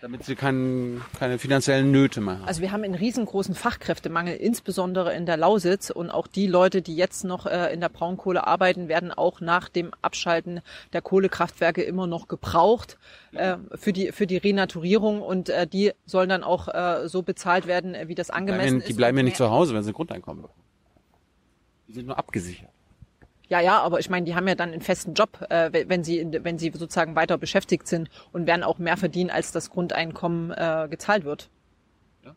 Damit 0.00 0.24
sie 0.24 0.34
kein, 0.34 1.02
keine 1.18 1.38
finanziellen 1.38 1.90
Nöte 1.90 2.22
mehr 2.22 2.38
haben. 2.38 2.46
Also 2.46 2.62
wir 2.62 2.72
haben 2.72 2.84
einen 2.84 2.94
riesengroßen 2.94 3.54
Fachkräftemangel, 3.54 4.34
insbesondere 4.34 5.14
in 5.14 5.26
der 5.26 5.36
Lausitz. 5.36 5.90
Und 5.90 6.10
auch 6.10 6.26
die 6.26 6.46
Leute, 6.46 6.80
die 6.80 6.96
jetzt 6.96 7.22
noch 7.24 7.44
äh, 7.44 7.72
in 7.74 7.80
der 7.80 7.90
Braunkohle 7.90 8.46
arbeiten, 8.46 8.88
werden 8.88 9.12
auch 9.12 9.42
nach 9.42 9.68
dem 9.68 9.92
Abschalten 10.00 10.62
der 10.94 11.02
Kohlekraftwerke 11.02 11.82
immer 11.82 12.06
noch 12.06 12.28
gebraucht 12.28 12.96
äh, 13.32 13.58
für, 13.74 13.92
die, 13.92 14.12
für 14.12 14.26
die 14.26 14.38
Renaturierung. 14.38 15.20
Und 15.20 15.50
äh, 15.50 15.66
die 15.66 15.92
sollen 16.06 16.30
dann 16.30 16.44
auch 16.44 16.68
so 17.06 17.22
bezahlt 17.22 17.66
werden, 17.66 17.96
wie 18.06 18.14
das 18.14 18.30
angemessen 18.30 18.76
die 18.76 18.78
ist. 18.78 18.88
Die 18.88 18.92
bleiben 18.94 19.16
ja 19.18 19.22
nicht 19.24 19.36
zu 19.36 19.50
Hause, 19.50 19.74
wenn 19.74 19.82
sie 19.82 19.90
ein 19.90 19.94
Grundeinkommen 19.94 20.42
bekommen. 20.42 20.62
Die 21.88 21.92
sind 21.92 22.06
nur 22.06 22.18
abgesichert. 22.18 22.70
Ja, 23.50 23.58
ja, 23.60 23.80
aber 23.80 23.98
ich 23.98 24.08
meine, 24.08 24.24
die 24.24 24.36
haben 24.36 24.46
ja 24.46 24.54
dann 24.54 24.70
einen 24.70 24.80
festen 24.80 25.12
Job, 25.14 25.44
äh, 25.50 25.84
wenn 25.88 26.04
sie 26.04 26.24
wenn 26.30 26.56
sie 26.56 26.70
sozusagen 26.72 27.16
weiter 27.16 27.36
beschäftigt 27.36 27.88
sind 27.88 28.08
und 28.32 28.46
werden 28.46 28.62
auch 28.62 28.78
mehr 28.78 28.96
verdienen, 28.96 29.28
als 29.28 29.50
das 29.50 29.70
Grundeinkommen 29.70 30.52
äh, 30.52 30.86
gezahlt 30.88 31.24
wird. 31.24 31.50
Ja. 32.24 32.36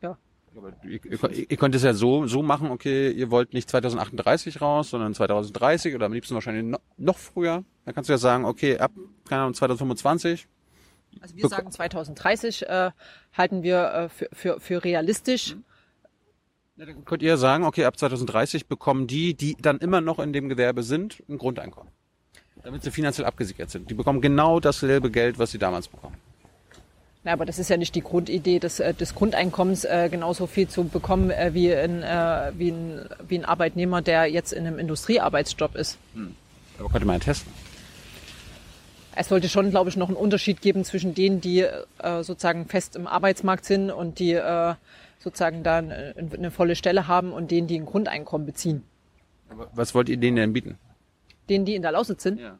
Ja. 0.00 0.18
Aber 0.56 0.72
ihr, 0.82 1.04
ihr, 1.04 1.50
ihr 1.50 1.56
könnt 1.58 1.74
es 1.74 1.82
ja 1.82 1.92
so 1.92 2.26
so 2.26 2.42
machen, 2.42 2.70
okay, 2.70 3.10
ihr 3.10 3.30
wollt 3.30 3.52
nicht 3.52 3.68
2038 3.68 4.62
raus, 4.62 4.88
sondern 4.88 5.12
2030 5.12 5.94
oder 5.94 6.06
am 6.06 6.14
liebsten 6.14 6.34
wahrscheinlich 6.34 6.64
noch, 6.64 6.80
noch 6.96 7.18
früher. 7.18 7.62
Dann 7.84 7.94
kannst 7.94 8.08
du 8.08 8.14
ja 8.14 8.18
sagen, 8.18 8.46
okay, 8.46 8.78
ab 8.78 8.92
keine 9.28 9.42
Ahnung 9.42 9.54
2025 9.54 10.48
also 11.20 11.36
wir 11.36 11.48
sagen 11.48 11.70
2030 11.70 12.68
äh, 12.68 12.90
halten 13.34 13.62
wir 13.62 13.92
äh, 13.92 14.08
für, 14.08 14.28
für, 14.32 14.60
für 14.60 14.84
realistisch. 14.84 15.54
Mhm. 15.54 15.64
Ja, 16.76 16.86
dann 16.86 17.04
könnt 17.04 17.22
ihr 17.22 17.36
sagen, 17.36 17.64
okay, 17.64 17.84
ab 17.84 17.96
2030 17.96 18.66
bekommen 18.66 19.06
die, 19.06 19.34
die 19.34 19.56
dann 19.60 19.78
immer 19.78 20.00
noch 20.00 20.18
in 20.18 20.32
dem 20.32 20.48
Gewerbe 20.48 20.82
sind, 20.82 21.22
ein 21.28 21.38
Grundeinkommen. 21.38 21.92
Damit 22.64 22.82
sie 22.82 22.90
finanziell 22.90 23.26
abgesichert 23.26 23.70
sind. 23.70 23.90
Die 23.90 23.94
bekommen 23.94 24.20
genau 24.20 24.58
dasselbe 24.58 25.10
Geld, 25.10 25.38
was 25.38 25.52
sie 25.52 25.58
damals 25.58 25.86
bekommen. 25.86 26.16
Na, 27.22 27.32
aber 27.32 27.46
das 27.46 27.60
ist 27.60 27.70
ja 27.70 27.76
nicht 27.76 27.94
die 27.94 28.00
Grundidee 28.00 28.58
des, 28.58 28.80
äh, 28.80 28.92
des 28.92 29.14
Grundeinkommens, 29.14 29.84
äh, 29.84 30.08
genauso 30.10 30.46
viel 30.46 30.66
zu 30.68 30.84
bekommen 30.84 31.30
äh, 31.30 31.54
wie, 31.54 31.72
ein, 31.72 32.02
äh, 32.02 32.52
wie, 32.56 32.70
ein, 32.70 33.08
wie 33.28 33.38
ein 33.38 33.44
Arbeitnehmer, 33.44 34.02
der 34.02 34.26
jetzt 34.26 34.52
in 34.52 34.66
einem 34.66 34.78
Industriearbeitsjob 34.80 35.76
ist. 35.76 35.96
Hm. 36.14 36.34
Aber 36.78 36.88
könnte 36.88 37.06
man 37.06 37.16
ja 37.16 37.20
testen. 37.20 37.52
Es 39.14 39.28
sollte 39.28 39.48
schon, 39.48 39.70
glaube 39.70 39.90
ich, 39.90 39.96
noch 39.96 40.08
einen 40.08 40.16
Unterschied 40.16 40.60
geben 40.60 40.84
zwischen 40.84 41.14
denen, 41.14 41.40
die 41.40 41.60
äh, 41.60 42.22
sozusagen 42.24 42.66
fest 42.66 42.96
im 42.96 43.06
Arbeitsmarkt 43.06 43.64
sind 43.64 43.92
und 43.92 44.18
die 44.18 44.32
äh, 44.32 44.74
sozusagen 45.24 45.62
da 45.64 45.78
eine, 45.78 46.14
eine 46.16 46.50
volle 46.50 46.76
Stelle 46.76 47.08
haben 47.08 47.32
und 47.32 47.50
denen, 47.50 47.66
die 47.66 47.78
ein 47.78 47.86
Grundeinkommen 47.86 48.46
beziehen. 48.46 48.84
Was 49.74 49.94
wollt 49.94 50.08
ihr 50.08 50.16
denen 50.16 50.36
denn 50.36 50.52
bieten? 50.52 50.78
Denen, 51.48 51.64
die 51.64 51.74
in 51.74 51.82
der 51.82 51.92
Lausitz 51.92 52.22
sind? 52.22 52.40
Ja. 52.40 52.58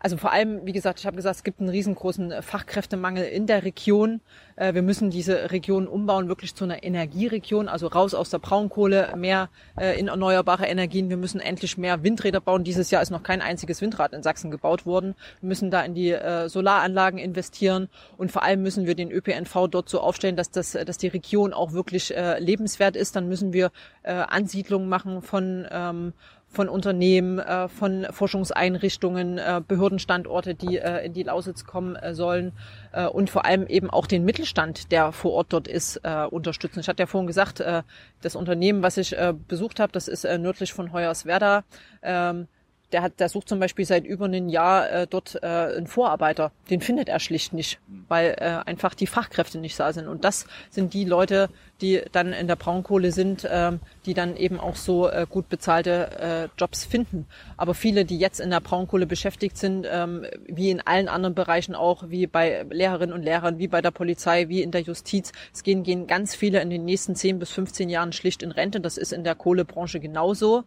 Also 0.00 0.16
vor 0.16 0.32
allem, 0.32 0.64
wie 0.64 0.72
gesagt, 0.72 1.00
ich 1.00 1.06
habe 1.06 1.16
gesagt, 1.16 1.36
es 1.36 1.42
gibt 1.42 1.58
einen 1.58 1.70
riesengroßen 1.70 2.40
Fachkräftemangel 2.40 3.24
in 3.24 3.46
der 3.46 3.64
Region. 3.64 4.20
Äh, 4.54 4.74
wir 4.74 4.82
müssen 4.82 5.10
diese 5.10 5.50
Region 5.50 5.88
umbauen, 5.88 6.28
wirklich 6.28 6.54
zu 6.54 6.64
einer 6.64 6.84
Energieregion, 6.84 7.68
also 7.68 7.88
raus 7.88 8.14
aus 8.14 8.30
der 8.30 8.38
Braunkohle, 8.38 9.14
mehr 9.16 9.48
äh, 9.76 9.98
in 9.98 10.06
erneuerbare 10.06 10.66
Energien. 10.66 11.08
Wir 11.08 11.16
müssen 11.16 11.40
endlich 11.40 11.78
mehr 11.78 12.04
Windräder 12.04 12.40
bauen. 12.40 12.62
Dieses 12.62 12.92
Jahr 12.92 13.02
ist 13.02 13.10
noch 13.10 13.24
kein 13.24 13.42
einziges 13.42 13.80
Windrad 13.80 14.12
in 14.12 14.22
Sachsen 14.22 14.52
gebaut 14.52 14.86
worden. 14.86 15.16
Wir 15.40 15.48
müssen 15.48 15.70
da 15.70 15.82
in 15.82 15.94
die 15.94 16.12
äh, 16.12 16.48
Solaranlagen 16.48 17.18
investieren 17.18 17.88
und 18.16 18.30
vor 18.30 18.44
allem 18.44 18.62
müssen 18.62 18.86
wir 18.86 18.94
den 18.94 19.10
ÖPNV 19.10 19.66
dort 19.68 19.88
so 19.88 20.00
aufstellen, 20.00 20.36
dass, 20.36 20.52
das, 20.52 20.72
dass 20.72 20.98
die 20.98 21.08
Region 21.08 21.52
auch 21.52 21.72
wirklich 21.72 22.14
lebenswert 22.38 22.96
ist. 22.96 23.16
Dann 23.16 23.28
müssen 23.28 23.52
wir 23.52 23.70
Ansiedlungen 24.02 24.88
machen 24.88 25.22
von 25.22 25.66
ähm, 25.70 26.12
von 26.50 26.68
Unternehmen, 26.68 27.38
äh, 27.38 27.68
von 27.68 28.06
Forschungseinrichtungen, 28.10 29.38
äh, 29.38 29.60
Behördenstandorte, 29.66 30.54
die 30.54 30.78
äh, 30.78 31.04
in 31.04 31.12
die 31.12 31.22
Lausitz 31.22 31.64
kommen 31.64 31.94
äh, 31.96 32.14
sollen 32.14 32.52
äh, 32.92 33.06
und 33.06 33.30
vor 33.30 33.44
allem 33.44 33.66
eben 33.66 33.90
auch 33.90 34.06
den 34.06 34.24
Mittelstand, 34.24 34.90
der 34.90 35.12
vor 35.12 35.32
Ort 35.32 35.52
dort 35.52 35.68
ist, 35.68 36.00
äh, 36.04 36.24
unterstützen. 36.24 36.80
Ich 36.80 36.88
hatte 36.88 37.02
ja 37.02 37.06
vorhin 37.06 37.26
gesagt, 37.26 37.60
äh, 37.60 37.82
das 38.22 38.34
Unternehmen, 38.34 38.82
was 38.82 38.96
ich 38.96 39.16
äh, 39.16 39.34
besucht 39.46 39.78
habe, 39.78 39.92
das 39.92 40.08
ist 40.08 40.24
äh, 40.24 40.38
nördlich 40.38 40.72
von 40.72 40.92
Hoyerswerda. 40.92 41.64
Ähm, 42.02 42.48
der 42.92 43.02
hat, 43.02 43.20
der 43.20 43.28
sucht 43.28 43.48
zum 43.48 43.60
Beispiel 43.60 43.84
seit 43.84 44.04
über 44.04 44.24
einem 44.24 44.48
Jahr 44.48 44.90
äh, 44.90 45.06
dort 45.06 45.38
äh, 45.42 45.46
einen 45.46 45.86
Vorarbeiter. 45.86 46.52
Den 46.70 46.80
findet 46.80 47.08
er 47.08 47.20
schlicht 47.20 47.52
nicht, 47.52 47.78
weil 48.08 48.34
äh, 48.38 48.68
einfach 48.68 48.94
die 48.94 49.06
Fachkräfte 49.06 49.58
nicht 49.58 49.78
da 49.78 49.92
sind. 49.92 50.08
Und 50.08 50.24
das 50.24 50.46
sind 50.70 50.94
die 50.94 51.04
Leute, 51.04 51.50
die 51.80 52.02
dann 52.12 52.32
in 52.32 52.46
der 52.48 52.56
Braunkohle 52.56 53.12
sind, 53.12 53.46
ähm, 53.50 53.80
die 54.06 54.14
dann 54.14 54.36
eben 54.36 54.58
auch 54.58 54.76
so 54.76 55.08
äh, 55.08 55.26
gut 55.28 55.48
bezahlte 55.48 56.10
äh, 56.18 56.48
Jobs 56.58 56.84
finden. 56.84 57.26
Aber 57.56 57.74
viele, 57.74 58.04
die 58.04 58.18
jetzt 58.18 58.40
in 58.40 58.50
der 58.50 58.60
Braunkohle 58.60 59.06
beschäftigt 59.06 59.58
sind, 59.58 59.86
ähm, 59.88 60.26
wie 60.46 60.70
in 60.70 60.80
allen 60.80 61.08
anderen 61.08 61.34
Bereichen 61.34 61.74
auch, 61.74 62.08
wie 62.08 62.26
bei 62.26 62.64
Lehrerinnen 62.70 63.14
und 63.14 63.22
Lehrern, 63.22 63.58
wie 63.58 63.68
bei 63.68 63.82
der 63.82 63.90
Polizei, 63.90 64.48
wie 64.48 64.62
in 64.62 64.70
der 64.70 64.80
Justiz, 64.80 65.32
es 65.52 65.62
gehen, 65.62 65.82
gehen 65.82 66.06
ganz 66.06 66.34
viele 66.34 66.60
in 66.62 66.70
den 66.70 66.84
nächsten 66.84 67.14
10 67.14 67.38
bis 67.38 67.50
15 67.50 67.90
Jahren 67.90 68.12
schlicht 68.12 68.42
in 68.42 68.50
Rente. 68.50 68.80
Das 68.80 68.96
ist 68.96 69.12
in 69.12 69.24
der 69.24 69.34
Kohlebranche 69.34 70.00
genauso. 70.00 70.64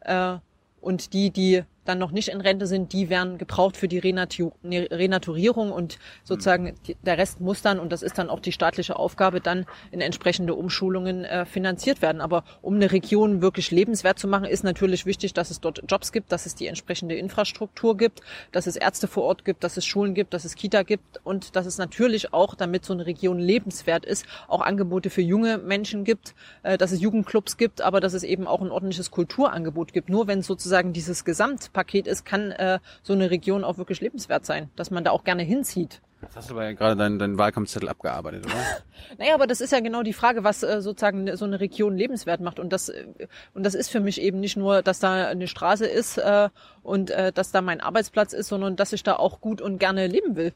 Äh, 0.00 0.36
und 0.80 1.12
die, 1.12 1.30
die 1.30 1.64
dann 1.88 1.98
noch 1.98 2.10
nicht 2.10 2.28
in 2.28 2.40
Rente 2.40 2.66
sind, 2.66 2.92
die 2.92 3.08
werden 3.08 3.38
gebraucht 3.38 3.76
für 3.76 3.88
die 3.88 3.98
Renatur 3.98 4.52
Renaturierung 4.62 5.72
und 5.72 5.98
sozusagen 6.22 6.74
die, 6.86 6.96
der 7.02 7.16
Rest 7.16 7.40
muss 7.40 7.62
dann, 7.62 7.80
und 7.80 7.90
das 7.90 8.02
ist 8.02 8.18
dann 8.18 8.28
auch 8.28 8.40
die 8.40 8.52
staatliche 8.52 8.96
Aufgabe, 8.96 9.40
dann 9.40 9.64
in 9.90 10.00
entsprechende 10.00 10.54
Umschulungen 10.54 11.24
äh, 11.24 11.46
finanziert 11.46 12.02
werden. 12.02 12.20
Aber 12.20 12.44
um 12.60 12.74
eine 12.74 12.92
Region 12.92 13.40
wirklich 13.40 13.70
lebenswert 13.70 14.18
zu 14.18 14.28
machen, 14.28 14.44
ist 14.44 14.64
natürlich 14.64 15.06
wichtig, 15.06 15.32
dass 15.32 15.50
es 15.50 15.60
dort 15.60 15.82
Jobs 15.88 16.12
gibt, 16.12 16.30
dass 16.30 16.44
es 16.44 16.54
die 16.54 16.66
entsprechende 16.66 17.14
Infrastruktur 17.14 17.96
gibt, 17.96 18.20
dass 18.52 18.66
es 18.66 18.76
Ärzte 18.76 19.08
vor 19.08 19.24
Ort 19.24 19.44
gibt, 19.44 19.64
dass 19.64 19.76
es 19.76 19.86
Schulen 19.86 20.12
gibt, 20.12 20.34
dass 20.34 20.44
es 20.44 20.54
Kita 20.54 20.82
gibt 20.82 21.20
und 21.24 21.56
dass 21.56 21.64
es 21.64 21.78
natürlich 21.78 22.34
auch, 22.34 22.54
damit 22.54 22.84
so 22.84 22.92
eine 22.92 23.06
Region 23.06 23.38
lebenswert 23.38 24.04
ist, 24.04 24.26
auch 24.46 24.60
Angebote 24.60 25.08
für 25.08 25.22
junge 25.22 25.56
Menschen 25.56 26.04
gibt, 26.04 26.34
äh, 26.62 26.76
dass 26.76 26.92
es 26.92 27.00
Jugendclubs 27.00 27.56
gibt, 27.56 27.80
aber 27.80 28.00
dass 28.00 28.12
es 28.12 28.24
eben 28.24 28.46
auch 28.46 28.60
ein 28.60 28.70
ordentliches 28.70 29.10
Kulturangebot 29.10 29.94
gibt. 29.94 30.10
Nur 30.10 30.26
wenn 30.26 30.42
sozusagen 30.42 30.92
dieses 30.92 31.24
Gesamt 31.24 31.72
Paket 31.78 32.08
ist, 32.08 32.24
kann 32.24 32.50
äh, 32.50 32.80
so 33.04 33.12
eine 33.12 33.30
Region 33.30 33.62
auch 33.62 33.78
wirklich 33.78 34.00
lebenswert 34.00 34.44
sein, 34.44 34.68
dass 34.74 34.90
man 34.90 35.04
da 35.04 35.12
auch 35.12 35.22
gerne 35.22 35.44
hinzieht. 35.44 36.00
Jetzt 36.22 36.34
hast 36.34 36.50
du 36.50 36.54
aber 36.54 36.64
ja 36.64 36.72
gerade 36.72 36.96
deinen, 36.96 37.20
deinen 37.20 37.38
Wahlkampfzettel 37.38 37.88
abgearbeitet, 37.88 38.46
oder? 38.46 38.54
naja, 39.18 39.34
aber 39.34 39.46
das 39.46 39.60
ist 39.60 39.70
ja 39.70 39.78
genau 39.78 40.02
die 40.02 40.12
Frage, 40.12 40.42
was 40.42 40.64
äh, 40.64 40.82
sozusagen 40.82 41.36
so 41.36 41.44
eine 41.44 41.60
Region 41.60 41.96
lebenswert 41.96 42.40
macht. 42.40 42.58
Und 42.58 42.72
das, 42.72 42.88
äh, 42.88 43.06
und 43.54 43.62
das 43.62 43.76
ist 43.76 43.90
für 43.90 44.00
mich 44.00 44.20
eben 44.20 44.40
nicht 44.40 44.56
nur, 44.56 44.82
dass 44.82 44.98
da 44.98 45.28
eine 45.28 45.46
Straße 45.46 45.86
ist 45.86 46.18
äh, 46.18 46.48
und 46.82 47.10
äh, 47.10 47.32
dass 47.32 47.52
da 47.52 47.62
mein 47.62 47.80
Arbeitsplatz 47.80 48.32
ist, 48.32 48.48
sondern 48.48 48.74
dass 48.74 48.92
ich 48.92 49.04
da 49.04 49.14
auch 49.14 49.40
gut 49.40 49.60
und 49.60 49.78
gerne 49.78 50.08
leben 50.08 50.34
will. 50.34 50.52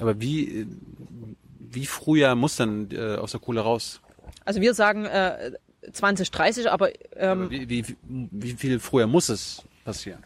Aber 0.00 0.20
wie, 0.20 0.66
wie 1.58 1.86
früher 1.86 2.34
muss 2.34 2.56
dann 2.56 2.90
äh, 2.90 3.16
aus 3.16 3.30
der 3.30 3.40
Kohle 3.40 3.62
raus? 3.62 4.02
Also 4.44 4.60
wir 4.60 4.74
sagen 4.74 5.06
äh, 5.06 5.52
2030, 5.90 6.70
aber, 6.70 6.90
ähm, 7.16 7.42
aber 7.44 7.50
wie, 7.50 7.70
wie, 7.70 7.96
wie 8.02 8.52
viel 8.52 8.78
früher 8.78 9.06
muss 9.06 9.30
es 9.30 9.64
passieren? 9.84 10.24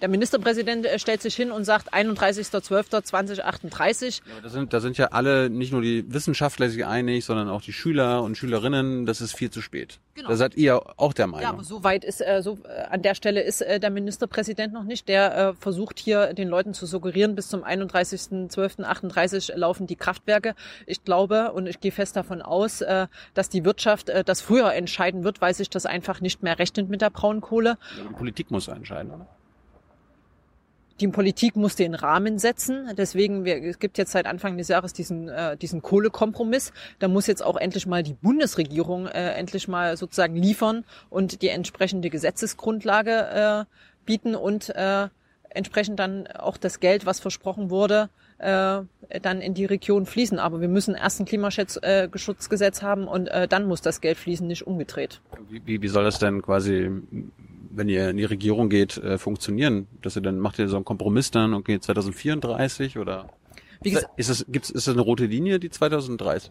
Der 0.00 0.08
Ministerpräsident 0.08 0.86
äh, 0.86 0.98
stellt 0.98 1.20
sich 1.22 1.34
hin 1.34 1.50
und 1.50 1.64
sagt 1.64 1.92
31.12.2038. 1.92 4.20
Ja, 4.24 4.32
da, 4.42 4.48
sind, 4.48 4.72
da 4.72 4.78
sind 4.80 4.96
ja 4.96 5.06
alle, 5.06 5.50
nicht 5.50 5.72
nur 5.72 5.82
die 5.82 6.04
Wissenschaftler 6.12 6.68
sich 6.68 6.86
einig, 6.86 7.24
sondern 7.24 7.48
auch 7.48 7.62
die 7.62 7.72
Schüler 7.72 8.22
und 8.22 8.36
Schülerinnen, 8.36 9.06
das 9.06 9.20
ist 9.20 9.34
viel 9.34 9.50
zu 9.50 9.60
spät. 9.60 9.98
Genau. 10.14 10.28
Da 10.28 10.36
seid 10.36 10.56
ihr 10.56 10.80
auch 10.98 11.12
der 11.12 11.26
Meinung. 11.26 11.42
Ja, 11.42 11.48
aber 11.50 11.64
so 11.64 11.82
weit 11.84 12.04
ist, 12.04 12.20
äh, 12.20 12.42
so, 12.42 12.58
äh, 12.64 12.84
an 12.90 13.02
der 13.02 13.14
Stelle 13.14 13.42
ist 13.42 13.60
äh, 13.60 13.78
der 13.80 13.90
Ministerpräsident 13.90 14.72
noch 14.72 14.84
nicht. 14.84 15.08
Der 15.08 15.36
äh, 15.36 15.52
versucht 15.54 15.98
hier 15.98 16.32
den 16.32 16.46
Leuten 16.48 16.74
zu 16.74 16.86
suggerieren, 16.86 17.34
bis 17.34 17.48
zum 17.48 17.64
31.12.38 17.64 19.56
laufen 19.56 19.88
die 19.88 19.96
Kraftwerke. 19.96 20.54
Ich 20.86 21.02
glaube 21.04 21.52
und 21.52 21.66
ich 21.66 21.80
gehe 21.80 21.92
fest 21.92 22.16
davon 22.16 22.42
aus, 22.42 22.82
äh, 22.82 23.06
dass 23.34 23.48
die 23.48 23.64
Wirtschaft 23.64 24.10
äh, 24.10 24.22
das 24.24 24.42
früher 24.42 24.74
entscheiden 24.74 25.24
wird, 25.24 25.40
weil 25.40 25.54
sich 25.54 25.70
das 25.70 25.86
einfach 25.86 26.20
nicht 26.20 26.42
mehr 26.42 26.58
rechnet 26.58 26.88
mit 26.88 27.00
der 27.00 27.10
Braunkohle. 27.10 27.78
Ja, 27.96 28.04
die 28.08 28.14
Politik 28.14 28.50
muss 28.50 28.68
entscheiden, 28.68 29.10
oder? 29.10 29.26
Die 31.00 31.08
Politik 31.08 31.54
muss 31.54 31.76
den 31.76 31.94
Rahmen 31.94 32.38
setzen. 32.38 32.88
Deswegen, 32.96 33.44
wir, 33.44 33.62
es 33.62 33.78
gibt 33.78 33.98
jetzt 33.98 34.12
seit 34.12 34.26
Anfang 34.26 34.58
des 34.58 34.68
Jahres 34.68 34.92
diesen, 34.92 35.28
äh, 35.28 35.56
diesen 35.56 35.80
Kohlekompromiss. 35.80 36.72
Da 36.98 37.08
muss 37.08 37.26
jetzt 37.26 37.44
auch 37.44 37.56
endlich 37.56 37.86
mal 37.86 38.02
die 38.02 38.14
Bundesregierung 38.14 39.06
äh, 39.06 39.32
endlich 39.32 39.68
mal 39.68 39.96
sozusagen 39.96 40.34
liefern 40.36 40.84
und 41.08 41.42
die 41.42 41.48
entsprechende 41.48 42.10
Gesetzesgrundlage 42.10 43.66
äh, 43.66 43.74
bieten 44.06 44.34
und 44.34 44.70
äh, 44.70 45.08
entsprechend 45.50 45.98
dann 45.98 46.26
auch 46.26 46.56
das 46.56 46.80
Geld, 46.80 47.06
was 47.06 47.20
versprochen 47.20 47.70
wurde, 47.70 48.10
äh, 48.38 48.80
dann 49.22 49.40
in 49.40 49.54
die 49.54 49.64
Region 49.64 50.06
fließen. 50.06 50.38
Aber 50.38 50.60
wir 50.60 50.68
müssen 50.68 50.94
erst 50.94 51.20
ein 51.20 51.26
Klimaschutzgesetz 51.26 52.82
äh, 52.82 52.84
haben 52.84 53.08
und 53.08 53.28
äh, 53.28 53.48
dann 53.48 53.66
muss 53.66 53.82
das 53.82 54.00
Geld 54.00 54.18
fließen, 54.18 54.46
nicht 54.46 54.66
umgedreht. 54.66 55.20
Wie, 55.48 55.80
wie 55.80 55.88
soll 55.88 56.04
das 56.04 56.18
denn 56.18 56.42
quasi 56.42 56.90
wenn 57.78 57.88
ihr 57.88 58.10
in 58.10 58.16
die 58.16 58.24
Regierung 58.24 58.68
geht, 58.68 58.96
äh, 58.98 59.18
funktionieren? 59.18 59.86
Dass 60.02 60.16
ihr 60.16 60.22
dann 60.22 60.38
macht 60.38 60.58
ihr 60.58 60.68
so 60.68 60.76
einen 60.76 60.84
Kompromiss 60.84 61.30
dann 61.30 61.54
und 61.54 61.64
geht 61.64 61.82
2034 61.82 62.98
oder 62.98 63.28
Wie 63.80 63.90
gesagt, 63.90 64.10
ist 64.18 64.28
das 64.28 64.44
gibt's 64.48 64.70
ist 64.70 64.86
das 64.86 64.94
eine 64.94 65.02
rote 65.02 65.26
Linie 65.26 65.58
die 65.58 65.70
2030? 65.70 66.50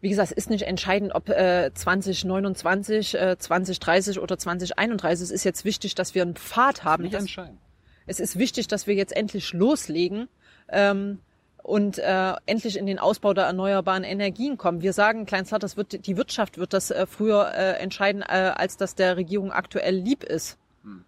Wie 0.00 0.08
gesagt, 0.08 0.32
es 0.32 0.36
ist 0.36 0.50
nicht 0.50 0.62
entscheidend, 0.62 1.14
ob 1.14 1.28
äh, 1.28 1.70
2029, 1.72 3.14
äh, 3.14 3.36
2030 3.38 4.18
oder 4.18 4.36
2031. 4.36 5.22
Es 5.22 5.30
ist 5.30 5.44
jetzt 5.44 5.64
wichtig, 5.64 5.94
dass 5.94 6.16
wir 6.16 6.22
einen 6.22 6.34
Pfad 6.34 6.82
haben. 6.82 7.04
Nicht 7.04 7.14
entscheidend. 7.14 7.58
Es 8.06 8.18
ist 8.18 8.36
wichtig, 8.36 8.66
dass 8.66 8.88
wir 8.88 8.96
jetzt 8.96 9.14
endlich 9.14 9.52
loslegen. 9.52 10.28
Ähm, 10.68 11.20
und 11.62 11.98
äh, 11.98 12.34
endlich 12.46 12.76
in 12.76 12.86
den 12.86 12.98
Ausbau 12.98 13.34
der 13.34 13.44
erneuerbaren 13.44 14.04
Energien 14.04 14.58
kommen. 14.58 14.82
Wir 14.82 14.92
sagen, 14.92 15.26
Kleinstadt, 15.26 15.62
das 15.62 15.76
wird 15.76 16.06
die 16.06 16.16
Wirtschaft 16.16 16.58
wird 16.58 16.72
das 16.72 16.90
äh, 16.90 17.06
früher 17.06 17.52
äh, 17.54 17.78
entscheiden, 17.80 18.22
äh, 18.22 18.52
als 18.54 18.76
das 18.76 18.94
der 18.94 19.16
Regierung 19.16 19.52
aktuell 19.52 19.94
lieb 19.94 20.24
ist. 20.24 20.58
Hm. 20.82 21.04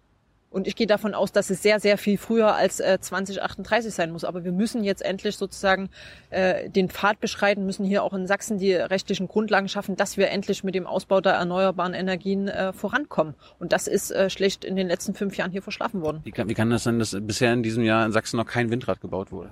Und 0.49 0.67
ich 0.67 0.77
gehe 0.77 0.87
davon 0.87 1.13
aus, 1.13 1.33
dass 1.33 1.49
es 1.49 1.61
sehr, 1.61 1.81
sehr 1.81 1.97
viel 1.97 2.17
früher 2.17 2.55
als 2.55 2.79
äh, 2.79 2.97
2038 3.01 3.93
sein 3.93 4.11
muss. 4.11 4.23
Aber 4.23 4.45
wir 4.45 4.53
müssen 4.53 4.85
jetzt 4.85 5.01
endlich 5.01 5.35
sozusagen 5.35 5.89
äh, 6.29 6.69
den 6.69 6.87
Pfad 6.87 7.19
beschreiten, 7.19 7.65
müssen 7.65 7.83
hier 7.83 8.03
auch 8.03 8.13
in 8.13 8.25
Sachsen 8.25 8.57
die 8.57 8.73
rechtlichen 8.73 9.27
Grundlagen 9.27 9.67
schaffen, 9.67 9.97
dass 9.97 10.15
wir 10.15 10.29
endlich 10.29 10.63
mit 10.63 10.73
dem 10.73 10.87
Ausbau 10.87 11.19
der 11.19 11.33
erneuerbaren 11.33 11.93
Energien 11.93 12.47
äh, 12.47 12.71
vorankommen. 12.71 13.35
Und 13.59 13.73
das 13.73 13.87
ist 13.87 14.11
äh, 14.11 14.29
schlecht 14.29 14.63
in 14.63 14.77
den 14.77 14.87
letzten 14.87 15.13
fünf 15.13 15.35
Jahren 15.35 15.51
hier 15.51 15.61
verschlafen 15.61 16.01
worden. 16.01 16.21
Wie 16.23 16.31
kann, 16.31 16.47
wie 16.47 16.53
kann 16.53 16.69
das 16.69 16.83
sein, 16.83 16.99
dass 16.99 17.17
bisher 17.19 17.51
in 17.51 17.61
diesem 17.61 17.83
Jahr 17.83 18.05
in 18.05 18.13
Sachsen 18.13 18.37
noch 18.37 18.45
kein 18.45 18.71
Windrad 18.71 19.01
gebaut 19.01 19.33
wurde? 19.33 19.49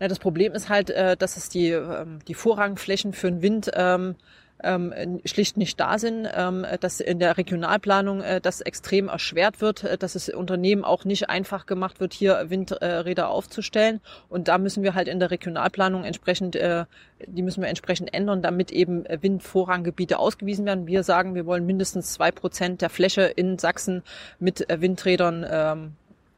Ja, 0.00 0.08
das 0.08 0.18
Problem 0.18 0.54
ist 0.54 0.70
halt, 0.70 0.90
äh, 0.90 1.16
dass 1.16 1.36
es 1.36 1.50
die, 1.50 1.68
ähm, 1.68 2.20
die 2.26 2.34
Vorrangflächen 2.34 3.12
für 3.12 3.30
den 3.30 3.42
Wind 3.42 3.70
ähm, 3.74 4.16
ähm, 4.62 5.20
schlicht 5.24 5.56
nicht 5.56 5.78
da 5.78 5.98
sind, 5.98 6.28
ähm, 6.34 6.66
dass 6.80 7.00
in 7.00 7.18
der 7.18 7.36
Regionalplanung 7.36 8.22
äh, 8.22 8.40
das 8.40 8.60
extrem 8.60 9.08
erschwert 9.08 9.60
wird, 9.60 9.84
äh, 9.84 9.98
dass 9.98 10.14
es 10.14 10.28
Unternehmen 10.30 10.84
auch 10.84 11.04
nicht 11.04 11.28
einfach 11.28 11.66
gemacht 11.66 12.00
wird, 12.00 12.14
hier 12.14 12.46
Windräder 12.48 13.28
aufzustellen. 13.28 14.00
Und 14.28 14.48
da 14.48 14.58
müssen 14.58 14.82
wir 14.82 14.94
halt 14.94 15.08
in 15.08 15.20
der 15.20 15.30
Regionalplanung 15.30 16.04
entsprechend, 16.04 16.54
die 16.54 17.42
müssen 17.42 17.62
wir 17.62 17.68
entsprechend 17.68 18.12
ändern, 18.14 18.42
damit 18.42 18.70
eben 18.70 19.04
Windvorranggebiete 19.08 20.18
ausgewiesen 20.18 20.66
werden. 20.66 20.86
Wir 20.86 21.02
sagen, 21.02 21.34
wir 21.34 21.46
wollen 21.46 21.66
mindestens 21.66 22.12
zwei 22.12 22.30
Prozent 22.30 22.82
der 22.82 22.90
Fläche 22.90 23.22
in 23.22 23.58
Sachsen 23.58 24.02
mit 24.38 24.66
Windrädern 24.68 25.46
ähm, 25.48 25.92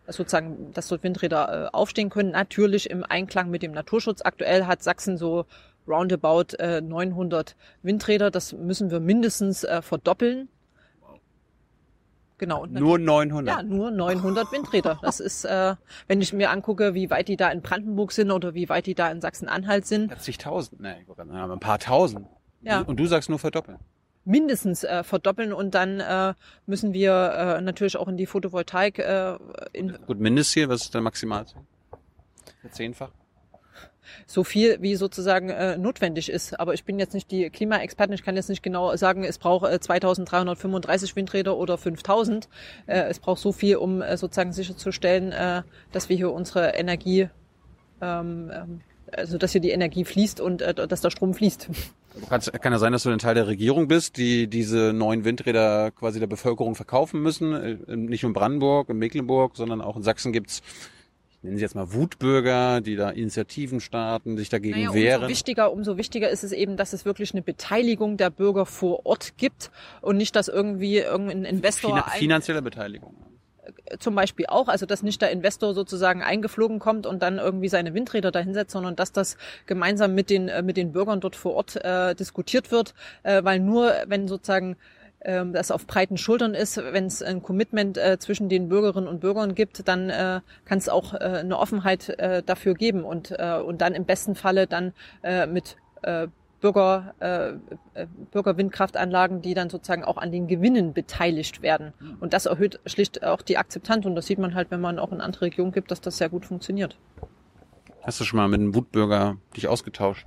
sozusagen, 0.07 0.72
dass 0.72 0.88
dort 0.88 1.03
Windräder 1.03 1.66
äh, 1.66 1.68
aufstehen 1.72 2.11
können. 2.11 2.30
Natürlich 2.30 2.90
im 2.90 3.05
Einklang 3.05 3.50
mit 3.50 3.62
dem 3.62 3.72
Naturschutz. 3.72 4.22
Aktuell 4.22 4.66
hat 4.66 4.82
Sachsen 4.82 5.16
so 5.16 5.46
roundabout 5.86 6.57
äh, 6.59 6.80
900 6.80 7.57
Windräder. 7.82 8.30
Das 8.30 8.53
müssen 8.53 8.90
wir 8.90 9.00
mindestens 9.00 9.64
äh, 9.64 9.82
verdoppeln. 9.82 10.48
Genau. 12.38 12.66
Nur 12.66 12.98
900? 12.98 13.57
Ja, 13.57 13.62
nur 13.62 13.92
900 13.92 14.50
Windräder. 14.50 14.98
Das 15.00 15.20
ist, 15.20 15.44
äh, 15.44 15.76
wenn 16.09 16.20
ich 16.20 16.32
mir 16.32 16.50
angucke, 16.50 16.92
wie 16.92 17.09
weit 17.09 17.28
die 17.28 17.36
da 17.36 17.50
in 17.50 17.62
Brandenburg 17.62 18.11
sind 18.11 18.32
oder 18.32 18.55
wie 18.55 18.68
weit 18.68 18.86
die 18.86 18.96
da 18.96 19.09
in 19.12 19.20
Sachsen-Anhalt 19.20 19.86
sind. 19.86 20.12
40.000, 20.12 20.82
ne, 20.82 20.96
ein 21.28 21.61
paar 21.61 21.78
tausend. 21.78 22.26
Ja. 22.62 22.80
Und 22.80 22.98
du 22.98 23.07
sagst 23.07 23.28
nur 23.28 23.38
verdoppeln 23.38 23.78
mindestens 24.24 24.84
äh, 24.84 25.02
verdoppeln 25.02 25.52
und 25.52 25.74
dann 25.74 26.00
äh, 26.00 26.34
müssen 26.66 26.92
wir 26.92 27.12
äh, 27.12 27.60
natürlich 27.60 27.96
auch 27.96 28.08
in 28.08 28.16
die 28.16 28.26
Photovoltaik. 28.26 28.98
Äh, 28.98 29.36
in 29.72 29.98
Gut, 30.06 30.20
Mindestziel, 30.20 30.68
was 30.68 30.82
ist 30.82 30.94
der 30.94 31.00
maximal? 31.00 31.46
Zehnfach? 32.70 33.10
so 34.26 34.44
viel 34.44 34.80
wie 34.80 34.96
sozusagen 34.96 35.50
äh, 35.50 35.76
notwendig 35.76 36.28
ist. 36.28 36.58
Aber 36.58 36.74
ich 36.74 36.84
bin 36.84 36.98
jetzt 36.98 37.14
nicht 37.14 37.30
die 37.30 37.50
Klimaexpertin, 37.50 38.14
ich 38.14 38.22
kann 38.22 38.36
jetzt 38.36 38.48
nicht 38.48 38.62
genau 38.62 38.94
sagen, 38.96 39.24
es 39.24 39.38
braucht 39.38 39.70
äh, 39.70 39.80
2335 39.80 41.16
Windräder 41.16 41.56
oder 41.56 41.78
5000. 41.78 42.48
Äh, 42.86 43.02
es 43.02 43.18
braucht 43.18 43.40
so 43.40 43.52
viel, 43.52 43.76
um 43.76 44.02
äh, 44.02 44.16
sozusagen 44.16 44.52
sicherzustellen, 44.52 45.32
äh, 45.32 45.62
dass 45.92 46.08
wir 46.08 46.16
hier 46.16 46.32
unsere 46.32 46.70
Energie, 46.70 47.28
ähm, 48.00 48.50
ähm 48.52 48.80
also 49.14 49.36
dass 49.36 49.52
hier 49.52 49.60
die 49.60 49.72
Energie 49.72 50.06
fließt 50.06 50.40
und 50.40 50.62
äh, 50.62 50.72
dass 50.74 51.02
der 51.02 51.10
Strom 51.10 51.34
fließt. 51.34 51.68
Kann 52.28 52.72
ja 52.72 52.78
sein, 52.78 52.92
dass 52.92 53.02
du 53.02 53.10
ein 53.10 53.18
Teil 53.18 53.34
der 53.34 53.46
Regierung 53.46 53.88
bist, 53.88 54.16
die 54.16 54.46
diese 54.48 54.92
neuen 54.92 55.24
Windräder 55.24 55.90
quasi 55.90 56.20
der 56.20 56.26
Bevölkerung 56.26 56.74
verkaufen 56.74 57.22
müssen. 57.22 57.52
Äh, 57.52 57.96
nicht 57.96 58.22
nur 58.22 58.30
in 58.30 58.34
Brandenburg, 58.34 58.88
in 58.88 58.98
Mecklenburg, 58.98 59.56
sondern 59.56 59.80
auch 59.80 59.96
in 59.96 60.02
Sachsen 60.02 60.32
gibt's 60.32 60.62
ich 61.42 61.46
nenne 61.46 61.56
sie 61.56 61.62
jetzt 61.62 61.74
mal 61.74 61.92
Wutbürger, 61.92 62.80
die 62.80 62.94
da 62.94 63.10
Initiativen 63.10 63.80
starten, 63.80 64.36
sich 64.36 64.48
dagegen 64.48 64.78
naja, 64.78 64.94
wehren. 64.94 65.22
Umso 65.22 65.28
wichtiger, 65.28 65.72
umso 65.72 65.96
wichtiger 65.96 66.30
ist 66.30 66.44
es 66.44 66.52
eben, 66.52 66.76
dass 66.76 66.92
es 66.92 67.04
wirklich 67.04 67.32
eine 67.32 67.42
Beteiligung 67.42 68.16
der 68.16 68.30
Bürger 68.30 68.64
vor 68.64 69.06
Ort 69.06 69.36
gibt 69.38 69.72
und 70.02 70.18
nicht, 70.18 70.36
dass 70.36 70.46
irgendwie 70.46 70.98
irgendein 70.98 71.44
Investor... 71.44 71.96
Finan 71.96 72.10
finanzielle 72.10 72.62
Beteiligung. 72.62 73.16
Zum 73.98 74.14
Beispiel 74.14 74.46
auch, 74.46 74.68
also 74.68 74.86
dass 74.86 75.02
nicht 75.02 75.22
der 75.22 75.30
Investor 75.30 75.74
sozusagen 75.74 76.22
eingeflogen 76.22 76.78
kommt 76.78 77.06
und 77.06 77.22
dann 77.22 77.38
irgendwie 77.38 77.68
seine 77.68 77.94
Windräder 77.94 78.30
dahinsetzt, 78.30 78.72
sondern 78.72 78.96
dass 78.96 79.12
das 79.12 79.36
gemeinsam 79.66 80.14
mit 80.14 80.30
den 80.30 80.48
äh, 80.48 80.62
mit 80.62 80.76
den 80.76 80.92
Bürgern 80.92 81.20
dort 81.20 81.36
vor 81.36 81.54
Ort 81.54 81.76
äh, 81.76 82.14
diskutiert 82.14 82.70
wird, 82.70 82.94
äh, 83.22 83.44
weil 83.44 83.60
nur 83.60 83.92
wenn 84.06 84.28
sozusagen 84.28 84.76
ähm, 85.24 85.52
das 85.52 85.70
auf 85.70 85.86
breiten 85.86 86.16
Schultern 86.16 86.54
ist, 86.54 86.76
wenn 86.76 87.06
es 87.06 87.22
ein 87.22 87.42
Commitment 87.42 87.98
äh, 87.98 88.18
zwischen 88.18 88.48
den 88.48 88.68
Bürgerinnen 88.68 89.06
und 89.06 89.20
Bürgern 89.20 89.54
gibt, 89.54 89.86
dann 89.86 90.10
äh, 90.10 90.40
kann 90.64 90.78
es 90.78 90.88
auch 90.88 91.14
äh, 91.14 91.18
eine 91.18 91.58
Offenheit 91.58 92.08
äh, 92.08 92.42
dafür 92.42 92.74
geben 92.74 93.04
und 93.04 93.30
äh, 93.30 93.54
und 93.64 93.80
dann 93.80 93.94
im 93.94 94.04
besten 94.04 94.34
Falle 94.34 94.66
dann 94.66 94.92
äh, 95.22 95.46
mit 95.46 95.76
äh, 96.02 96.26
Bürger, 96.62 97.14
äh, 97.18 97.48
äh, 98.00 98.06
Bürgerwindkraftanlagen, 98.30 99.42
die 99.42 99.52
dann 99.52 99.68
sozusagen 99.68 100.04
auch 100.04 100.16
an 100.16 100.32
den 100.32 100.46
Gewinnen 100.46 100.94
beteiligt 100.94 101.60
werden. 101.60 101.92
Und 102.20 102.32
das 102.32 102.46
erhöht 102.46 102.80
schlicht 102.86 103.22
auch 103.22 103.42
die 103.42 103.58
Akzeptanz. 103.58 104.06
Und 104.06 104.14
das 104.14 104.26
sieht 104.26 104.38
man 104.38 104.54
halt, 104.54 104.70
wenn 104.70 104.80
man 104.80 104.98
auch 104.98 105.12
in 105.12 105.20
andere 105.20 105.46
Regionen 105.46 105.72
gibt, 105.72 105.90
dass 105.90 106.00
das 106.00 106.16
sehr 106.16 106.30
gut 106.30 106.46
funktioniert. 106.46 106.96
Hast 108.02 108.20
du 108.20 108.24
schon 108.24 108.38
mal 108.38 108.48
mit 108.48 108.60
einem 108.60 108.74
Wutbürger 108.74 109.36
dich 109.56 109.68
ausgetauscht? 109.68 110.26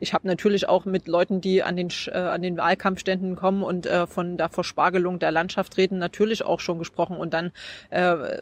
Ich 0.00 0.14
habe 0.14 0.26
natürlich 0.26 0.66
auch 0.66 0.86
mit 0.86 1.08
Leuten, 1.08 1.42
die 1.42 1.62
an 1.62 1.76
den, 1.76 1.90
äh, 2.06 2.16
an 2.16 2.40
den 2.40 2.56
Wahlkampfständen 2.56 3.36
kommen 3.36 3.62
und 3.62 3.84
äh, 3.84 4.06
von 4.06 4.38
der 4.38 4.48
Verspargelung 4.48 5.18
der 5.18 5.30
Landschaft 5.30 5.76
reden, 5.76 5.98
natürlich 5.98 6.42
auch 6.42 6.58
schon 6.58 6.78
gesprochen. 6.78 7.18
Und 7.18 7.34
dann 7.34 7.52
äh, 7.90 8.38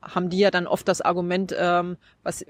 haben 0.00 0.30
die 0.30 0.38
ja 0.38 0.50
dann 0.50 0.66
oft 0.66 0.88
das 0.88 1.02
Argument, 1.02 1.54
ähm, 1.58 1.98
was 2.22 2.44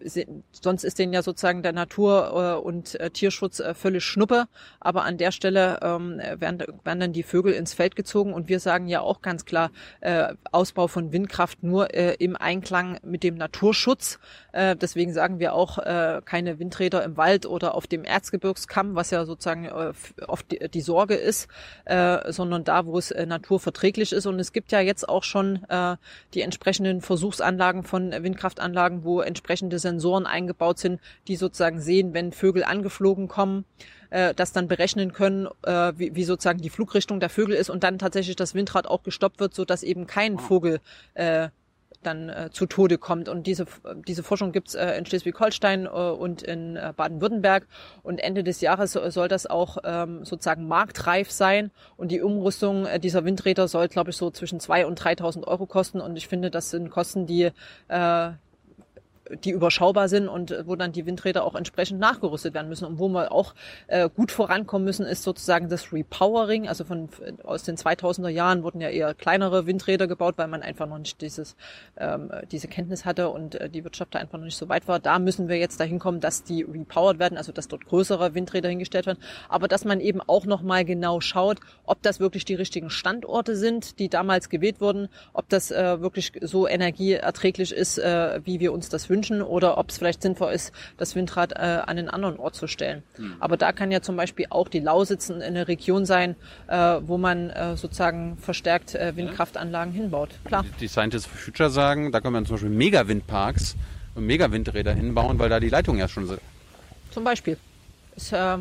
sonst 0.53 0.85
ist 0.85 1.01
denen 1.01 1.13
ja 1.13 1.23
sozusagen 1.23 1.65
der 1.65 1.73
Natur- 1.73 2.61
äh, 2.61 2.65
und 2.65 3.01
äh, 3.01 3.11
Tierschutz 3.11 3.59
äh, 3.59 3.75
völlig 3.75 4.05
Schnuppe. 4.05 4.47
Aber 4.79 5.03
an 5.03 5.19
der 5.19 5.33
Stelle 5.33 5.81
ähm, 5.83 6.21
werden, 6.37 6.63
werden 6.85 7.01
dann 7.01 7.13
die 7.13 7.25
Vögel 7.25 7.53
ins 7.55 7.75
Feld 7.75 7.97
gezogen. 7.97 8.33
Und 8.33 8.49
wir 8.49 8.61
sagen 8.61 8.87
ja 8.87 9.01
auch 9.01 9.23
ganz 9.23 9.45
klar, 9.45 9.73
äh, 10.01 10.35
Ausbau 10.53 10.87
von 10.87 11.11
Windkraft 11.11 11.65
nur 11.65 11.93
äh, 11.95 12.15
im 12.21 12.37
Einklang 12.37 12.99
mit 13.03 13.25
dem 13.25 13.35
Naturschutz. 13.35 14.21
Äh, 14.53 14.77
deswegen 14.77 15.13
sagen 15.13 15.41
wir 15.41 15.53
auch 15.53 15.79
äh, 15.79 16.23
keine 16.25 16.61
Windräder 16.61 17.03
im 17.03 17.17
Wald 17.17 17.45
oder 17.45 17.75
auf 17.75 17.89
dem 17.89 18.05
Erzgebirge 18.05 18.52
Gebirgskamm, 18.53 18.95
was 18.95 19.11
ja 19.11 19.25
sozusagen 19.25 19.65
äh, 19.65 19.93
oft 20.27 20.51
die, 20.51 20.69
die 20.69 20.81
Sorge 20.81 21.15
ist, 21.15 21.49
äh, 21.85 22.31
sondern 22.33 22.65
da, 22.65 22.87
wo 22.87 22.99
es 22.99 23.11
äh, 23.11 23.27
naturverträglich 23.27 24.13
ist. 24.13 24.27
Und 24.27 24.39
es 24.39 24.53
gibt 24.53 24.73
ja 24.73 24.81
jetzt 24.81 25.09
auch 25.09 25.25
schon 25.25 25.65
äh, 25.69 25.97
die 26.35 26.43
entsprechenden 26.43 27.01
Versuchsanlagen 27.01 27.83
von 27.83 28.13
Windkraftanlagen, 28.13 29.05
wo 29.05 29.21
entsprechende 29.21 29.79
Sensoren 29.79 30.27
eingebaut 30.27 30.79
sind, 30.79 31.01
die 31.29 31.37
sozusagen 31.37 31.81
sehen, 31.81 32.15
wenn 32.15 32.33
Vögel 32.33 32.65
angeflogen 32.65 33.29
kommen 33.29 33.65
äh, 34.11 34.35
das 34.35 34.53
dann 34.53 34.69
berechnen 34.69 35.13
können, 35.13 35.49
äh, 35.63 35.93
wie, 35.97 36.15
wie 36.15 36.25
sozusagen 36.25 36.61
die 36.61 36.71
Flugrichtung 36.71 37.19
der 37.21 37.31
Vögel 37.31 37.55
ist 37.55 37.71
und 37.71 37.83
dann 37.83 37.99
tatsächlich 37.99 38.37
das 38.37 38.55
Windrad 38.55 38.87
auch 38.87 39.03
gestoppt 39.03 39.41
wird, 39.41 39.55
so 39.55 39.65
dass 39.65 39.83
eben 39.83 40.07
kein 40.07 40.39
Vogel 40.39 40.81
äh, 41.15 41.49
dann 42.03 42.29
äh, 42.29 42.51
zu 42.51 42.67
Tode 42.67 42.99
kommt. 42.99 43.29
Und 43.29 43.47
diese, 43.47 43.67
diese 44.07 44.23
Forschung 44.23 44.53
gibt's 44.53 44.75
äh, 44.75 44.97
in 44.99 45.07
Schleswig-Holstein 45.07 45.87
äh, 45.87 45.89
und 45.89 46.43
in 46.43 46.77
äh, 46.77 46.93
Baden-Württemberg. 46.97 47.67
Und 48.03 48.19
Ende 48.19 48.45
des 48.45 48.61
Jahres 48.61 48.93
soll 48.93 49.29
das 49.29 49.47
auch 49.47 49.79
ähm, 49.85 50.25
sozusagen 50.25 50.67
marktreif 50.67 51.31
sein. 51.31 51.71
Und 51.97 52.11
die 52.11 52.21
Umrüstung 52.21 52.87
äh, 52.87 53.01
dieser 53.01 53.25
Windräder 53.25 53.69
soll, 53.69 53.89
glaube 53.89 54.11
ich, 54.11 54.17
so 54.17 54.31
zwischen 54.31 54.61
zwei 54.61 54.87
und 54.87 55.01
3.000 55.01 55.45
Euro 55.47 55.67
kosten. 55.67 56.01
Und 56.01 56.17
ich 56.17 56.29
finde, 56.29 56.51
das 56.51 56.71
sind 56.71 56.91
Kosten, 56.91 57.27
die 57.27 57.51
äh, 57.89 58.31
die 59.45 59.51
überschaubar 59.51 60.09
sind 60.09 60.29
und 60.29 60.55
wo 60.67 60.77
dann 60.77 60.93
die 60.93 61.07
Windräder 61.07 61.45
auch 61.45 61.55
entsprechend 61.55 62.01
nachgerüstet 62.01 62.55
werden 62.55 62.69
müssen. 62.69 62.85
Und 62.85 62.99
wo 62.99 63.09
wir 63.09 63.33
auch 63.33 63.55
äh, 63.87 64.09
gut 64.09 64.31
vorankommen 64.31 64.85
müssen, 64.85 65.07
ist 65.07 65.23
sozusagen 65.23 65.69
das 65.69 65.93
Repowering. 65.93 66.69
Also 66.69 66.85
von 66.85 67.09
aus 67.45 67.63
den 67.63 67.77
2000er 67.77 68.29
Jahren 68.29 68.63
wurden 68.63 68.81
ja 68.81 68.89
eher 68.89 69.15
kleinere 69.15 69.67
Windräder 69.67 70.07
gebaut, 70.07 70.35
weil 70.37 70.49
man 70.49 70.63
einfach 70.63 70.87
noch 70.87 70.99
nicht 70.99 71.21
dieses 71.21 71.57
ähm, 71.97 72.31
diese 72.51 72.69
Kenntnis 72.69 73.05
hatte 73.05 73.29
und 73.31 73.55
äh, 73.55 73.69
die 73.69 73.85
Wirtschaft 73.85 74.15
da 74.15 74.19
einfach 74.19 74.39
noch 74.39 74.45
nicht 74.45 74.57
so 74.57 74.69
weit 74.69 74.89
war. 74.89 74.99
Da 74.99 75.19
müssen 75.19 75.49
wir 75.49 75.57
jetzt 75.57 75.81
dahin 75.81 75.99
kommen, 75.99 76.21
dass 76.21 76.45
die 76.45 76.63
repowered 76.63 77.19
werden, 77.19 77.39
also 77.39 77.53
dass 77.53 77.69
dort 77.69 77.87
größere 77.87 78.35
Windräder 78.35 78.69
hingestellt 78.69 79.07
werden, 79.07 79.19
aber 79.49 79.69
dass 79.69 79.85
man 79.85 80.01
eben 80.01 80.21
auch 80.21 80.47
noch 80.47 80.63
mal 80.63 80.85
genau 80.85 81.21
schaut, 81.21 81.61
ob 81.85 82.03
das 82.03 82.21
wirklich 82.21 82.45
die 82.45 82.55
richtigen 82.55 82.91
Standorte 82.91 83.57
sind, 83.57 83.99
die 83.99 84.09
damals 84.09 84.49
gewählt 84.49 84.81
wurden, 84.81 85.09
ob 85.33 85.49
das 85.49 85.71
äh, 85.71 86.01
wirklich 86.01 86.33
so 86.41 86.69
energieerträglich 86.69 87.73
ist, 87.73 87.99
äh, 87.99 88.41
wie 88.45 88.61
wir 88.61 88.73
uns 88.73 88.89
das 88.89 89.09
wünschen 89.09 89.22
wünschen 89.23 89.43
oder 89.43 89.79
ob 89.79 89.91
es 89.91 89.99
vielleicht 89.99 90.23
sinnvoll 90.23 90.53
ist, 90.53 90.73
das 90.97 91.15
Windrad 91.15 91.53
äh, 91.53 91.57
an 91.57 91.99
einen 91.99 92.09
anderen 92.09 92.39
Ort 92.39 92.57
zu 92.57 92.67
stellen. 92.67 93.03
Mhm. 93.19 93.37
Aber 93.39 93.57
da 93.57 93.73
kann 93.73 93.93
ja 93.93 94.03
zum 94.03 94.17
Beispiel 94.17 94.47
auch 94.51 94.69
die 94.69 94.81
Lausitz 94.81 95.31
eine 95.31 95.69
Region 95.69 96.05
sein, 96.07 96.35
äh, 96.67 96.77
wo 97.03 97.19
man 97.19 97.51
äh, 97.51 97.77
sozusagen 97.77 98.37
verstärkt 98.39 98.95
äh, 98.95 99.15
Windkraftanlagen 99.15 99.93
hinbaut. 99.93 100.31
Klar. 100.45 100.65
Die 100.81 100.89
Scientists 100.89 101.27
for 101.27 101.39
Future 101.39 101.71
sagen, 101.71 102.11
da 102.11 102.21
kann 102.21 102.33
man 102.33 102.47
zum 102.47 102.57
Beispiel 102.57 102.71
Megawindparks 102.71 103.77
und 104.15 104.27
Megawindräder 104.27 104.93
hinbauen, 104.93 105.39
weil 105.39 105.49
da 105.49 105.61
die 105.61 105.69
Leitungen 105.69 106.01
ja 106.01 106.09
schon 106.09 106.27
sind. 106.27 106.41
Zum 107.11 107.25
Beispiel. 107.25 107.57
Ist, 108.17 108.33
äh, 108.33 108.59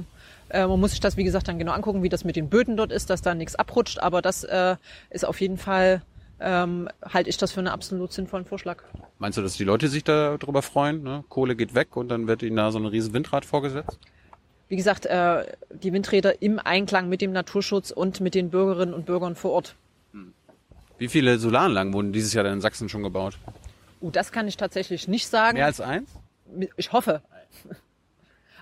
äh, 0.49 0.68
man 0.68 0.80
muss 0.80 0.91
sich 0.91 0.99
das, 0.99 1.18
wie 1.18 1.24
gesagt, 1.24 1.47
dann 1.47 1.57
genau 1.57 1.72
angucken, 1.72 2.03
wie 2.03 2.09
das 2.09 2.24
mit 2.24 2.36
den 2.36 2.49
Böden 2.49 2.78
dort 2.78 2.91
ist, 2.91 3.09
dass 3.09 3.22
da 3.22 3.34
nichts 3.34 3.55
abrutscht. 3.55 3.99
Aber 3.99 4.22
das 4.22 4.43
äh, 4.43 4.76
ist 5.09 5.26
auf 5.26 5.41
jeden 5.41 5.57
Fall 5.57 6.01
ähm, 6.41 6.89
halte 7.03 7.29
ich 7.29 7.37
das 7.37 7.51
für 7.51 7.59
einen 7.59 7.67
absolut 7.67 8.11
sinnvollen 8.11 8.45
Vorschlag. 8.45 8.83
Meinst 9.19 9.37
du, 9.37 9.41
dass 9.41 9.53
die 9.53 9.63
Leute 9.63 9.87
sich 9.87 10.03
darüber 10.03 10.61
freuen? 10.61 11.03
Ne? 11.03 11.23
Kohle 11.29 11.55
geht 11.55 11.75
weg 11.75 11.95
und 11.95 12.09
dann 12.09 12.27
wird 12.27 12.41
ihnen 12.41 12.55
da 12.55 12.71
so 12.71 12.79
ein 12.79 12.85
riesen 12.85 13.13
Windrad 13.13 13.45
vorgesetzt? 13.45 13.99
Wie 14.67 14.75
gesagt, 14.75 15.05
äh, 15.05 15.45
die 15.69 15.93
Windräder 15.93 16.41
im 16.41 16.57
Einklang 16.57 17.09
mit 17.09 17.21
dem 17.21 17.31
Naturschutz 17.31 17.91
und 17.91 18.21
mit 18.21 18.35
den 18.35 18.49
Bürgerinnen 18.49 18.93
und 18.93 19.05
Bürgern 19.05 19.35
vor 19.35 19.51
Ort. 19.51 19.75
Hm. 20.13 20.33
Wie 20.97 21.07
viele 21.07 21.37
Solaranlagen 21.37 21.93
wurden 21.93 22.13
dieses 22.13 22.33
Jahr 22.33 22.45
in 22.45 22.61
Sachsen 22.61 22.89
schon 22.89 23.03
gebaut? 23.03 23.37
Uh, 24.01 24.09
das 24.09 24.31
kann 24.31 24.47
ich 24.47 24.57
tatsächlich 24.57 25.07
nicht 25.07 25.27
sagen. 25.27 25.57
Mehr 25.57 25.65
als 25.65 25.81
eins? 25.81 26.09
Ich 26.77 26.91
hoffe. 26.91 27.21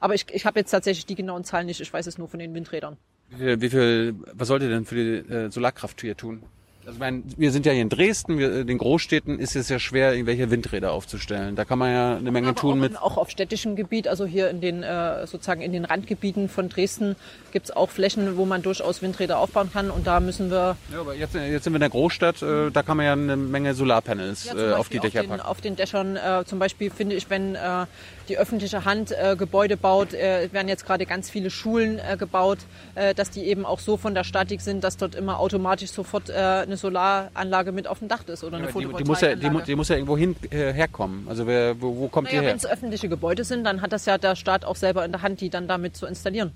Aber 0.01 0.15
ich, 0.15 0.25
ich 0.31 0.45
habe 0.45 0.59
jetzt 0.59 0.71
tatsächlich 0.71 1.05
die 1.05 1.15
genauen 1.15 1.43
Zahlen 1.43 1.67
nicht. 1.67 1.79
Ich 1.79 1.91
weiß 1.91 2.07
es 2.07 2.17
nur 2.17 2.27
von 2.27 2.39
den 2.39 2.53
Windrädern. 2.53 2.97
Wie 3.29 3.37
viel, 3.37 3.61
wie 3.61 3.69
viel 3.69 4.15
was 4.33 4.47
sollt 4.47 4.63
ihr 4.63 4.69
denn 4.69 4.85
für 4.85 4.95
die 4.95 5.31
äh, 5.31 5.51
Solarkraft 5.51 6.01
hier 6.01 6.17
tun? 6.17 6.43
Also 6.89 6.95
ich 6.95 7.01
meine, 7.01 7.21
wir 7.37 7.51
sind 7.51 7.67
ja 7.67 7.71
hier 7.71 7.83
in 7.83 7.89
Dresden, 7.89 8.39
wir, 8.39 8.61
in 8.61 8.67
den 8.67 8.79
Großstädten 8.79 9.37
ist 9.37 9.55
es 9.55 9.69
ja 9.69 9.77
schwer, 9.77 10.13
irgendwelche 10.13 10.49
Windräder 10.49 10.91
aufzustellen. 10.91 11.55
Da 11.55 11.63
kann 11.63 11.77
man 11.77 11.91
ja 11.91 12.15
eine 12.15 12.31
Menge 12.31 12.47
Aber 12.47 12.59
tun 12.59 12.71
auch, 12.71 12.81
mit. 12.81 12.97
Auch 12.97 13.17
auf 13.17 13.29
städtischem 13.29 13.75
Gebiet, 13.75 14.07
also 14.07 14.25
hier 14.25 14.49
in 14.49 14.59
den 14.59 14.81
äh, 14.81 15.27
sozusagen 15.27 15.61
in 15.61 15.71
den 15.71 15.85
Randgebieten 15.85 16.49
von 16.49 16.67
Dresden 16.67 17.15
gibt's 17.51 17.69
auch 17.69 17.91
Flächen, 17.91 18.37
wo 18.37 18.45
man 18.45 18.63
durchaus 18.63 19.03
Windräder 19.03 19.37
aufbauen 19.37 19.69
kann 19.71 19.91
und 19.91 20.07
da 20.07 20.19
müssen 20.19 20.49
wir. 20.49 20.77
Ja, 20.91 21.01
aber 21.01 21.13
jetzt, 21.13 21.35
jetzt 21.35 21.63
sind 21.63 21.73
wir 21.73 21.77
in 21.77 21.81
der 21.81 21.89
Großstadt, 21.91 22.41
äh, 22.41 22.71
da 22.71 22.81
kann 22.81 22.97
man 22.97 23.05
ja 23.05 23.13
eine 23.13 23.37
Menge 23.37 23.75
Solarpanels 23.75 24.45
ja, 24.45 24.71
äh, 24.71 24.73
auf 24.73 24.89
die 24.89 24.97
Dächer 24.97 25.19
auf 25.19 25.25
den, 25.25 25.29
packen. 25.29 25.41
Auf 25.41 25.61
den 25.61 25.75
Dächern 25.75 26.15
äh, 26.15 26.43
zum 26.45 26.57
Beispiel 26.57 26.89
finde 26.89 27.15
ich, 27.15 27.29
wenn 27.29 27.53
äh, 27.53 27.85
die 28.29 28.37
öffentliche 28.37 28.85
Hand 28.85 29.11
äh, 29.11 29.35
Gebäude 29.35 29.75
baut, 29.75 30.13
äh, 30.13 30.49
werden 30.53 30.67
jetzt 30.67 30.85
gerade 30.85 31.05
ganz 31.05 31.29
viele 31.29 31.49
Schulen 31.49 31.99
äh, 31.99 32.15
gebaut, 32.17 32.59
äh, 32.95 33.13
dass 33.13 33.31
die 33.31 33.43
eben 33.43 33.65
auch 33.65 33.79
so 33.79 33.97
von 33.97 34.13
der 34.13 34.23
Statik 34.23 34.61
sind, 34.61 34.83
dass 34.83 34.97
dort 34.97 35.15
immer 35.15 35.39
automatisch 35.39 35.91
sofort 35.91 36.29
äh, 36.29 36.33
eine 36.33 36.77
Solaranlage 36.77 37.71
mit 37.71 37.87
auf 37.87 37.99
dem 37.99 38.07
Dach 38.07 38.27
ist 38.27 38.43
oder 38.43 38.57
eine 38.57 38.67
ja, 38.67 38.71
Photovoltaikanlage. 38.71 39.03
Die, 39.03 39.09
muss 39.09 39.21
ja, 39.21 39.59
die, 39.59 39.65
die, 39.65 39.75
muss 39.75 39.89
ja 39.89 39.95
irgendwo 39.95 40.17
hin, 40.17 40.35
äh, 40.51 40.71
herkommen. 40.71 41.27
Also 41.27 41.47
wer, 41.47 41.81
wo, 41.81 41.97
wo 41.97 42.07
kommt 42.07 42.27
naja, 42.27 42.39
die 42.39 42.45
her? 42.45 42.51
Wenn 42.51 42.57
es 42.57 42.65
öffentliche 42.65 43.09
Gebäude 43.09 43.43
sind, 43.43 43.63
dann 43.63 43.81
hat 43.81 43.91
das 43.91 44.05
ja 44.05 44.17
der 44.17 44.35
Staat 44.35 44.63
auch 44.63 44.75
selber 44.75 45.03
in 45.03 45.11
der 45.11 45.21
Hand, 45.21 45.41
die 45.41 45.49
dann 45.49 45.67
damit 45.67 45.97
zu 45.97 46.05
installieren. 46.05 46.51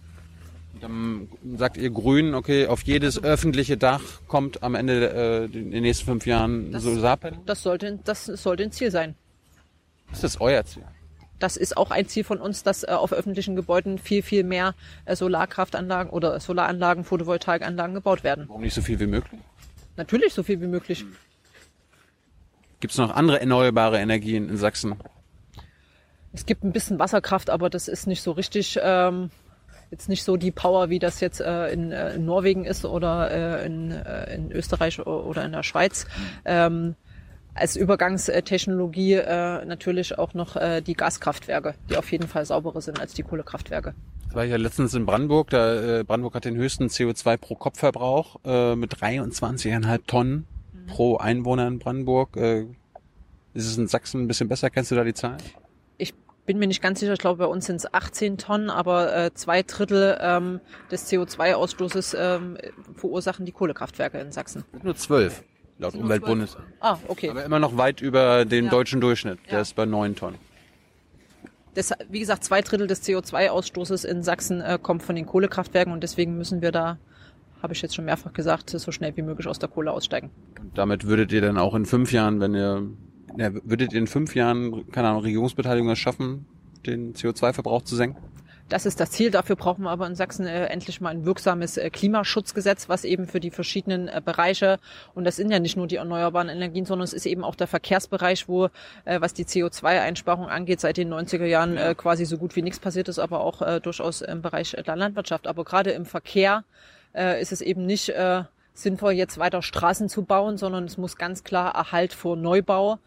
Dann 0.81 1.29
sagt 1.57 1.77
ihr 1.77 1.89
Grünen, 1.89 2.35
okay, 2.35 2.67
auf 2.67 2.83
jedes 2.83 3.23
öffentliche 3.23 3.77
Dach 3.77 4.01
kommt 4.27 4.63
am 4.63 4.75
Ende 4.75 5.49
äh, 5.53 5.57
in 5.57 5.71
den 5.71 5.83
nächsten 5.83 6.05
fünf 6.05 6.25
Jahren 6.25 6.71
das, 6.71 6.83
Solarpanel? 6.83 7.39
Das 7.45 7.63
sollte, 7.63 7.99
das 8.03 8.25
sollte 8.25 8.63
ein 8.63 8.71
Ziel 8.71 8.91
sein. 8.91 9.15
Ist 10.11 10.23
das 10.23 10.39
euer 10.41 10.63
Ziel? 10.65 10.83
Das 11.43 11.57
ist 11.57 11.75
auch 11.75 11.91
ein 11.91 12.07
Ziel 12.07 12.23
von 12.23 12.39
uns, 12.39 12.63
dass 12.63 12.83
äh, 12.83 12.91
auf 12.91 13.11
öffentlichen 13.11 13.57
Gebäuden 13.57 13.97
viel, 13.97 14.23
viel 14.23 14.45
mehr 14.45 14.75
äh, 15.03 15.13
Solarkraftanlagen 15.13 16.09
oder 16.09 16.39
Solaranlagen, 16.39 17.03
Photovoltaikanlagen 17.03 17.93
gebaut 17.93 18.23
werden. 18.23 18.45
Warum 18.47 18.61
nicht 18.61 18.73
so 18.73 18.81
viel 18.81 18.97
wie 19.01 19.07
möglich? 19.07 19.41
Natürlich 19.97 20.33
so 20.33 20.41
viel 20.41 20.61
wie 20.61 20.67
möglich. 20.67 21.03
Gibt 22.79 22.93
es 22.93 22.97
noch 22.97 23.13
andere 23.13 23.41
erneuerbare 23.41 23.99
Energien 23.99 24.47
in 24.47 24.55
Sachsen? 24.55 24.95
Es 26.31 26.45
gibt 26.45 26.63
ein 26.63 26.71
bisschen 26.71 26.97
Wasserkraft, 26.97 27.49
aber 27.49 27.69
das 27.69 27.89
ist 27.89 28.07
nicht 28.07 28.21
so 28.21 28.31
richtig, 28.31 28.79
ähm, 28.81 29.29
jetzt 29.91 30.07
nicht 30.07 30.23
so 30.23 30.37
die 30.37 30.51
Power, 30.51 30.89
wie 30.89 30.99
das 30.99 31.19
jetzt 31.19 31.41
äh, 31.41 31.67
in, 31.73 31.91
äh, 31.91 32.15
in 32.15 32.25
Norwegen 32.25 32.63
ist 32.63 32.85
oder 32.85 33.29
äh, 33.29 33.65
in, 33.65 33.91
äh, 33.91 34.33
in 34.33 34.49
Österreich 34.53 35.05
oder 35.05 35.43
in 35.43 35.51
der 35.51 35.63
Schweiz. 35.63 36.07
Ähm, 36.45 36.95
als 37.55 37.75
Übergangstechnologie 37.75 39.13
äh, 39.13 39.65
natürlich 39.65 40.17
auch 40.17 40.33
noch 40.33 40.55
äh, 40.55 40.81
die 40.81 40.93
Gaskraftwerke, 40.93 41.75
die 41.89 41.97
auf 41.97 42.11
jeden 42.11 42.27
Fall 42.27 42.45
sauberer 42.45 42.81
sind 42.81 42.99
als 42.99 43.13
die 43.13 43.23
Kohlekraftwerke. 43.23 43.93
Das 44.25 44.35
war 44.35 44.43
ja 44.45 44.57
letztens 44.57 44.93
in 44.95 45.05
Brandenburg. 45.05 45.51
Da, 45.51 45.99
äh, 45.99 46.03
Brandenburg 46.03 46.35
hat 46.35 46.45
den 46.45 46.55
höchsten 46.55 46.87
CO2 46.87 47.37
pro 47.37 47.55
Kopfverbrauch 47.55 48.37
äh, 48.43 48.75
mit 48.75 48.95
23,5 48.95 49.99
Tonnen 50.07 50.47
mhm. 50.73 50.87
pro 50.87 51.17
Einwohner 51.17 51.67
in 51.67 51.79
Brandenburg. 51.79 52.35
Äh, 52.37 52.65
ist 53.53 53.67
es 53.67 53.77
in 53.77 53.87
Sachsen 53.87 54.23
ein 54.23 54.27
bisschen 54.27 54.49
besser? 54.49 54.71
Kennst 54.71 54.89
du 54.89 54.95
da 54.95 55.03
die 55.03 55.13
Zahlen? 55.13 55.37
Ich 55.97 56.15
bin 56.47 56.57
mir 56.57 56.67
nicht 56.67 56.81
ganz 56.81 56.99
sicher. 56.99 57.13
Ich 57.13 57.19
glaube, 57.19 57.37
bei 57.37 57.45
uns 57.45 57.67
sind 57.67 57.75
es 57.75 57.93
18 57.93 58.39
Tonnen, 58.39 58.71
aber 58.71 59.15
äh, 59.15 59.33
zwei 59.35 59.61
Drittel 59.61 60.17
ähm, 60.19 60.59
des 60.89 61.11
CO2-Ausstoßes 61.11 62.17
ähm, 62.17 62.57
verursachen 62.95 63.45
die 63.45 63.51
Kohlekraftwerke 63.51 64.17
in 64.17 64.31
Sachsen. 64.31 64.63
Nur 64.81 64.95
zwölf. 64.95 65.43
Laut 65.79 65.95
Umweltbundes. 65.95 66.57
Ah, 66.79 66.97
okay. 67.07 67.29
Aber 67.29 67.43
immer 67.43 67.59
noch 67.59 67.77
weit 67.77 68.01
über 68.01 68.45
den 68.45 68.65
Ja. 68.65 68.71
deutschen 68.71 69.01
Durchschnitt. 69.01 69.39
Der 69.47 69.53
Ja. 69.55 69.61
ist 69.61 69.75
bei 69.75 69.85
neun 69.85 70.15
Tonnen. 70.15 70.37
Das, 71.75 71.91
wie 72.09 72.19
gesagt, 72.19 72.43
zwei 72.43 72.61
Drittel 72.61 72.85
des 72.87 73.01
CO2-Ausstoßes 73.03 74.05
in 74.05 74.21
Sachsen 74.21 74.61
äh, 74.61 74.77
kommt 74.81 75.01
von 75.01 75.15
den 75.15 75.25
Kohlekraftwerken 75.25 75.91
und 75.91 76.01
deswegen 76.03 76.37
müssen 76.37 76.61
wir 76.61 76.71
da, 76.71 76.97
habe 77.63 77.73
ich 77.73 77.81
jetzt 77.81 77.95
schon 77.95 78.05
mehrfach 78.05 78.31
gesagt, 78.33 78.69
so 78.69 78.91
schnell 78.91 79.15
wie 79.17 79.23
möglich 79.23 79.47
aus 79.47 79.57
der 79.57 79.69
Kohle 79.69 79.91
aussteigen. 79.91 80.29
Und 80.61 80.77
damit 80.77 81.07
würdet 81.07 81.31
ihr 81.31 81.41
dann 81.41 81.57
auch 81.57 81.73
in 81.73 81.85
fünf 81.85 82.11
Jahren, 82.11 82.39
wenn 82.39 82.53
ihr, 82.53 82.83
ja, 83.37 83.51
würdet 83.63 83.91
ihr 83.93 83.99
in 83.99 84.05
fünf 84.07 84.35
Jahren, 84.35 84.89
keine 84.91 85.07
Ahnung, 85.09 85.21
Regierungsbeteiligung 85.23 85.89
es 85.89 85.97
schaffen, 85.97 86.45
den 86.85 87.15
CO2-Verbrauch 87.15 87.81
zu 87.81 87.95
senken? 87.95 88.21
Das 88.73 88.87
ist 88.87 88.99
das 88.99 89.11
Ziel. 89.11 89.29
Dafür 89.29 89.55
brauchen 89.55 89.83
wir 89.83 89.91
aber 89.91 90.07
in 90.07 90.15
Sachsen 90.15 90.47
äh, 90.47 90.65
endlich 90.65 90.99
mal 90.99 91.11
ein 91.11 91.27
wirksames 91.27 91.77
äh, 91.77 91.91
Klimaschutzgesetz, 91.91 92.89
was 92.89 93.03
eben 93.03 93.27
für 93.27 93.39
die 93.39 93.51
verschiedenen 93.51 94.07
äh, 94.07 94.19
Bereiche, 94.25 94.79
und 95.13 95.25
das 95.25 95.35
sind 95.35 95.51
ja 95.51 95.59
nicht 95.59 95.77
nur 95.77 95.85
die 95.85 95.97
erneuerbaren 95.97 96.49
Energien, 96.49 96.83
sondern 96.83 97.03
es 97.03 97.13
ist 97.13 97.27
eben 97.27 97.43
auch 97.43 97.53
der 97.53 97.67
Verkehrsbereich, 97.67 98.47
wo, 98.47 98.69
äh, 99.05 99.21
was 99.21 99.35
die 99.35 99.45
CO2-Einsparung 99.45 100.47
angeht, 100.47 100.79
seit 100.79 100.97
den 100.97 101.13
90er 101.13 101.45
Jahren 101.45 101.77
äh, 101.77 101.93
quasi 101.95 102.25
so 102.25 102.39
gut 102.39 102.55
wie 102.55 102.63
nichts 102.63 102.79
passiert 102.79 103.09
ist, 103.09 103.19
aber 103.19 103.41
auch 103.41 103.61
äh, 103.61 103.79
durchaus 103.79 104.21
im 104.21 104.41
Bereich 104.41 104.71
der 104.71 104.95
Landwirtschaft. 104.95 105.45
Aber 105.45 105.65
gerade 105.65 105.91
im 105.91 106.07
Verkehr 106.07 106.63
ist 107.39 107.51
es 107.51 107.61
eben 107.61 107.85
nicht 107.85 108.11
sinnvoll, 108.73 109.11
jetzt 109.11 109.37
weiter 109.37 109.61
Straßen 109.61 110.09
zu 110.09 110.23
bauen, 110.23 110.57
sondern 110.57 110.85
es 110.85 110.97
muss 110.97 111.15
ganz 111.15 111.43
klar 111.43 111.75
Erhalt 111.75 112.11
vor 112.11 112.35
Neubau 112.35 112.97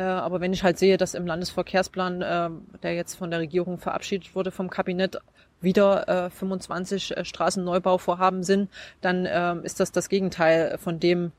aber 0.00 0.40
wenn 0.40 0.52
ich 0.52 0.62
halt 0.62 0.78
sehe, 0.78 0.96
dass 0.96 1.14
im 1.14 1.26
Landesverkehrsplan, 1.26 2.22
äh, 2.22 2.50
der 2.82 2.94
jetzt 2.94 3.14
von 3.14 3.30
der 3.30 3.40
Regierung 3.40 3.78
verabschiedet 3.78 4.34
wurde, 4.34 4.50
vom 4.50 4.70
Kabinett 4.70 5.18
wieder 5.60 6.26
äh, 6.26 6.30
25 6.30 7.16
äh, 7.16 7.24
Straßenneubauvorhaben 7.24 8.42
sind, 8.42 8.70
dann 9.00 9.26
äh, 9.26 9.56
ist 9.62 9.80
das 9.80 9.92
das 9.92 10.08
Gegenteil 10.08 10.76
von 10.78 11.00
dem, 11.00 11.32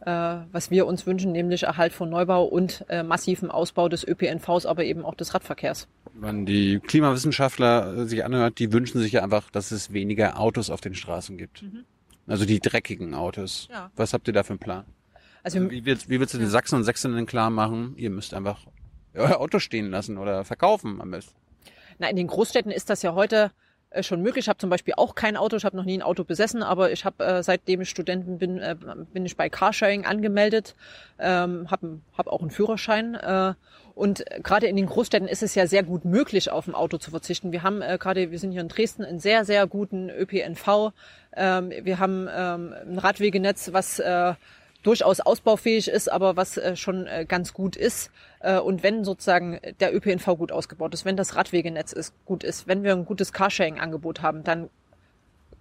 äh, 0.00 0.10
was 0.52 0.70
wir 0.70 0.86
uns 0.86 1.06
wünschen, 1.06 1.32
nämlich 1.32 1.64
Erhalt 1.64 1.92
von 1.92 2.10
Neubau 2.10 2.44
und 2.44 2.84
äh, 2.88 3.02
massiven 3.02 3.50
Ausbau 3.50 3.88
des 3.88 4.06
ÖPNVs, 4.06 4.66
aber 4.66 4.84
eben 4.84 5.04
auch 5.04 5.14
des 5.14 5.34
Radverkehrs. 5.34 5.88
Wenn 6.14 6.46
die 6.46 6.80
Klimawissenschaftler 6.80 7.96
äh, 7.96 8.06
sich 8.06 8.24
anhört, 8.24 8.58
die 8.58 8.72
wünschen 8.72 9.00
sich 9.00 9.12
ja 9.12 9.22
einfach, 9.22 9.50
dass 9.50 9.70
es 9.70 9.92
weniger 9.92 10.40
Autos 10.40 10.70
auf 10.70 10.80
den 10.80 10.94
Straßen 10.94 11.36
gibt. 11.36 11.64
Also 12.26 12.44
die 12.44 12.60
dreckigen 12.60 13.14
Autos. 13.14 13.68
Ja. 13.70 13.90
Was 13.96 14.12
habt 14.12 14.28
ihr 14.28 14.34
da 14.34 14.42
für 14.42 14.50
einen 14.50 14.58
Plan? 14.58 14.84
Also 15.42 15.70
Wie 15.70 15.84
willst, 15.84 16.08
wie 16.08 16.20
willst 16.20 16.34
du 16.34 16.38
den 16.38 16.50
Sachsen 16.50 16.76
und 16.76 16.84
Sächsinnen 16.84 17.26
klar 17.26 17.50
machen, 17.50 17.94
ihr 17.96 18.10
müsst 18.10 18.34
einfach 18.34 18.66
euer 19.14 19.40
Auto 19.40 19.58
stehen 19.58 19.90
lassen 19.90 20.18
oder 20.18 20.44
verkaufen 20.44 21.00
am 21.00 21.10
besten? 21.10 21.34
Na, 21.98 22.08
in 22.08 22.16
den 22.16 22.26
Großstädten 22.26 22.70
ist 22.70 22.90
das 22.90 23.02
ja 23.02 23.14
heute 23.14 23.50
äh, 23.90 24.02
schon 24.02 24.22
möglich. 24.22 24.44
Ich 24.44 24.48
habe 24.48 24.58
zum 24.58 24.70
Beispiel 24.70 24.94
auch 24.96 25.14
kein 25.14 25.36
Auto, 25.36 25.56
ich 25.56 25.64
habe 25.64 25.76
noch 25.76 25.84
nie 25.84 25.98
ein 25.98 26.02
Auto 26.02 26.24
besessen, 26.24 26.62
aber 26.62 26.92
ich 26.92 27.04
habe, 27.04 27.24
äh, 27.24 27.42
seitdem 27.42 27.80
ich 27.80 27.90
Studentin 27.90 28.38
bin, 28.38 28.58
äh, 28.58 28.76
bin 29.12 29.26
ich 29.26 29.36
bei 29.36 29.48
Carsharing 29.48 30.06
angemeldet, 30.06 30.76
ähm, 31.18 31.70
habe 31.70 32.00
hab 32.16 32.28
auch 32.28 32.40
einen 32.40 32.50
Führerschein. 32.50 33.14
Äh, 33.14 33.54
und 33.94 34.24
gerade 34.42 34.66
in 34.66 34.76
den 34.76 34.86
Großstädten 34.86 35.28
ist 35.28 35.42
es 35.42 35.54
ja 35.54 35.66
sehr 35.66 35.82
gut 35.82 36.04
möglich, 36.04 36.50
auf 36.50 36.68
ein 36.68 36.74
Auto 36.74 36.98
zu 36.98 37.10
verzichten. 37.10 37.52
Wir 37.52 37.62
haben 37.62 37.82
äh, 37.82 37.98
gerade, 37.98 38.30
wir 38.30 38.38
sind 38.38 38.52
hier 38.52 38.60
in 38.60 38.68
Dresden, 38.68 39.04
einen 39.04 39.18
sehr, 39.18 39.44
sehr 39.44 39.66
guten 39.66 40.08
ÖPNV. 40.08 40.92
Ähm, 41.36 41.72
wir 41.82 41.98
haben 41.98 42.28
ähm, 42.32 42.74
ein 42.86 42.98
Radwegenetz, 42.98 43.72
was 43.72 43.98
äh, 43.98 44.34
durchaus 44.82 45.20
ausbaufähig 45.20 45.88
ist, 45.88 46.10
aber 46.10 46.36
was 46.36 46.56
äh, 46.56 46.76
schon 46.76 47.06
äh, 47.06 47.24
ganz 47.26 47.52
gut 47.52 47.76
ist. 47.76 48.10
Äh, 48.40 48.58
und 48.58 48.82
wenn 48.82 49.04
sozusagen 49.04 49.60
der 49.80 49.94
ÖPNV 49.94 50.26
gut 50.38 50.52
ausgebaut 50.52 50.94
ist, 50.94 51.04
wenn 51.04 51.16
das 51.16 51.36
Radwegenetz 51.36 51.92
ist, 51.92 52.14
gut 52.24 52.44
ist, 52.44 52.66
wenn 52.66 52.82
wir 52.82 52.92
ein 52.92 53.04
gutes 53.04 53.32
Carsharing-Angebot 53.32 54.22
haben, 54.22 54.44
dann 54.44 54.70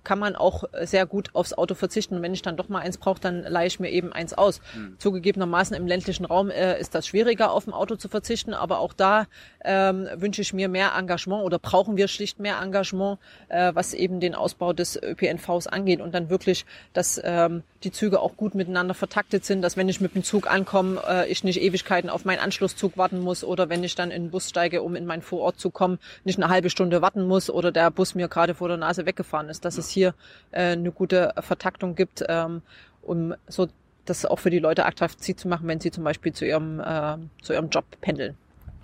kann 0.03 0.19
man 0.19 0.35
auch 0.35 0.63
sehr 0.81 1.05
gut 1.05 1.29
aufs 1.33 1.53
Auto 1.53 1.75
verzichten. 1.75 2.15
Und 2.15 2.21
wenn 2.21 2.33
ich 2.33 2.41
dann 2.41 2.57
doch 2.57 2.69
mal 2.69 2.79
eins 2.79 2.97
brauche, 2.97 3.19
dann 3.19 3.43
leihe 3.43 3.67
ich 3.67 3.79
mir 3.79 3.89
eben 3.89 4.13
eins 4.13 4.33
aus. 4.33 4.61
Zugegebenermaßen 4.97 5.75
im 5.75 5.87
ländlichen 5.87 6.25
Raum 6.25 6.49
äh, 6.49 6.79
ist 6.79 6.95
das 6.95 7.07
schwieriger, 7.07 7.51
auf 7.51 7.67
ein 7.67 7.73
Auto 7.73 7.95
zu 7.95 8.07
verzichten, 8.07 8.53
aber 8.53 8.79
auch 8.79 8.93
da 8.93 9.27
ähm, 9.63 10.07
wünsche 10.15 10.41
ich 10.41 10.53
mir 10.53 10.69
mehr 10.69 10.93
Engagement 10.97 11.43
oder 11.43 11.59
brauchen 11.59 11.97
wir 11.97 12.07
schlicht 12.07 12.39
mehr 12.39 12.59
Engagement, 12.61 13.19
äh, 13.49 13.71
was 13.75 13.93
eben 13.93 14.19
den 14.19 14.35
Ausbau 14.35 14.73
des 14.73 15.01
ÖPNVs 15.01 15.67
angeht 15.67 16.01
und 16.01 16.13
dann 16.13 16.29
wirklich, 16.29 16.65
dass 16.93 17.21
ähm, 17.23 17.63
die 17.83 17.91
Züge 17.91 18.19
auch 18.19 18.35
gut 18.35 18.55
miteinander 18.55 18.93
vertaktet 18.93 19.45
sind, 19.45 19.61
dass 19.61 19.77
wenn 19.77 19.87
ich 19.87 20.01
mit 20.01 20.15
dem 20.15 20.23
Zug 20.23 20.49
ankomme, 20.51 21.01
äh, 21.07 21.31
ich 21.31 21.43
nicht 21.43 21.61
Ewigkeiten 21.61 22.09
auf 22.09 22.25
meinen 22.25 22.39
Anschlusszug 22.39 22.97
warten 22.97 23.19
muss 23.19 23.43
oder 23.43 23.69
wenn 23.69 23.83
ich 23.83 23.95
dann 23.95 24.11
in 24.11 24.23
den 24.23 24.31
Bus 24.31 24.49
steige, 24.49 24.81
um 24.81 24.95
in 24.95 25.05
meinen 25.05 25.21
Vorort 25.21 25.59
zu 25.59 25.69
kommen, 25.69 25.99
nicht 26.25 26.37
eine 26.37 26.49
halbe 26.49 26.69
Stunde 26.69 27.01
warten 27.01 27.25
muss 27.25 27.49
oder 27.49 27.71
der 27.71 27.91
Bus 27.91 28.15
mir 28.15 28.27
gerade 28.27 28.55
vor 28.55 28.67
der 28.67 28.77
Nase 28.77 29.05
weggefahren 29.05 29.49
ist, 29.49 29.63
dass 29.65 29.77
es 29.77 29.89
hier 29.89 30.13
äh, 30.51 30.71
eine 30.71 30.91
gute 30.91 31.33
Vertaktung 31.39 31.95
gibt, 31.95 32.23
ähm, 32.27 32.61
um 33.01 33.33
so 33.47 33.67
das 34.05 34.25
auch 34.25 34.39
für 34.39 34.49
die 34.49 34.59
Leute 34.59 34.85
attraktiv 34.85 35.37
zu 35.37 35.47
machen, 35.47 35.67
wenn 35.67 35.79
sie 35.79 35.91
zum 35.91 36.03
Beispiel 36.03 36.33
zu 36.33 36.45
ihrem, 36.45 36.79
äh, 36.79 37.17
zu 37.41 37.53
ihrem 37.53 37.69
Job 37.69 37.85
pendeln. 38.01 38.35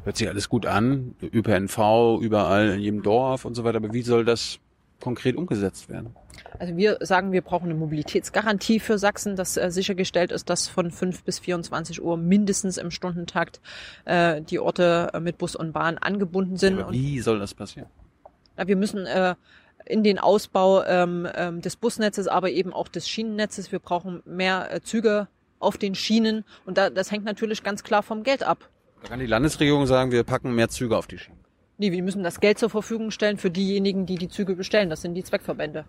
Hört 0.03 0.17
sich 0.17 0.29
alles 0.29 0.49
gut 0.49 0.67
an, 0.67 1.15
ÖPNV 1.21 2.19
überall 2.21 2.69
in 2.69 2.79
jedem 2.79 3.01
Dorf 3.01 3.43
und 3.43 3.55
so 3.55 3.63
weiter, 3.63 3.77
aber 3.77 3.91
wie 3.91 4.03
soll 4.03 4.23
das 4.23 4.59
konkret 4.99 5.35
umgesetzt 5.35 5.89
werden? 5.89 6.15
Also 6.59 6.75
wir 6.75 6.97
sagen, 7.01 7.31
wir 7.31 7.41
brauchen 7.41 7.65
eine 7.65 7.75
Mobilitätsgarantie 7.75 8.79
für 8.79 8.97
Sachsen, 8.97 9.35
dass 9.35 9.57
äh, 9.57 9.71
sichergestellt 9.71 10.31
ist, 10.31 10.49
dass 10.49 10.67
von 10.67 10.91
5 10.91 11.23
bis 11.23 11.39
24 11.39 12.01
Uhr 12.01 12.17
mindestens 12.17 12.77
im 12.77 12.91
Stundentakt 12.91 13.61
äh, 14.05 14.41
die 14.41 14.59
Orte 14.59 15.11
äh, 15.13 15.19
mit 15.19 15.37
Bus 15.37 15.55
und 15.55 15.73
Bahn 15.73 15.97
angebunden 15.97 16.57
sind. 16.57 16.79
Und 16.79 16.93
wie 16.93 17.19
soll 17.19 17.39
das 17.39 17.53
passieren? 17.53 17.87
ja, 18.57 18.67
wir 18.67 18.75
müssen 18.75 19.05
äh, 19.05 19.35
in 19.85 20.03
den 20.03 20.19
Ausbau 20.19 20.83
ähm, 20.83 21.27
ähm, 21.35 21.61
des 21.61 21.75
Busnetzes, 21.75 22.27
aber 22.27 22.49
eben 22.49 22.73
auch 22.73 22.87
des 22.87 23.07
Schienennetzes. 23.07 23.71
Wir 23.71 23.79
brauchen 23.79 24.21
mehr 24.25 24.73
äh, 24.73 24.81
Züge 24.81 25.27
auf 25.59 25.77
den 25.77 25.95
Schienen 25.95 26.43
und 26.65 26.77
da, 26.77 26.89
das 26.89 27.11
hängt 27.11 27.25
natürlich 27.25 27.63
ganz 27.63 27.83
klar 27.83 28.03
vom 28.03 28.23
Geld 28.23 28.43
ab. 28.43 28.69
Da 29.01 29.09
kann 29.09 29.19
die 29.19 29.25
Landesregierung 29.25 29.85
sagen, 29.85 30.11
wir 30.11 30.23
packen 30.23 30.53
mehr 30.55 30.69
Züge 30.69 30.97
auf 30.97 31.07
die 31.07 31.17
Schienen. 31.17 31.44
Nee, 31.78 31.91
wir 31.91 32.03
müssen 32.03 32.23
das 32.23 32.39
Geld 32.39 32.57
zur 32.57 32.69
Verfügung 32.69 33.11
stellen 33.11 33.38
für 33.38 33.51
diejenigen, 33.51 34.05
die 34.05 34.15
die 34.15 34.30
Züge 34.30 34.55
bestellen. 34.55 34.89
Das 34.89 35.01
sind 35.01 35.13
die 35.13 35.23
Zweckverbände. 35.23 35.86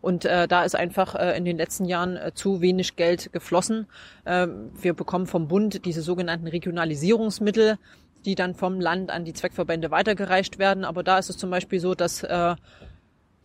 Und 0.00 0.24
äh, 0.24 0.46
da 0.46 0.62
ist 0.62 0.76
einfach 0.76 1.14
äh, 1.14 1.36
in 1.36 1.44
den 1.44 1.56
letzten 1.56 1.84
Jahren 1.84 2.16
äh, 2.16 2.32
zu 2.32 2.60
wenig 2.60 2.96
Geld 2.96 3.32
geflossen. 3.32 3.86
Ähm, 4.24 4.70
wir 4.80 4.94
bekommen 4.94 5.26
vom 5.26 5.48
Bund 5.48 5.84
diese 5.84 6.00
sogenannten 6.00 6.46
Regionalisierungsmittel, 6.46 7.78
die 8.24 8.34
dann 8.34 8.54
vom 8.54 8.80
Land 8.80 9.10
an 9.10 9.24
die 9.24 9.32
Zweckverbände 9.32 9.90
weitergereicht 9.90 10.58
werden. 10.58 10.84
Aber 10.84 11.02
da 11.02 11.18
ist 11.18 11.28
es 11.28 11.36
zum 11.36 11.50
Beispiel 11.50 11.80
so, 11.80 11.94
dass 11.94 12.22
äh, 12.22 12.54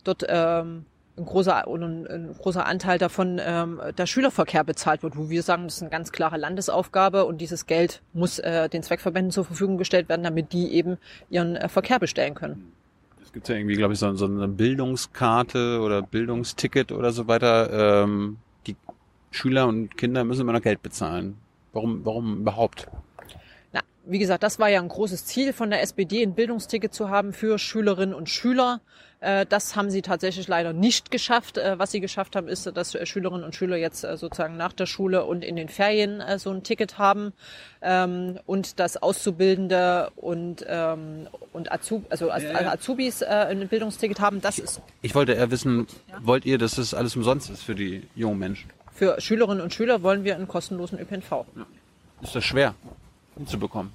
dort 0.04 0.24
ähm, 0.28 0.86
ein 1.16 1.24
großer, 1.26 1.68
ein, 1.68 2.06
ein 2.06 2.34
großer 2.38 2.64
Anteil 2.64 2.98
davon 2.98 3.40
ähm, 3.44 3.80
der 3.96 4.06
Schülerverkehr 4.06 4.64
bezahlt 4.64 5.02
wird, 5.02 5.16
wo 5.16 5.28
wir 5.28 5.42
sagen, 5.42 5.64
das 5.64 5.76
ist 5.76 5.82
eine 5.82 5.90
ganz 5.90 6.10
klare 6.10 6.38
Landesaufgabe 6.38 7.26
und 7.26 7.40
dieses 7.40 7.66
Geld 7.66 8.02
muss 8.14 8.38
äh, 8.38 8.68
den 8.68 8.82
Zweckverbänden 8.82 9.30
zur 9.30 9.44
Verfügung 9.44 9.76
gestellt 9.76 10.08
werden, 10.08 10.22
damit 10.22 10.52
die 10.52 10.72
eben 10.72 10.96
ihren 11.28 11.56
äh, 11.56 11.68
Verkehr 11.68 11.98
bestellen 11.98 12.34
können. 12.34 12.72
Es 13.22 13.32
gibt 13.32 13.48
ja 13.48 13.56
irgendwie, 13.56 13.76
glaube 13.76 13.92
ich, 13.92 13.98
so, 13.98 14.14
so 14.14 14.26
eine 14.26 14.48
Bildungskarte 14.48 15.80
oder 15.80 16.02
Bildungsticket 16.02 16.92
oder 16.92 17.12
so 17.12 17.28
weiter. 17.28 18.02
Ähm, 18.04 18.38
die 18.66 18.76
Schüler 19.30 19.66
und 19.66 19.96
Kinder 19.96 20.24
müssen 20.24 20.42
immer 20.42 20.52
noch 20.52 20.62
Geld 20.62 20.82
bezahlen. 20.82 21.36
Warum, 21.72 22.04
warum 22.04 22.40
überhaupt? 22.40 22.88
Na, 23.72 23.80
wie 24.06 24.18
gesagt, 24.18 24.42
das 24.42 24.58
war 24.58 24.68
ja 24.68 24.80
ein 24.80 24.88
großes 24.88 25.24
Ziel 25.26 25.52
von 25.52 25.70
der 25.70 25.82
SPD, 25.82 26.22
ein 26.22 26.34
Bildungsticket 26.34 26.92
zu 26.92 27.10
haben 27.10 27.32
für 27.32 27.58
Schülerinnen 27.58 28.14
und 28.14 28.28
Schüler. 28.28 28.80
Äh, 29.22 29.46
Das 29.48 29.76
haben 29.76 29.90
sie 29.90 30.02
tatsächlich 30.02 30.48
leider 30.48 30.72
nicht 30.72 31.10
geschafft. 31.10 31.56
Äh, 31.56 31.78
Was 31.78 31.92
sie 31.92 32.00
geschafft 32.00 32.36
haben, 32.36 32.48
ist, 32.48 32.66
dass 32.76 32.94
äh, 32.94 33.06
Schülerinnen 33.06 33.44
und 33.44 33.54
Schüler 33.54 33.76
jetzt 33.76 34.00
sozusagen 34.02 34.56
nach 34.56 34.72
der 34.72 34.86
Schule 34.86 35.24
und 35.24 35.42
in 35.44 35.56
den 35.56 35.68
Ferien 35.68 36.22
so 36.38 36.50
ein 36.50 36.62
Ticket 36.62 36.98
haben 36.98 37.32
ähm, 37.80 38.38
und 38.46 38.78
dass 38.80 38.96
Auszubildende 39.02 40.10
und 40.16 40.62
und, 40.62 41.28
und 41.52 41.72
Azub, 41.72 42.04
also 42.10 42.30
als 42.30 42.44
als 42.44 42.66
Azubis 42.66 43.22
ein 43.22 43.68
Bildungsticket 43.68 44.20
haben. 44.20 44.40
Das 44.40 44.58
ist 44.58 44.80
Ich 45.00 45.14
wollte 45.14 45.32
eher 45.32 45.50
wissen, 45.50 45.86
wollt 46.20 46.44
ihr, 46.44 46.58
dass 46.58 46.74
das 46.74 46.94
alles 46.94 47.16
umsonst 47.16 47.50
ist 47.50 47.62
für 47.62 47.74
die 47.74 48.02
jungen 48.14 48.38
Menschen? 48.38 48.70
für 48.94 49.20
Schülerinnen 49.20 49.62
und 49.62 49.72
Schüler 49.72 50.02
wollen 50.02 50.24
wir 50.24 50.34
einen 50.34 50.46
kostenlosen 50.48 50.98
ÖPNV. 50.98 51.44
Ist 52.22 52.34
das 52.34 52.44
schwer 52.44 52.74
hinzubekommen? 53.36 53.92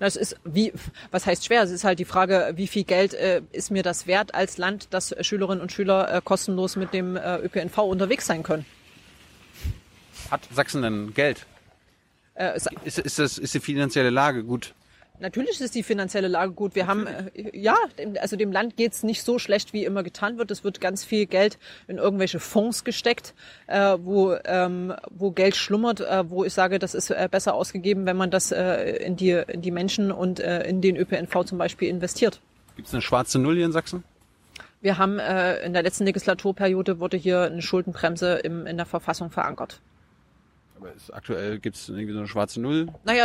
Das 0.00 0.16
ist 0.16 0.36
wie, 0.44 0.72
was 1.10 1.26
heißt 1.26 1.44
schwer? 1.44 1.62
Es 1.62 1.70
ist 1.70 1.84
halt 1.84 1.98
die 1.98 2.06
Frage, 2.06 2.52
wie 2.56 2.66
viel 2.66 2.84
Geld 2.84 3.12
äh, 3.14 3.42
ist 3.52 3.70
mir 3.70 3.82
das 3.82 4.06
wert 4.06 4.34
als 4.34 4.56
Land, 4.56 4.88
dass 4.90 5.14
Schülerinnen 5.20 5.60
und 5.60 5.70
Schüler 5.70 6.12
äh, 6.12 6.20
kostenlos 6.24 6.76
mit 6.76 6.94
dem 6.94 7.16
äh, 7.16 7.36
ÖPNV 7.36 7.78
unterwegs 7.78 8.26
sein 8.26 8.42
können. 8.42 8.64
Hat 10.30 10.40
Sachsen 10.52 10.82
denn 10.82 11.12
Geld? 11.12 11.44
Äh, 12.34 12.52
es, 12.54 12.66
Ist, 12.82 12.98
ist, 12.98 13.18
das, 13.18 13.36
ist 13.36 13.52
die 13.52 13.60
finanzielle 13.60 14.10
Lage 14.10 14.42
gut? 14.42 14.74
Natürlich 15.20 15.60
ist 15.60 15.74
die 15.74 15.82
finanzielle 15.82 16.28
Lage 16.28 16.52
gut. 16.52 16.74
Wir 16.74 16.86
haben, 16.86 17.06
äh, 17.06 17.56
ja, 17.56 17.76
dem, 17.98 18.16
also 18.20 18.36
dem 18.36 18.52
Land 18.52 18.76
geht's 18.76 19.02
nicht 19.02 19.22
so 19.22 19.38
schlecht, 19.38 19.72
wie 19.72 19.84
immer 19.84 20.02
getan 20.02 20.38
wird. 20.38 20.50
Es 20.50 20.64
wird 20.64 20.80
ganz 20.80 21.04
viel 21.04 21.26
Geld 21.26 21.58
in 21.88 21.98
irgendwelche 21.98 22.40
Fonds 22.40 22.84
gesteckt, 22.84 23.34
äh, 23.66 23.96
wo, 24.00 24.34
ähm, 24.44 24.94
wo 25.10 25.30
Geld 25.30 25.56
schlummert, 25.56 26.00
äh, 26.00 26.28
wo 26.28 26.44
ich 26.44 26.52
sage, 26.52 26.78
das 26.78 26.94
ist 26.94 27.10
äh, 27.10 27.28
besser 27.30 27.54
ausgegeben, 27.54 28.06
wenn 28.06 28.16
man 28.16 28.30
das 28.30 28.52
äh, 28.52 28.96
in, 29.04 29.16
die, 29.16 29.30
in 29.30 29.62
die 29.62 29.70
Menschen 29.70 30.12
und 30.12 30.40
äh, 30.40 30.64
in 30.64 30.80
den 30.80 30.96
ÖPNV 30.96 31.44
zum 31.44 31.58
Beispiel 31.58 31.88
investiert. 31.88 32.40
Gibt 32.76 32.88
es 32.88 32.94
eine 32.94 33.02
schwarze 33.02 33.38
Null 33.38 33.56
hier 33.56 33.66
in 33.66 33.72
Sachsen? 33.72 34.04
Wir 34.80 34.96
haben 34.96 35.18
äh, 35.18 35.62
in 35.62 35.74
der 35.74 35.82
letzten 35.82 36.04
Legislaturperiode 36.04 37.00
wurde 37.00 37.16
hier 37.16 37.42
eine 37.42 37.60
Schuldenbremse 37.60 38.36
im, 38.36 38.66
in 38.66 38.78
der 38.78 38.86
Verfassung 38.86 39.30
verankert. 39.30 39.80
Aber 40.76 40.92
ist, 40.94 41.12
aktuell 41.12 41.58
gibt 41.58 41.76
es 41.76 41.88
irgendwie 41.90 42.12
so 42.12 42.18
eine 42.20 42.28
schwarze 42.28 42.60
Null. 42.60 42.88
Naja, 43.04 43.24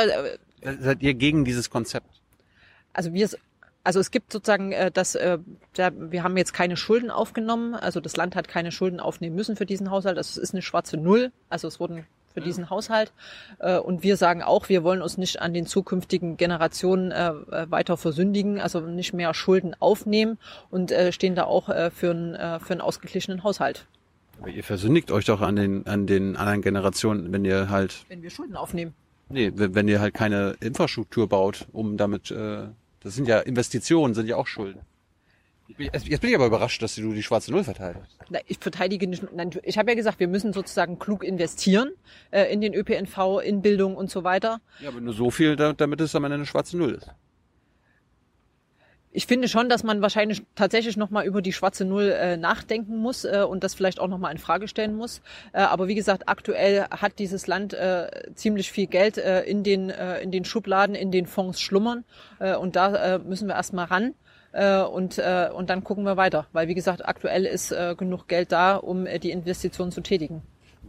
Seid 0.61 1.03
ihr 1.03 1.13
gegen 1.13 1.45
dieses 1.45 1.69
Konzept? 1.69 2.07
also 2.95 3.13
wir 3.13 3.29
also 3.83 3.99
es 3.99 4.09
gibt 4.09 4.31
sozusagen 4.31 4.71
äh, 4.71 4.89
das 4.89 5.13
äh, 5.13 5.37
wir 5.75 6.23
haben 6.23 6.37
jetzt 6.37 6.53
keine 6.53 6.75
Schulden 6.75 7.11
aufgenommen. 7.11 7.75
Also 7.75 7.99
das 7.99 8.17
Land 8.17 8.35
hat 8.35 8.47
keine 8.47 8.71
Schulden 8.71 8.99
aufnehmen 8.99 9.35
müssen 9.35 9.55
für 9.55 9.67
diesen 9.67 9.91
Haushalt. 9.91 10.17
Das 10.17 10.37
ist 10.37 10.53
eine 10.53 10.63
schwarze 10.63 10.97
Null. 10.97 11.31
Also 11.49 11.67
es 11.67 11.79
wurden 11.79 12.03
für 12.33 12.41
diesen 12.41 12.71
Haushalt. 12.71 13.13
Äh, 13.59 13.77
und 13.77 14.01
wir 14.01 14.17
sagen 14.17 14.41
auch 14.41 14.69
wir 14.69 14.83
wollen 14.83 15.03
uns 15.03 15.19
nicht 15.19 15.39
an 15.39 15.53
den 15.53 15.67
zukünftigen 15.67 16.35
Generationen 16.35 17.11
äh, 17.11 17.29
äh, 17.29 17.69
weiter 17.69 17.95
versündigen 17.95 18.59
also 18.59 18.79
nicht 18.79 19.13
mehr 19.13 19.35
Schulden 19.35 19.75
aufnehmen 19.79 20.39
und 20.71 20.91
äh, 20.91 21.11
stehen 21.11 21.35
da 21.35 21.43
auch 21.43 21.69
äh, 21.69 21.91
für 21.91 22.09
einen 22.09 22.33
äh, 22.33 22.59
für 22.59 22.73
einen 22.73 22.81
ausgeglichenen 22.81 23.43
Haushalt. 23.43 23.85
Aber 24.39 24.49
ihr 24.49 24.63
versündigt 24.63 25.11
euch 25.11 25.25
doch 25.25 25.41
an 25.41 25.55
den, 25.55 25.85
an 25.85 26.07
den 26.07 26.35
anderen 26.35 26.61
Generationen, 26.61 27.31
wenn 27.31 27.45
ihr 27.45 27.69
halt, 27.69 28.03
wenn 28.09 28.23
wir 28.23 28.31
Schulden 28.31 28.57
aufnehmen 28.57 28.95
nee, 29.29 29.51
wenn 29.55 29.87
ihr 29.87 29.99
halt 29.99 30.13
keine 30.13 30.55
Infrastruktur 30.61 31.27
baut, 31.29 31.67
um 31.71 31.97
damit, 31.97 32.31
äh, 32.31 32.67
das 33.01 33.15
sind 33.15 33.27
ja 33.27 33.39
Investitionen, 33.39 34.13
sind 34.13 34.27
ja 34.27 34.35
auch 34.37 34.47
Schulden. 34.47 34.81
Jetzt 35.79 36.05
bin 36.21 36.29
ich 36.29 36.35
aber 36.35 36.45
überrascht, 36.45 36.81
dass 36.83 36.93
du 36.93 37.11
die 37.13 37.23
schwarze 37.23 37.51
Null 37.51 37.63
verteidigst. 37.63 38.17
Na, 38.29 38.37
ich 38.45 38.59
verteidige 38.59 39.07
nicht. 39.07 39.23
Nein, 39.33 39.49
ich 39.63 39.79
habe 39.79 39.89
ja 39.89 39.95
gesagt, 39.95 40.19
wir 40.19 40.27
müssen 40.27 40.53
sozusagen 40.53 40.99
klug 40.99 41.23
investieren 41.23 41.89
äh, 42.29 42.53
in 42.53 42.61
den 42.61 42.75
ÖPNV, 42.75 43.41
in 43.43 43.63
Bildung 43.63 43.95
und 43.95 44.11
so 44.11 44.23
weiter. 44.23 44.61
Ja, 44.79 44.89
aber 44.89 45.01
nur 45.01 45.13
so 45.15 45.31
viel, 45.31 45.55
da- 45.55 45.73
damit 45.73 46.01
es 46.01 46.13
am 46.15 46.23
Ende 46.23 46.35
eine 46.35 46.45
schwarze 46.45 46.77
Null 46.77 46.93
ist. 46.93 47.09
Ich 49.15 49.27
finde 49.27 49.47
schon, 49.47 49.69
dass 49.69 49.83
man 49.83 50.01
wahrscheinlich 50.01 50.43
tatsächlich 50.55 50.97
noch 50.97 51.09
mal 51.09 51.25
über 51.25 51.41
die 51.41 51.53
schwarze 51.53 51.85
Null 51.85 52.09
äh, 52.09 52.35
nachdenken 52.35 52.97
muss 52.97 53.23
äh, 53.23 53.45
und 53.47 53.63
das 53.63 53.73
vielleicht 53.73 54.01
auch 54.01 54.09
noch 54.09 54.17
mal 54.17 54.29
in 54.29 54.37
Frage 54.37 54.67
stellen 54.67 54.93
muss. 54.93 55.21
Äh, 55.53 55.61
aber 55.61 55.87
wie 55.87 55.95
gesagt, 55.95 56.27
aktuell 56.27 56.85
hat 56.91 57.17
dieses 57.17 57.47
Land 57.47 57.73
äh, 57.73 58.09
ziemlich 58.35 58.73
viel 58.73 58.87
Geld 58.87 59.17
äh, 59.17 59.43
in 59.43 59.63
den 59.63 59.89
äh, 59.89 60.19
in 60.19 60.31
den 60.31 60.43
Schubladen, 60.43 60.95
in 60.95 61.11
den 61.11 61.27
Fonds 61.27 61.61
schlummern 61.61 62.03
äh, 62.39 62.57
und 62.57 62.75
da 62.75 63.15
äh, 63.15 63.19
müssen 63.19 63.47
wir 63.47 63.55
erstmal 63.55 63.85
ran. 63.85 64.15
Äh, 64.51 64.81
und, 64.83 65.17
äh, 65.17 65.49
und 65.53 65.69
dann 65.69 65.83
gucken 65.83 66.03
wir 66.05 66.17
weiter. 66.17 66.47
Weil, 66.53 66.67
wie 66.67 66.75
gesagt, 66.75 67.05
aktuell 67.05 67.45
ist 67.45 67.71
äh, 67.71 67.95
genug 67.97 68.27
Geld 68.27 68.51
da, 68.51 68.75
um 68.75 69.05
äh, 69.05 69.19
die 69.19 69.31
Investitionen 69.31 69.91
zu 69.91 70.01
tätigen. 70.01 70.43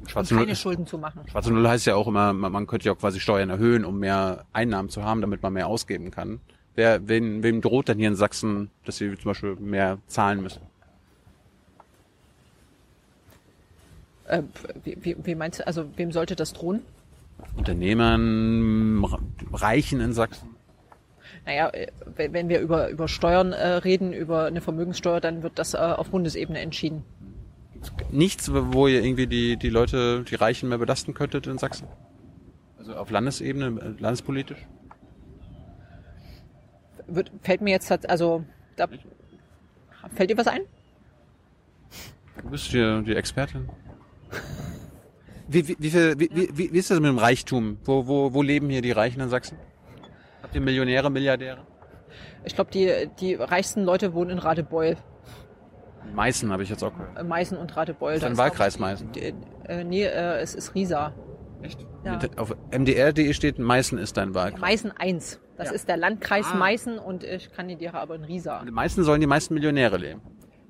Schwarze 0.06 0.34
und 0.34 0.38
Null, 0.38 0.46
keine 0.46 0.56
Schulden 0.56 0.86
zu 0.86 0.98
machen. 0.98 1.22
schwarze 1.28 1.52
Null 1.52 1.68
heißt 1.68 1.86
ja 1.86 1.96
auch 1.96 2.06
immer, 2.06 2.32
man, 2.32 2.52
man 2.52 2.66
könnte 2.66 2.86
ja 2.86 2.92
auch 2.92 2.98
quasi 2.98 3.18
Steuern 3.18 3.50
erhöhen, 3.50 3.84
um 3.84 3.98
mehr 3.98 4.46
Einnahmen 4.52 4.88
zu 4.88 5.02
haben, 5.04 5.20
damit 5.20 5.42
man 5.42 5.52
mehr 5.52 5.66
ausgeben 5.66 6.10
kann. 6.12 6.40
Wer, 6.76 7.08
wen, 7.08 7.42
wem 7.42 7.62
droht 7.62 7.88
denn 7.88 7.98
hier 7.98 8.08
in 8.08 8.16
Sachsen, 8.16 8.70
dass 8.84 8.98
sie 8.98 9.16
zum 9.16 9.30
Beispiel 9.30 9.56
mehr 9.56 9.98
zahlen 10.06 10.42
müssen? 10.42 10.60
Äh, 14.26 14.42
wie, 14.84 15.16
wie, 15.24 15.34
meinst 15.34 15.60
du, 15.60 15.66
also 15.66 15.86
wem 15.96 16.12
sollte 16.12 16.36
das 16.36 16.52
drohen? 16.52 16.82
Unternehmern, 17.56 19.04
Re- 19.04 19.18
Reichen 19.52 20.00
in 20.00 20.12
Sachsen? 20.12 20.50
Naja, 21.46 21.70
äh, 21.70 21.86
wenn 22.16 22.48
wir 22.48 22.60
über, 22.60 22.90
über 22.90 23.08
Steuern 23.08 23.52
äh, 23.52 23.66
reden, 23.66 24.12
über 24.12 24.44
eine 24.44 24.60
Vermögenssteuer, 24.60 25.20
dann 25.20 25.42
wird 25.42 25.58
das 25.58 25.74
äh, 25.74 25.78
auf 25.78 26.10
Bundesebene 26.10 26.58
entschieden. 26.58 27.04
Nichts, 28.10 28.50
wo 28.52 28.86
ihr 28.86 29.02
irgendwie 29.02 29.26
die, 29.26 29.56
die 29.56 29.70
Leute, 29.70 30.24
die 30.24 30.34
Reichen 30.34 30.68
mehr 30.68 30.78
belasten 30.78 31.14
könntet 31.14 31.46
in 31.46 31.56
Sachsen? 31.56 31.86
Also 32.78 32.96
auf 32.96 33.10
Landesebene, 33.10 33.96
landespolitisch? 33.98 34.58
Wird, 37.09 37.30
fällt 37.42 37.61
mir 37.61 37.70
jetzt, 37.70 37.90
also, 38.09 38.44
da, 38.76 38.88
fällt 40.14 40.30
dir 40.30 40.36
was 40.38 40.46
ein? 40.46 40.62
Du 42.42 42.50
bist 42.50 42.66
hier 42.66 43.02
die 43.02 43.14
Expertin. 43.14 43.68
Wie, 45.48 45.68
wie, 45.68 45.76
wie, 45.78 45.90
viel, 45.90 46.18
wie, 46.18 46.28
wie, 46.32 46.72
wie 46.72 46.76
ist 46.78 46.90
das 46.90 46.98
mit 46.98 47.09
dem 47.09 47.18
Reichtum? 47.18 47.78
Wo, 47.84 48.09
wo, 48.09 48.34
wo 48.34 48.42
leben 48.42 48.68
hier 48.68 48.82
die 48.82 48.90
Reichen 48.90 49.20
in 49.20 49.28
Sachsen? 49.28 49.57
Habt 50.42 50.57
ihr 50.57 50.61
Millionäre, 50.61 51.09
Milliardäre? 51.09 51.64
Ich 52.44 52.57
glaube, 52.57 52.72
die, 52.72 53.09
die 53.20 53.34
reichsten 53.34 53.84
Leute 53.84 54.12
wohnen 54.12 54.30
in 54.30 54.38
Radebeul, 54.38 54.96
Meißen 56.14 56.50
habe 56.52 56.62
ich 56.64 56.68
jetzt 56.68 56.82
auch 56.82 56.92
gehört. 56.92 57.26
Meißen 57.28 57.57
und 57.57 57.76
Radebeul. 57.76 58.14
Ist 58.14 58.22
Da 58.22 58.26
ein 58.26 58.32
auch- 58.34 58.38
Wahlkreis 58.38 58.78
Meißen. 58.80 59.12
Die, 59.12 59.34
äh, 59.68 59.84
nee, 59.84 60.02
äh, 60.04 60.40
es 60.40 60.54
ist 60.57 60.74
Riesa. 60.74 61.12
Echt? 61.62 61.78
Ja. 62.04 62.16
Mit, 62.16 62.38
auf 62.38 62.54
mdr.de 62.76 63.32
steht, 63.32 63.59
Meißen 63.61 63.98
ist 63.98 64.16
dein 64.16 64.34
Wahlkreis. 64.34 64.61
Meißen 64.61 64.92
1. 64.92 65.40
Das 65.57 65.68
Ja. 65.68 65.74
ist 65.74 65.88
der 65.88 65.96
Landkreis 65.96 66.46
Ah. 66.52 66.57
Meißen 66.57 66.98
und 66.98 67.24
ich 67.24 67.52
kandidiere 67.52 67.98
aber 67.98 68.14
in 68.16 68.24
Riesa. 68.24 68.61
In 68.61 68.72
Meißen 68.74 69.04
sollen 69.04 69.20
die 69.20 69.26
meisten 69.26 69.54
Millionäre 69.54 69.96
leben. 69.96 70.20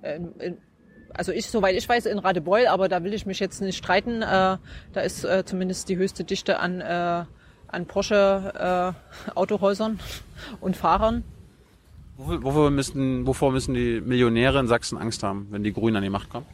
In, 0.02 0.32
in, 0.40 0.58
also 1.14 1.32
ich, 1.32 1.46
soweit 1.50 1.74
ich 1.76 1.88
weiß, 1.88 2.06
in 2.06 2.18
Radebeul, 2.18 2.66
aber 2.66 2.88
da 2.88 3.02
will 3.02 3.14
ich 3.14 3.26
mich 3.26 3.40
jetzt 3.40 3.60
nicht 3.60 3.76
streiten. 3.78 4.22
Äh, 4.22 4.58
da 4.92 5.00
ist 5.02 5.24
äh, 5.24 5.44
zumindest 5.44 5.88
die 5.88 5.96
höchste 5.96 6.24
Dichte 6.24 6.60
an, 6.60 6.80
äh, 6.80 7.24
an 7.68 7.86
Porsche 7.86 8.94
äh, 9.26 9.30
Autohäusern 9.34 9.98
und 10.60 10.76
Fahrern. 10.76 11.24
Wofür, 12.18 12.42
wofür, 12.44 12.70
müssen, 12.70 13.26
wovor 13.26 13.50
müssen 13.52 13.74
die 13.74 14.00
Millionäre 14.00 14.58
in 14.60 14.68
Sachsen 14.68 14.98
Angst 14.98 15.22
haben, 15.22 15.48
wenn 15.50 15.62
die 15.64 15.72
Grünen 15.72 15.96
an 15.96 16.02
die 16.02 16.10
Macht 16.10 16.30
kommen? 16.30 16.46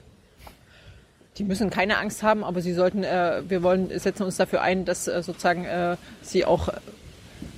Die 1.39 1.45
müssen 1.45 1.71
keine 1.71 1.99
Angst 1.99 2.23
haben, 2.23 2.45
aber 2.45 2.61
sie 2.61 2.73
sollten, 2.75 3.05
äh, 3.05 3.43
wir 3.49 3.63
wollen, 3.63 3.97
setzen 3.99 4.25
uns 4.25 4.37
dafür 4.37 4.61
ein, 4.63 4.85
dass 4.85 5.09
äh, 5.09 5.23
sozusagen 5.23 5.65
äh, 5.65 5.97
sie 6.21 6.45
auch, 6.45 6.69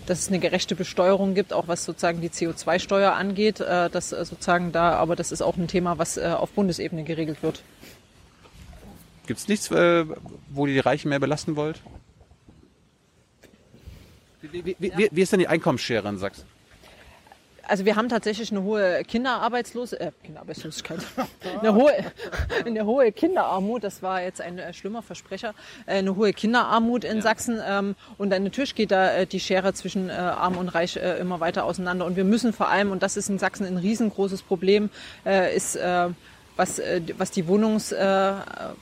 dass 0.06 0.20
es 0.20 0.28
eine 0.28 0.38
gerechte 0.38 0.74
Besteuerung 0.74 1.34
gibt, 1.34 1.52
auch 1.52 1.68
was 1.68 1.84
sozusagen 1.84 2.20
die 2.20 2.28
CO2-Steuer 2.28 3.12
angeht, 3.12 3.60
äh, 3.60 3.90
dass 3.90 4.12
äh, 4.12 4.24
sozusagen 4.24 4.72
da, 4.72 4.94
aber 4.94 5.16
das 5.16 5.32
ist 5.32 5.42
auch 5.42 5.56
ein 5.56 5.68
Thema, 5.68 5.98
was 5.98 6.16
äh, 6.16 6.24
auf 6.24 6.50
Bundesebene 6.50 7.04
geregelt 7.04 7.42
wird. 7.42 7.62
Gibt 9.26 9.40
es 9.40 9.48
nichts, 9.48 9.70
äh, 9.70 10.04
wo 10.50 10.66
ihr 10.66 10.74
die 10.74 10.80
Reichen 10.80 11.08
mehr 11.08 11.20
belasten 11.20 11.56
wollt? 11.56 11.80
Wie, 14.42 14.64
wie, 14.64 14.76
wie, 14.78 14.92
wie, 14.96 15.08
wie 15.10 15.22
ist 15.22 15.32
denn 15.32 15.40
die 15.40 15.48
Einkommensschere 15.48 16.08
in 16.08 16.18
Sachsen? 16.18 16.44
Also 17.66 17.84
wir 17.84 17.96
haben 17.96 18.08
tatsächlich 18.08 18.50
eine 18.50 18.62
hohe 18.62 19.02
Kinderarbeitslose, 19.04 20.00
äh, 20.00 20.12
Kinderarbeitslosigkeit, 20.22 21.00
eine 21.60 21.74
hohe, 21.74 21.92
eine 22.64 22.84
hohe 22.84 23.12
Kinderarmut. 23.12 23.84
Das 23.84 24.02
war 24.02 24.22
jetzt 24.22 24.40
ein 24.40 24.58
äh, 24.58 24.72
schlimmer 24.72 25.02
Versprecher. 25.02 25.54
Äh, 25.86 25.98
eine 25.98 26.16
hohe 26.16 26.32
Kinderarmut 26.32 27.04
in 27.04 27.22
Sachsen 27.22 27.60
ähm, 27.66 27.96
und 28.18 28.30
dann 28.30 28.44
natürlich 28.44 28.74
geht 28.74 28.90
da 28.90 29.14
äh, 29.14 29.26
die 29.26 29.40
Schere 29.40 29.72
zwischen 29.72 30.10
äh, 30.10 30.12
Arm 30.12 30.56
und 30.56 30.68
Reich 30.68 30.96
äh, 30.96 31.18
immer 31.18 31.40
weiter 31.40 31.64
auseinander. 31.64 32.04
Und 32.04 32.16
wir 32.16 32.24
müssen 32.24 32.52
vor 32.52 32.68
allem, 32.68 32.90
und 32.90 33.02
das 33.02 33.16
ist 33.16 33.28
in 33.28 33.38
Sachsen 33.38 33.66
ein 33.66 33.76
riesengroßes 33.76 34.42
Problem, 34.42 34.90
äh, 35.24 35.54
ist 35.54 35.76
äh, 35.76 36.08
was, 36.56 36.78
äh, 36.78 37.00
was 37.18 37.30
die 37.30 37.46
Wohnungs, 37.48 37.92
äh, 37.92 38.32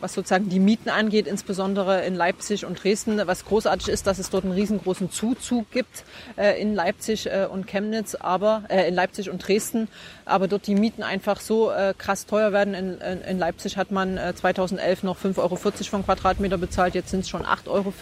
was 0.00 0.14
sozusagen 0.14 0.48
die 0.48 0.60
Mieten 0.60 0.88
angeht, 0.88 1.26
insbesondere 1.26 2.04
in 2.04 2.14
Leipzig 2.14 2.64
und 2.64 2.82
Dresden. 2.82 3.20
Was 3.24 3.44
großartig 3.44 3.88
ist, 3.88 4.06
dass 4.06 4.18
es 4.18 4.30
dort 4.30 4.44
einen 4.44 4.52
riesengroßen 4.52 5.10
Zuzug 5.10 5.70
gibt 5.70 6.04
äh, 6.36 6.60
in 6.60 6.74
Leipzig 6.74 7.28
und 7.50 7.66
Chemnitz, 7.66 8.14
aber 8.14 8.64
äh, 8.68 8.88
in 8.88 8.94
Leipzig 8.94 9.30
und 9.30 9.46
Dresden, 9.46 9.88
aber 10.24 10.48
dort 10.48 10.66
die 10.66 10.74
Mieten 10.74 11.02
einfach 11.02 11.40
so 11.40 11.70
äh, 11.70 11.94
krass 11.96 12.26
teuer 12.26 12.52
werden. 12.52 12.74
In, 12.74 12.98
in, 12.98 13.20
in 13.22 13.38
Leipzig 13.38 13.76
hat 13.76 13.90
man 13.90 14.18
äh, 14.18 14.34
2011 14.34 15.02
noch 15.02 15.18
5,40 15.18 15.38
Euro 15.38 15.56
vom 15.56 16.04
Quadratmeter 16.04 16.58
bezahlt, 16.58 16.94
jetzt 16.94 17.10
sind 17.10 17.20
es 17.20 17.28
schon 17.28 17.42
8,40 17.44 17.68
Euro. 17.68 17.92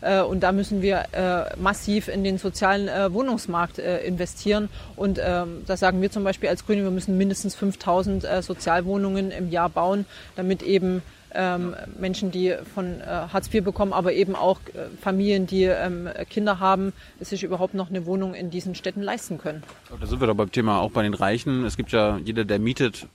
Äh, 0.00 0.22
und 0.22 0.40
da 0.40 0.52
müssen 0.52 0.82
wir 0.82 1.04
äh, 1.12 1.56
massiv 1.60 2.08
in 2.08 2.24
den 2.24 2.38
sozialen 2.38 2.88
äh, 2.88 3.12
Wohnungsmarkt 3.12 3.78
investieren. 3.78 4.68
Und 4.96 5.20
ähm, 5.22 5.62
da 5.66 5.76
sagen 5.76 6.00
wir 6.00 6.10
zum 6.10 6.24
Beispiel 6.24 6.48
als 6.48 6.66
Grüne, 6.66 6.82
wir 6.82 6.90
müssen 6.90 7.16
mindestens 7.16 7.54
5000 7.54 8.24
äh, 8.24 8.42
Sozialwohnungen 8.42 9.30
im 9.30 9.50
Jahr 9.50 9.68
bauen, 9.68 10.06
damit 10.36 10.62
eben 10.62 11.02
ähm, 11.34 11.74
Menschen, 11.98 12.30
die 12.30 12.54
von 12.74 13.00
äh, 13.00 13.04
Hartz 13.04 13.52
IV 13.52 13.64
bekommen, 13.64 13.92
aber 13.92 14.12
eben 14.12 14.34
auch 14.34 14.60
äh, 14.68 14.88
Familien, 15.00 15.46
die 15.46 15.64
ähm, 15.64 16.08
Kinder 16.30 16.58
haben, 16.58 16.92
sich 17.20 17.42
überhaupt 17.42 17.74
noch 17.74 17.90
eine 17.90 18.06
Wohnung 18.06 18.34
in 18.34 18.50
diesen 18.50 18.74
Städten 18.74 19.02
leisten 19.02 19.38
können. 19.38 19.62
Da 20.00 20.06
sind 20.06 20.20
wir 20.20 20.26
doch 20.26 20.34
beim 20.34 20.50
Thema 20.50 20.80
auch 20.80 20.90
bei 20.90 21.02
den 21.02 21.14
Reichen. 21.14 21.64
Es 21.64 21.76
gibt 21.76 21.92
ja 21.92 22.18
jeder, 22.18 22.44
der 22.44 22.58
mietet, 22.58 23.06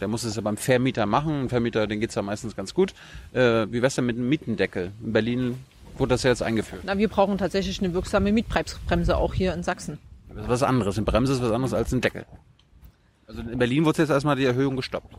der 0.00 0.08
muss 0.08 0.24
es 0.24 0.36
ja 0.36 0.42
beim 0.42 0.56
Vermieter 0.56 1.06
machen. 1.06 1.42
Ein 1.42 1.48
Vermieter, 1.48 1.86
den 1.86 2.00
geht's 2.00 2.16
ja 2.16 2.22
meistens 2.22 2.56
ganz 2.56 2.74
gut. 2.74 2.92
Äh, 3.32 3.66
wie 3.70 3.82
wär's 3.82 3.94
denn 3.94 4.06
mit 4.06 4.16
einem 4.16 4.28
Mietendeckel? 4.28 4.90
In 5.02 5.12
Berlin 5.12 5.58
wurde 5.98 6.10
das 6.10 6.22
ja 6.22 6.30
jetzt 6.30 6.42
eingeführt. 6.42 6.82
Na, 6.84 6.98
wir 6.98 7.08
brauchen 7.08 7.38
tatsächlich 7.38 7.80
eine 7.80 7.94
wirksame 7.94 8.32
Mietpreisbremse 8.32 9.16
auch 9.16 9.34
hier 9.34 9.54
in 9.54 9.62
Sachsen. 9.62 9.98
Das 10.28 10.44
ist 10.44 10.48
was 10.48 10.62
anderes. 10.62 10.96
Eine 10.96 11.04
Bremse 11.04 11.32
ist 11.32 11.42
was 11.42 11.52
anderes 11.52 11.74
als 11.74 11.92
ein 11.92 12.00
Deckel. 12.00 12.26
Also 13.26 13.40
in 13.40 13.58
Berlin 13.58 13.84
wurde 13.84 14.02
jetzt 14.02 14.10
erstmal 14.10 14.36
die 14.36 14.44
Erhöhung 14.44 14.76
gestoppt. 14.76 15.14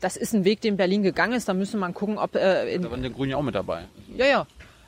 Das 0.00 0.16
ist 0.16 0.34
ein 0.34 0.44
Weg, 0.44 0.60
den 0.60 0.76
Berlin 0.76 1.02
gegangen 1.02 1.34
ist. 1.34 1.48
Da 1.48 1.54
müsste 1.54 1.76
man 1.76 1.94
gucken, 1.94 2.18
ob 2.18 2.34
äh, 2.34 2.74
in, 2.74 2.82
Da 2.82 2.90
waren 2.90 3.02
die 3.02 3.12
Grünen 3.12 3.30
ja 3.30 3.36
auch 3.36 3.42
mit 3.42 3.54
dabei. 3.54 3.84
Ja, 4.16 4.26
ja. 4.26 4.46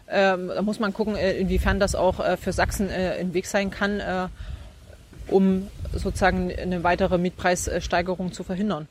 Ähm, 0.08 0.48
da 0.48 0.60
muss 0.62 0.80
man 0.80 0.92
gucken, 0.92 1.16
äh, 1.16 1.32
inwiefern 1.38 1.78
das 1.78 1.94
auch 1.94 2.20
äh, 2.20 2.36
für 2.36 2.52
Sachsen 2.52 2.90
äh, 2.90 3.16
ein 3.20 3.32
Weg 3.32 3.46
sein 3.46 3.70
kann, 3.70 4.00
äh, 4.00 4.28
um 5.28 5.68
sozusagen 5.92 6.52
eine 6.52 6.82
weitere 6.82 7.16
Mietpreissteigerung 7.16 8.32
zu 8.32 8.42
verhindern. 8.42 8.88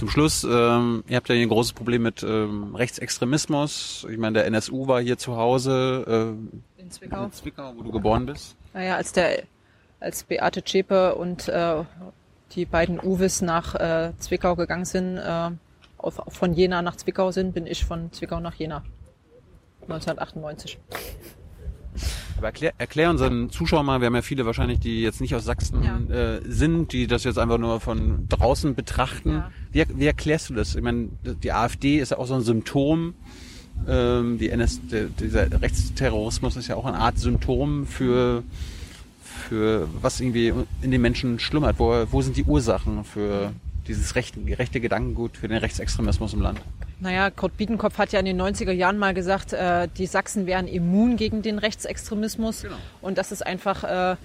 Zum 0.00 0.08
Schluss, 0.08 0.44
ähm, 0.44 1.04
ihr 1.08 1.16
habt 1.16 1.28
ja 1.28 1.34
hier 1.34 1.44
ein 1.44 1.50
großes 1.50 1.74
Problem 1.74 2.00
mit 2.00 2.22
ähm, 2.22 2.74
Rechtsextremismus. 2.74 4.06
Ich 4.10 4.16
meine, 4.16 4.38
der 4.38 4.46
NSU 4.46 4.86
war 4.88 4.98
hier 5.02 5.18
zu 5.18 5.36
Hause 5.36 6.34
äh, 6.78 6.80
In 6.80 6.90
Zwickau. 6.90 7.24
in 7.24 7.32
Zwickau, 7.32 7.74
wo 7.76 7.82
du 7.82 7.92
geboren 7.92 8.24
bist. 8.24 8.56
Naja, 8.72 8.96
als 8.96 9.12
der 9.12 9.42
als 10.00 10.22
Beate 10.24 10.64
Zschäpe 10.64 11.16
und 11.16 11.48
äh, 11.48 11.84
die 12.52 12.64
beiden 12.64 12.98
Uwes 12.98 13.42
nach 13.42 13.74
äh, 13.74 14.12
Zwickau 14.18 14.56
gegangen 14.56 14.86
sind, 14.86 15.18
äh, 15.18 15.50
auf, 15.98 16.18
von 16.28 16.54
Jena 16.54 16.80
nach 16.80 16.96
Zwickau 16.96 17.30
sind, 17.30 17.52
bin 17.52 17.66
ich 17.66 17.84
von 17.84 18.10
Zwickau 18.10 18.40
nach 18.40 18.54
Jena. 18.54 18.82
1998. 19.82 20.78
Aber 22.40 22.46
erklär, 22.46 22.72
erklär 22.78 23.10
unseren 23.10 23.50
Zuschauern 23.50 23.84
mal, 23.84 24.00
wir 24.00 24.06
haben 24.06 24.14
ja 24.14 24.22
viele 24.22 24.46
wahrscheinlich, 24.46 24.80
die 24.80 25.02
jetzt 25.02 25.20
nicht 25.20 25.34
aus 25.34 25.44
Sachsen 25.44 25.82
Ja. 25.82 25.98
äh, 26.14 26.40
sind, 26.48 26.90
die 26.94 27.06
das 27.06 27.24
jetzt 27.24 27.38
einfach 27.38 27.58
nur 27.58 27.80
von 27.80 28.26
draußen 28.30 28.74
betrachten. 28.74 29.30
Ja. 29.30 29.50
Wie, 29.72 29.84
wie 29.98 30.06
erklärst 30.06 30.48
du 30.48 30.54
das? 30.54 30.74
Ich 30.74 30.80
meine, 30.80 31.10
die 31.22 31.52
AfD 31.52 31.98
ist 31.98 32.12
ja 32.12 32.16
auch 32.18 32.26
so 32.26 32.32
ein 32.32 32.40
Symptom. 32.40 33.12
Ähm, 33.86 34.38
die 34.38 34.48
NS, 34.48 34.80
der, 34.90 35.04
dieser 35.04 35.60
Rechtsterrorismus 35.60 36.56
ist 36.56 36.68
ja 36.68 36.76
auch 36.76 36.86
eine 36.86 36.96
Art 36.96 37.18
Symptom 37.18 37.86
für, 37.86 38.42
für 39.22 39.86
was 40.00 40.18
irgendwie 40.18 40.54
in 40.80 40.90
den 40.90 41.02
Menschen 41.02 41.38
schlummert. 41.40 41.78
Wo, 41.78 42.06
wo 42.10 42.22
sind 42.22 42.38
die 42.38 42.44
Ursachen 42.44 43.04
für 43.04 43.52
dieses 43.86 44.14
rechte, 44.14 44.40
rechte 44.58 44.80
Gedankengut, 44.80 45.36
für 45.36 45.46
den 45.48 45.58
Rechtsextremismus 45.58 46.32
im 46.32 46.40
Land? 46.40 46.62
Naja, 47.00 47.30
Kurt 47.30 47.56
Biedenkopf 47.56 47.96
hat 47.98 48.12
ja 48.12 48.20
in 48.20 48.26
den 48.26 48.40
90er 48.40 48.72
Jahren 48.72 48.98
mal 48.98 49.14
gesagt, 49.14 49.52
äh, 49.52 49.88
die 49.96 50.06
Sachsen 50.06 50.46
wären 50.46 50.68
immun 50.68 51.16
gegen 51.16 51.42
den 51.42 51.58
Rechtsextremismus. 51.58 52.62
Genau. 52.62 52.76
Und 53.00 53.16
das 53.16 53.32
ist 53.32 53.46
einfach 53.46 53.84
äh, 53.84 54.16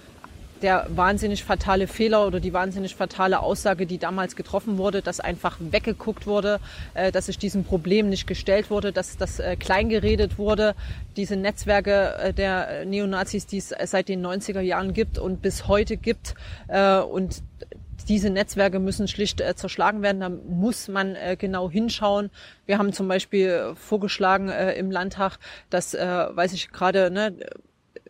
der 0.62 0.86
wahnsinnig 0.88 1.44
fatale 1.44 1.86
Fehler 1.86 2.26
oder 2.26 2.40
die 2.40 2.52
wahnsinnig 2.52 2.94
fatale 2.94 3.40
Aussage, 3.40 3.86
die 3.86 3.98
damals 3.98 4.36
getroffen 4.36 4.78
wurde, 4.78 5.02
dass 5.02 5.20
einfach 5.20 5.56
weggeguckt 5.60 6.26
wurde, 6.26 6.60
äh, 6.94 7.12
dass 7.12 7.26
sich 7.26 7.38
diesem 7.38 7.64
Problem 7.64 8.08
nicht 8.08 8.26
gestellt 8.26 8.70
wurde, 8.70 8.92
dass 8.92 9.16
das 9.16 9.38
äh, 9.38 9.56
kleingeredet 9.56 10.38
wurde. 10.38 10.74
Diese 11.16 11.36
Netzwerke 11.36 12.14
äh, 12.16 12.32
der 12.32 12.84
Neonazis, 12.84 13.46
die 13.46 13.58
es 13.58 13.74
seit 13.84 14.08
den 14.08 14.24
90er 14.24 14.60
Jahren 14.60 14.92
gibt 14.92 15.18
und 15.18 15.42
bis 15.42 15.66
heute 15.68 15.96
gibt 15.96 16.34
äh, 16.68 16.98
und 16.98 17.42
diese 18.08 18.30
Netzwerke 18.30 18.78
müssen 18.78 19.08
schlicht 19.08 19.40
äh, 19.40 19.54
zerschlagen 19.54 20.02
werden. 20.02 20.20
Da 20.20 20.28
muss 20.28 20.88
man 20.88 21.14
äh, 21.16 21.36
genau 21.38 21.70
hinschauen. 21.70 22.30
Wir 22.64 22.78
haben 22.78 22.92
zum 22.92 23.08
Beispiel 23.08 23.48
äh, 23.48 23.74
vorgeschlagen 23.74 24.48
äh, 24.48 24.74
im 24.74 24.90
Landtag, 24.90 25.38
dass, 25.70 25.94
äh, 25.94 26.06
weiß 26.06 26.52
ich 26.52 26.70
gerade, 26.70 27.10
ne, 27.10 27.34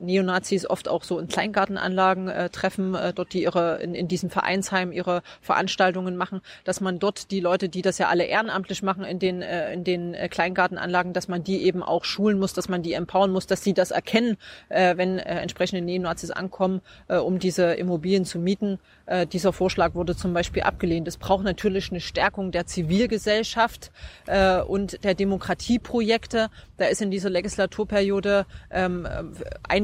Neonazis 0.00 0.68
oft 0.68 0.88
auch 0.88 1.04
so 1.04 1.18
in 1.18 1.28
Kleingartenanlagen 1.28 2.28
äh, 2.28 2.50
treffen, 2.50 2.94
äh, 2.94 3.12
dort 3.12 3.32
die 3.32 3.42
ihre 3.42 3.76
in, 3.82 3.94
in 3.94 4.08
diesen 4.08 4.30
Vereinsheim 4.30 4.92
ihre 4.92 5.22
Veranstaltungen 5.40 6.16
machen, 6.16 6.40
dass 6.64 6.80
man 6.80 6.98
dort 6.98 7.30
die 7.30 7.40
Leute, 7.40 7.68
die 7.68 7.82
das 7.82 7.98
ja 7.98 8.08
alle 8.08 8.24
ehrenamtlich 8.24 8.82
machen 8.82 9.04
in 9.04 9.18
den 9.18 9.42
äh, 9.42 9.72
in 9.72 9.84
den 9.84 10.14
äh, 10.14 10.28
Kleingartenanlagen, 10.28 11.12
dass 11.12 11.28
man 11.28 11.44
die 11.44 11.62
eben 11.62 11.82
auch 11.82 12.04
schulen 12.04 12.38
muss, 12.38 12.52
dass 12.52 12.68
man 12.68 12.82
die 12.82 12.92
empowern 12.92 13.30
muss, 13.30 13.46
dass 13.46 13.62
sie 13.62 13.74
das 13.74 13.90
erkennen, 13.90 14.36
äh, 14.68 14.96
wenn 14.96 15.18
äh, 15.18 15.40
entsprechende 15.40 15.84
Neonazis 15.84 16.30
ankommen, 16.30 16.80
äh, 17.08 17.16
um 17.16 17.38
diese 17.38 17.74
Immobilien 17.74 18.24
zu 18.24 18.38
mieten. 18.38 18.78
Äh, 19.06 19.26
dieser 19.26 19.52
Vorschlag 19.52 19.94
wurde 19.94 20.16
zum 20.16 20.34
Beispiel 20.34 20.62
abgelehnt. 20.62 21.06
Es 21.08 21.16
braucht 21.16 21.44
natürlich 21.44 21.90
eine 21.90 22.00
Stärkung 22.00 22.50
der 22.50 22.66
Zivilgesellschaft 22.66 23.92
äh, 24.26 24.60
und 24.60 25.04
der 25.04 25.14
Demokratieprojekte. 25.14 26.50
Da 26.76 26.86
ist 26.86 27.00
in 27.00 27.10
dieser 27.10 27.30
Legislaturperiode 27.30 28.46
ähm, 28.70 29.06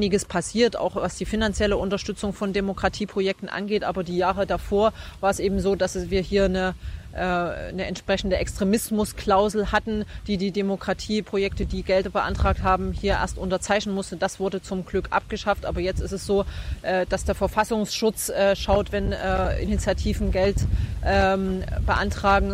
einiges 0.03 0.25
passiert, 0.25 0.75
auch 0.75 0.95
was 0.95 1.15
die 1.15 1.25
finanzielle 1.25 1.77
Unterstützung 1.77 2.33
von 2.33 2.51
Demokratieprojekten 2.51 3.47
angeht. 3.47 3.83
Aber 3.85 4.03
die 4.03 4.17
Jahre 4.17 4.45
davor 4.45 4.91
war 5.21 5.29
es 5.29 5.39
eben 5.39 5.61
so, 5.61 5.75
dass 5.75 6.09
wir 6.09 6.21
hier 6.21 6.45
eine 6.45 6.75
äh, 7.13 7.19
eine 7.19 7.85
entsprechende 7.85 8.37
Extremismusklausel 8.37 9.71
hatten, 9.71 10.03
die 10.27 10.37
die 10.37 10.51
Demokratieprojekte, 10.51 11.65
die 11.65 11.83
Gelder 11.83 12.09
beantragt 12.09 12.63
haben, 12.63 12.91
hier 12.91 13.13
erst 13.13 13.37
unterzeichnen 13.37 13.95
musste. 13.95 14.17
Das 14.17 14.39
wurde 14.39 14.61
zum 14.61 14.83
Glück 14.83 15.07
abgeschafft. 15.11 15.65
Aber 15.65 15.79
jetzt 15.79 16.01
ist 16.01 16.11
es 16.11 16.25
so, 16.25 16.43
äh, 16.81 17.05
dass 17.05 17.23
der 17.23 17.35
Verfassungsschutz 17.35 18.29
äh, 18.29 18.55
schaut, 18.55 18.91
wenn 18.91 19.13
Initiativen 19.61 20.31
Geld 20.31 20.57
ähm, 21.05 21.63
beantragen, 21.85 22.53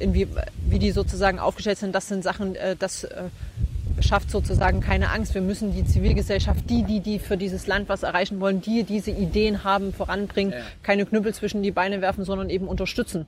wie, 0.00 0.78
die 0.78 0.90
sozusagen 0.90 1.38
aufgestellt 1.38 1.78
sind. 1.78 1.94
Das 1.94 2.08
sind 2.08 2.22
Sachen, 2.22 2.56
das 2.78 3.06
schafft 4.00 4.30
sozusagen 4.30 4.80
keine 4.80 5.10
Angst. 5.10 5.34
Wir 5.34 5.40
müssen 5.42 5.72
die 5.74 5.84
Zivilgesellschaft, 5.84 6.68
die, 6.68 6.82
die, 6.82 7.00
die 7.00 7.18
für 7.18 7.36
dieses 7.36 7.66
Land 7.66 7.88
was 7.88 8.02
erreichen 8.02 8.40
wollen, 8.40 8.60
die 8.60 8.84
diese 8.84 9.10
Ideen 9.10 9.64
haben, 9.64 9.92
voranbringen, 9.92 10.52
Ja. 10.52 10.58
keine 10.82 11.06
Knüppel 11.06 11.34
zwischen 11.34 11.62
die 11.62 11.70
Beine 11.70 12.00
werfen, 12.00 12.24
sondern 12.24 12.50
eben 12.50 12.68
unterstützen. 12.68 13.26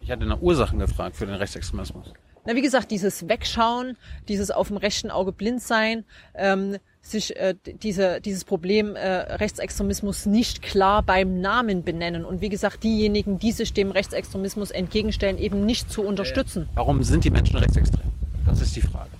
Ich 0.00 0.10
hatte 0.10 0.24
nach 0.26 0.40
Ursachen 0.40 0.78
gefragt 0.78 1.16
für 1.16 1.26
den 1.26 1.34
Rechtsextremismus. 1.36 2.12
Na, 2.44 2.56
wie 2.56 2.62
gesagt, 2.62 2.90
dieses 2.90 3.28
Wegschauen, 3.28 3.96
dieses 4.26 4.50
auf 4.50 4.66
dem 4.66 4.76
rechten 4.76 5.12
Auge 5.12 5.30
blind 5.30 5.62
sein, 5.62 6.04
ähm, 6.34 6.78
sich 7.00 7.36
äh, 7.36 7.54
diese, 7.82 8.20
dieses 8.20 8.44
Problem 8.44 8.96
äh, 8.96 9.08
Rechtsextremismus 9.36 10.26
nicht 10.26 10.60
klar 10.60 11.02
beim 11.04 11.40
Namen 11.40 11.84
benennen 11.84 12.24
und 12.24 12.40
wie 12.40 12.48
gesagt, 12.48 12.82
diejenigen, 12.82 13.38
die 13.38 13.52
sich 13.52 13.72
dem 13.74 13.92
Rechtsextremismus 13.92 14.72
entgegenstellen, 14.72 15.38
eben 15.38 15.64
nicht 15.64 15.90
zu 15.92 16.02
unterstützen. 16.02 16.68
Warum 16.74 17.02
sind 17.04 17.22
die 17.24 17.30
Menschen 17.30 17.58
rechtsextrem? 17.58 18.10
Das 18.44 18.60
ist 18.60 18.74
die 18.74 18.80
Frage. 18.80 19.10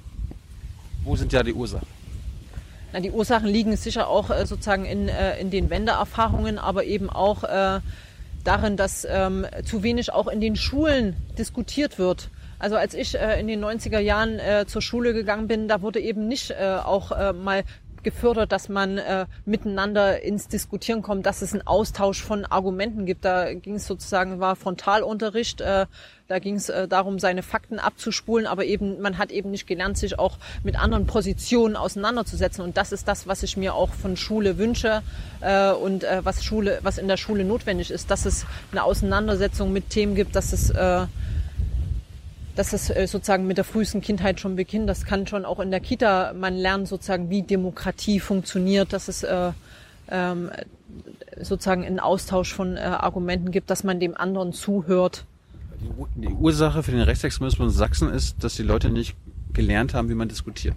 Wo 1.05 1.17
sind 1.17 1.33
ja 1.33 1.43
die 1.43 1.53
Ursachen? 1.53 1.87
Na, 2.93 3.01
die 3.01 3.11
Ursachen 3.11 3.49
liegen 3.49 3.75
sicher 3.77 4.09
auch 4.09 4.31
äh, 4.31 4.47
sozusagen 4.47 4.85
in, 4.85 5.09
äh, 5.09 5.39
in 5.41 5.51
den 5.51 5.71
Wendeerfahrungen, 5.71 6.59
aber 6.59 6.85
eben 6.85 7.11
auch 7.11 7.43
äh, 7.45 7.81
darin, 8.45 8.77
dass 8.77 9.07
ähm, 9.09 9.47
zu 9.65 9.83
wenig 9.83 10.13
auch 10.13 10.29
in 10.29 10.41
den 10.41 10.57
Schulen 10.57 11.17
diskutiert 11.39 11.99
wird. 11.99 12.31
Also 12.59 12.77
als 12.77 12.95
ich 12.95 13.19
äh, 13.19 13.41
in 13.41 13.49
den 13.49 13.65
90er 13.65 13.99
Jahren 13.99 14.39
äh, 14.39 14.67
zur 14.67 14.83
Schule 14.83 15.15
gegangen 15.15 15.49
bin, 15.49 15.69
da 15.69 15.83
wurde 15.83 16.01
eben 16.01 16.29
nicht 16.29 16.51
äh, 16.51 16.79
auch 16.85 17.11
äh, 17.11 17.33
mal 17.33 17.65
gefördert, 18.03 18.53
dass 18.53 18.69
man 18.69 18.99
äh, 18.99 19.27
miteinander 19.45 20.23
ins 20.23 20.49
Diskutieren 20.49 21.03
kommt, 21.03 21.27
dass 21.27 21.43
es 21.43 21.53
einen 21.53 21.67
Austausch 21.67 22.23
von 22.23 22.45
Argumenten 22.45 23.07
gibt. 23.07 23.25
Da 23.25 23.53
ging 23.55 23.77
es 23.77 23.87
sozusagen, 23.87 24.41
war 24.41 24.57
Frontalunterricht, 24.57 25.61
äh, 25.61 25.87
da 26.29 26.39
ging 26.39 26.57
es 26.57 26.69
äh, 26.69 26.89
darum, 26.89 27.19
seine 27.19 27.43
Fakten 27.43 27.79
abzuspulen, 27.79 28.47
aber 28.47 28.65
eben 28.65 29.01
man 29.01 29.19
hat 29.19 29.31
eben 29.31 29.51
nicht 29.51 29.67
gelernt, 29.67 29.99
sich 29.99 30.19
auch 30.19 30.39
mit 30.63 30.79
anderen 30.79 31.07
Positionen 31.07 31.77
auseinanderzusetzen. 31.77 32.65
Und 32.65 32.77
das 32.77 32.93
ist 32.93 33.07
das, 33.07 33.27
was 33.27 33.43
ich 33.43 33.57
mir 33.57 33.75
auch 33.75 33.91
von 33.91 34.17
Schule 34.17 34.57
wünsche 34.59 35.03
äh, 35.41 35.73
und 35.73 36.05
äh, 36.05 36.25
was 36.25 36.45
Schule, 36.45 36.79
was 36.83 36.99
in 36.99 37.09
der 37.09 37.17
Schule 37.17 37.45
notwendig 37.45 37.91
ist, 37.91 38.11
dass 38.11 38.25
es 38.25 38.47
eine 38.71 38.85
Auseinandersetzung 38.85 39.73
mit 39.73 39.91
Themen 39.91 40.15
gibt, 40.15 40.35
dass 40.35 40.53
es 40.53 40.71
äh, 40.71 41.07
dass 42.57 42.73
es 42.73 42.91
äh, 42.91 43.07
sozusagen 43.07 43.47
mit 43.47 43.57
der 43.57 43.65
frühesten 43.65 44.01
Kindheit 44.01 44.41
schon 44.41 44.57
beginnt. 44.57 44.89
Das 44.89 45.05
kann 45.05 45.27
schon 45.27 45.45
auch 45.45 45.61
in 45.61 45.71
der 45.71 45.81
Kita 45.81 46.33
man 46.35 46.55
lernen, 46.55 46.87
sozusagen, 46.87 47.31
wie 47.31 47.43
Demokratie 47.43 48.21
funktioniert, 48.21 48.93
dass 48.93 49.09
es 49.09 49.23
äh, 49.23 49.53
ähm, 50.11 50.51
sozusagen 51.41 51.85
einen 51.85 52.01
Austausch 52.01 52.53
von 52.53 52.77
äh, 52.77 52.81
Argumenten 52.81 53.51
gibt, 53.51 53.71
dass 53.71 53.85
man 53.85 54.01
dem 54.01 54.17
anderen 54.17 54.53
zuhört. 54.53 55.25
Die 56.15 56.29
Ursache 56.29 56.83
für 56.83 56.93
den 56.93 57.01
Rechtsextremismus 57.01 57.73
in 57.73 57.79
Sachsen 57.79 58.11
ist, 58.13 58.45
dass 58.45 58.55
die 58.55 58.63
Leute 58.63 58.91
nicht 58.91 59.17
gelernt 59.53 59.95
haben, 59.95 60.09
wie 60.09 60.15
man 60.15 60.29
diskutiert. 60.29 60.77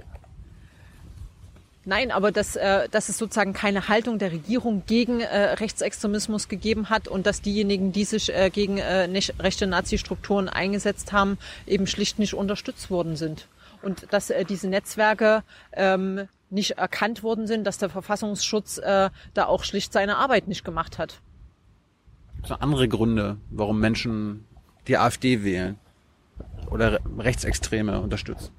Nein, 1.87 2.11
aber 2.11 2.31
dass, 2.31 2.55
äh, 2.55 2.89
dass 2.89 3.09
es 3.09 3.19
sozusagen 3.19 3.53
keine 3.53 3.87
Haltung 3.87 4.17
der 4.17 4.31
Regierung 4.31 4.83
gegen 4.87 5.21
äh, 5.21 5.53
Rechtsextremismus 5.53 6.47
gegeben 6.47 6.89
hat 6.89 7.07
und 7.07 7.27
dass 7.27 7.41
diejenigen, 7.43 7.91
die 7.91 8.05
sich 8.05 8.33
äh, 8.33 8.49
gegen 8.49 8.79
äh, 8.79 9.07
rechte 9.39 9.67
Nazi-Strukturen 9.67 10.49
eingesetzt 10.49 11.13
haben, 11.13 11.37
eben 11.67 11.85
schlicht 11.85 12.17
nicht 12.17 12.33
unterstützt 12.33 12.89
worden 12.89 13.15
sind. 13.15 13.47
Und 13.83 14.07
dass 14.11 14.31
äh, 14.31 14.45
diese 14.45 14.67
Netzwerke 14.67 15.43
ähm, 15.73 16.27
nicht 16.49 16.71
erkannt 16.71 17.21
worden 17.21 17.45
sind, 17.45 17.65
dass 17.65 17.77
der 17.77 17.89
Verfassungsschutz 17.89 18.79
äh, 18.79 19.11
da 19.35 19.45
auch 19.45 19.63
schlicht 19.63 19.93
seine 19.93 20.17
Arbeit 20.17 20.47
nicht 20.47 20.65
gemacht 20.65 20.97
hat. 20.97 21.19
Noch 22.49 22.61
andere 22.61 22.87
Gründe, 22.87 23.37
warum 23.51 23.79
Menschen 23.79 24.45
die 24.87 24.97
AfD 24.97 25.43
wählen 25.43 25.77
oder 26.71 26.93
Re- 26.93 26.99
Rechtsextreme 27.19 28.01
unterstützen? 28.01 28.49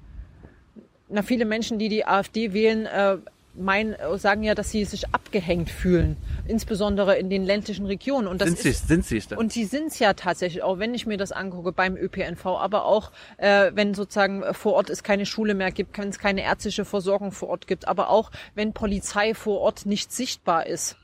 Na, 1.09 1.21
viele 1.21 1.45
Menschen, 1.45 1.79
die 1.79 1.89
die 1.89 2.05
AfD 2.05 2.53
wählen, 2.53 2.85
äh, 2.85 3.17
meinen, 3.57 3.93
äh, 3.93 4.17
sagen 4.17 4.43
ja, 4.43 4.55
dass 4.55 4.71
sie 4.71 4.85
sich 4.85 5.13
abgehängt 5.13 5.69
fühlen, 5.69 6.17
insbesondere 6.47 7.17
in 7.17 7.29
den 7.29 7.45
ländlichen 7.45 7.85
Regionen. 7.85 8.27
Und 8.27 8.41
das 8.41 8.49
Sind 8.49 8.59
sie? 8.59 8.71
Sind 8.71 9.05
sie 9.05 9.17
es 9.17 9.27
denn? 9.27 9.37
Und 9.37 9.51
sie 9.51 9.65
sind 9.65 9.87
es 9.87 9.99
ja 9.99 10.13
tatsächlich, 10.13 10.63
auch 10.63 10.79
wenn 10.79 10.93
ich 10.93 11.05
mir 11.05 11.17
das 11.17 11.31
angucke 11.31 11.71
beim 11.71 11.97
ÖPNV, 11.97 12.45
aber 12.45 12.85
auch 12.85 13.11
äh, 13.37 13.71
wenn 13.73 13.93
sozusagen 13.93 14.43
vor 14.53 14.73
Ort 14.73 14.89
es 14.89 15.03
keine 15.03 15.25
Schule 15.25 15.53
mehr 15.53 15.71
gibt, 15.71 15.97
wenn 15.97 16.09
es 16.09 16.19
keine 16.19 16.43
ärztliche 16.43 16.85
Versorgung 16.85 17.31
vor 17.31 17.49
Ort 17.49 17.67
gibt, 17.67 17.87
aber 17.87 18.09
auch 18.09 18.31
wenn 18.55 18.73
Polizei 18.73 19.33
vor 19.33 19.61
Ort 19.61 19.85
nicht 19.85 20.11
sichtbar 20.11 20.67
ist 20.67 20.97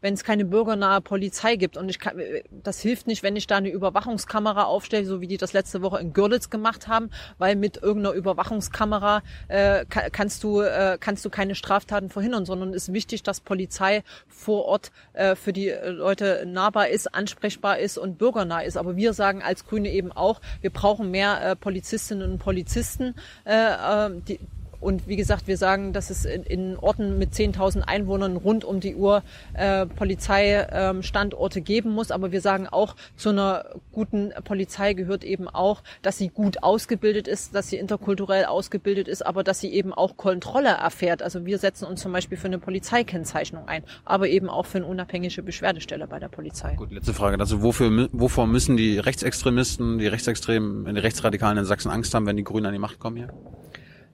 wenn 0.00 0.14
es 0.14 0.24
keine 0.24 0.44
bürgernahe 0.44 1.00
Polizei 1.00 1.56
gibt. 1.56 1.76
Und 1.76 1.88
ich 1.88 1.98
kann, 1.98 2.20
das 2.50 2.80
hilft 2.80 3.06
nicht, 3.06 3.22
wenn 3.22 3.36
ich 3.36 3.46
da 3.46 3.56
eine 3.56 3.70
Überwachungskamera 3.70 4.64
aufstelle, 4.64 5.04
so 5.04 5.20
wie 5.20 5.26
die 5.26 5.36
das 5.36 5.52
letzte 5.52 5.82
Woche 5.82 5.98
in 6.00 6.12
Görlitz 6.12 6.50
gemacht 6.50 6.88
haben, 6.88 7.10
weil 7.38 7.56
mit 7.56 7.78
irgendeiner 7.82 8.14
Überwachungskamera 8.14 9.22
äh, 9.48 9.84
ka- 9.86 10.10
kannst 10.10 10.44
du 10.44 10.60
äh, 10.60 10.98
kannst 11.00 11.24
du 11.24 11.30
keine 11.30 11.54
Straftaten 11.54 12.10
verhindern, 12.10 12.44
sondern 12.44 12.72
ist 12.72 12.92
wichtig, 12.92 13.22
dass 13.22 13.40
Polizei 13.40 14.02
vor 14.28 14.64
Ort 14.66 14.90
äh, 15.14 15.34
für 15.34 15.52
die 15.52 15.72
Leute 15.86 16.44
nahbar 16.46 16.88
ist, 16.88 17.14
ansprechbar 17.14 17.78
ist 17.78 17.98
und 17.98 18.18
bürgernah 18.18 18.60
ist. 18.60 18.76
Aber 18.76 18.96
wir 18.96 19.12
sagen 19.12 19.42
als 19.42 19.66
Grüne 19.66 19.90
eben 19.90 20.12
auch, 20.12 20.40
wir 20.60 20.70
brauchen 20.70 21.10
mehr 21.10 21.42
äh, 21.42 21.56
Polizistinnen 21.56 22.32
und 22.32 22.38
Polizisten, 22.38 23.14
äh, 23.44 24.06
äh, 24.06 24.10
die, 24.28 24.38
und 24.80 25.08
wie 25.08 25.16
gesagt, 25.16 25.48
wir 25.48 25.56
sagen, 25.56 25.92
dass 25.92 26.10
es 26.10 26.24
in, 26.24 26.76
Orten 26.76 27.18
mit 27.18 27.32
10.000 27.32 27.82
Einwohnern 27.82 28.36
rund 28.36 28.64
um 28.64 28.80
die 28.80 28.94
Uhr 28.94 29.22
äh, 29.54 29.86
Polizeistandorte 29.86 31.58
ähm, 31.58 31.64
geben 31.64 31.90
muss. 31.90 32.10
Aber 32.10 32.30
wir 32.30 32.40
sagen 32.40 32.68
auch, 32.68 32.94
zu 33.16 33.30
einer 33.30 33.64
guten 33.92 34.32
Polizei 34.44 34.94
gehört 34.94 35.24
eben 35.24 35.48
auch, 35.48 35.82
dass 36.02 36.18
sie 36.18 36.28
gut 36.28 36.62
ausgebildet 36.62 37.26
ist, 37.26 37.54
dass 37.54 37.68
sie 37.68 37.76
interkulturell 37.76 38.44
ausgebildet 38.44 39.08
ist, 39.08 39.26
aber 39.26 39.42
dass 39.42 39.60
sie 39.60 39.72
eben 39.72 39.92
auch 39.92 40.16
Kontrolle 40.16 40.68
erfährt. 40.68 41.22
Also 41.22 41.44
wir 41.44 41.58
setzen 41.58 41.84
uns 41.84 42.00
zum 42.00 42.12
Beispiel 42.12 42.38
für 42.38 42.46
eine 42.46 42.58
Polizeikennzeichnung 42.58 43.66
ein, 43.66 43.82
aber 44.04 44.28
eben 44.28 44.48
auch 44.48 44.66
für 44.66 44.78
eine 44.78 44.86
unabhängige 44.86 45.42
Beschwerdestelle 45.42 46.06
bei 46.06 46.20
der 46.20 46.28
Polizei. 46.28 46.74
Gut, 46.74 46.92
letzte 46.92 47.14
Frage. 47.14 47.38
Also 47.40 47.62
wofür, 47.62 48.08
wovor 48.12 48.46
müssen 48.46 48.76
die 48.76 48.98
Rechtsextremisten, 48.98 49.98
die 49.98 50.06
Rechtsextremen, 50.06 50.94
die 50.94 51.00
Rechtsradikalen 51.00 51.58
in 51.58 51.64
Sachsen 51.64 51.90
Angst 51.90 52.14
haben, 52.14 52.26
wenn 52.26 52.36
die 52.36 52.44
Grünen 52.44 52.66
an 52.66 52.72
die 52.72 52.78
Macht 52.78 53.00
kommen 53.00 53.16
hier? 53.16 53.28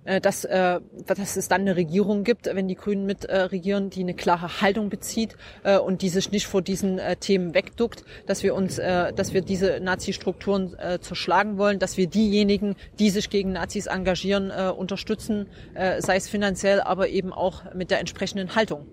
Äh, 0.04 0.20
dass, 0.20 0.44
äh, 0.44 0.80
dass 1.06 1.36
es 1.36 1.48
dann 1.48 1.62
eine 1.62 1.76
Regierung 1.76 2.24
gibt, 2.24 2.46
wenn 2.46 2.68
die 2.68 2.74
Grünen 2.74 3.06
mit 3.06 3.24
äh, 3.24 3.36
regieren, 3.36 3.88
die 3.88 4.00
eine 4.00 4.14
klare 4.14 4.60
Haltung 4.60 4.90
bezieht 4.90 5.36
äh, 5.62 5.78
und 5.78 6.02
die 6.02 6.10
sich 6.10 6.30
nicht 6.30 6.46
vor 6.46 6.60
diesen 6.60 6.98
äh, 6.98 7.16
Themen 7.16 7.54
wegduckt, 7.54 8.04
dass 8.26 8.42
wir 8.42 8.54
uns, 8.54 8.78
äh, 8.78 9.12
dass 9.14 9.32
wir 9.32 9.40
diese 9.40 9.80
Nazi-Strukturen 9.80 10.74
äh, 10.78 10.98
zerschlagen 11.00 11.56
wollen, 11.56 11.78
dass 11.78 11.96
wir 11.96 12.06
diejenigen, 12.06 12.76
die 12.98 13.08
sich 13.08 13.30
gegen 13.30 13.52
Nazis 13.52 13.86
engagieren, 13.86 14.50
äh, 14.50 14.68
unterstützen, 14.68 15.46
äh, 15.72 16.02
sei 16.02 16.16
es 16.16 16.28
finanziell, 16.28 16.80
aber 16.80 17.08
eben 17.08 17.32
auch 17.32 17.74
mit 17.74 17.90
der 17.90 18.00
entsprechenden 18.00 18.54
Haltung. 18.54 18.86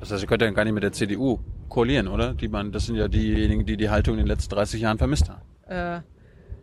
Das 0.00 0.10
heißt, 0.10 0.22
ihr 0.22 0.28
könnt 0.28 0.42
ja 0.42 0.50
gar 0.50 0.64
nicht 0.64 0.74
mit 0.74 0.82
der 0.82 0.92
CDU 0.92 1.38
koalieren, 1.68 2.08
oder? 2.08 2.34
Die 2.34 2.48
man, 2.48 2.72
das 2.72 2.86
sind 2.86 2.96
ja 2.96 3.06
diejenigen, 3.08 3.64
die 3.64 3.76
die 3.76 3.88
Haltung 3.88 4.14
in 4.14 4.18
den 4.18 4.26
letzten 4.26 4.54
30 4.54 4.80
Jahren 4.80 4.98
vermisst 4.98 5.30
haben. 5.30 5.42
Äh, 5.68 6.00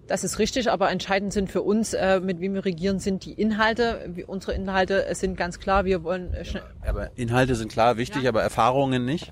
das 0.08 0.24
ist 0.24 0.40
richtig, 0.40 0.70
aber 0.70 0.92
entscheidend 0.92 1.34
sind 1.34 1.52
für 1.52 1.62
uns, 1.62 1.94
äh, 1.94 2.20
mit 2.20 2.40
wem 2.40 2.54
wir 2.54 2.66
regieren, 2.66 3.00
sind 3.00 3.26
die 3.26 3.34
Inhalte. 3.34 4.10
Wie, 4.14 4.24
unsere 4.24 4.54
Inhalte 4.54 5.06
sind 5.16 5.38
ganz 5.38 5.60
klar. 5.60 5.86
Wir 5.86 6.04
wollen 6.04 6.34
äh, 6.34 6.46
schnell. 6.46 6.64
Aber 6.86 7.12
Inhalte 7.16 7.56
sind 7.56 7.72
klar 7.72 7.98
wichtig, 7.98 8.24
ja. 8.24 8.30
aber 8.30 8.42
Erfahrungen 8.42 9.06
nicht. 9.06 9.32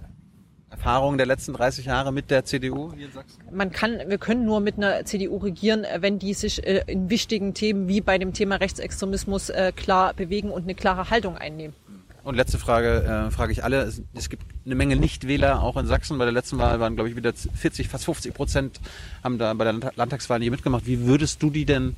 Erfahrungen 0.69 1.17
der 1.17 1.27
letzten 1.27 1.53
30 1.53 1.85
Jahre 1.85 2.13
mit 2.13 2.31
der 2.31 2.45
CDU 2.45 2.93
hier 2.95 3.07
in 3.07 3.11
Sachsen? 3.11 3.43
Man 3.51 3.71
kann, 3.71 3.99
wir 4.07 4.17
können 4.17 4.45
nur 4.45 4.61
mit 4.61 4.77
einer 4.77 5.03
CDU 5.03 5.37
regieren, 5.37 5.83
äh, 5.83 6.01
wenn 6.01 6.17
die 6.17 6.33
sich 6.33 6.65
in 6.65 7.09
wichtigen 7.09 7.53
Themen 7.53 7.89
wie 7.89 7.99
bei 7.99 8.17
dem 8.17 8.33
Thema 8.33 8.55
Rechtsextremismus 8.55 9.51
klar 9.75 10.13
bewegen 10.13 10.49
und 10.49 10.63
eine 10.63 10.75
klare 10.75 11.09
Haltung 11.09 11.37
einnehmen. 11.37 11.75
Und 12.23 12.35
letzte 12.35 12.59
Frage 12.59 13.03
äh, 13.03 13.31
frage 13.31 13.51
ich 13.51 13.63
alle. 13.63 13.81
Es, 13.81 14.01
es, 14.13 14.29
gibt 14.29 14.43
eine 14.65 14.75
Menge 14.75 14.95
Nichtwähler 14.95 15.63
auch 15.63 15.75
in 15.77 15.87
Sachsen. 15.87 16.17
Bei 16.17 16.25
der 16.25 16.33
letzten 16.33 16.59
Wahl 16.59 16.79
waren, 16.79 16.95
glaube 16.95 17.09
ich, 17.09 17.15
wieder 17.15 17.33
40, 17.33 17.87
fast 17.87 18.05
50 18.05 18.33
Prozent 18.33 18.79
haben 19.23 19.39
da 19.39 19.53
bei 19.53 19.63
der 19.63 19.91
Landtagswahl 19.95 20.39
nicht 20.39 20.51
mitgemacht. 20.51 20.85
Wie 20.85 21.05
würdest 21.05 21.41
du 21.41 21.49
die 21.49 21.65
denn 21.65 21.95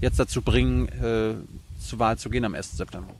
jetzt 0.00 0.18
dazu 0.18 0.42
bringen, 0.42 0.88
äh, 0.88 1.34
zur 1.80 1.98
Wahl 1.98 2.16
zu 2.16 2.30
gehen 2.30 2.44
am 2.44 2.54
1. 2.54 2.76
September? 2.76 3.12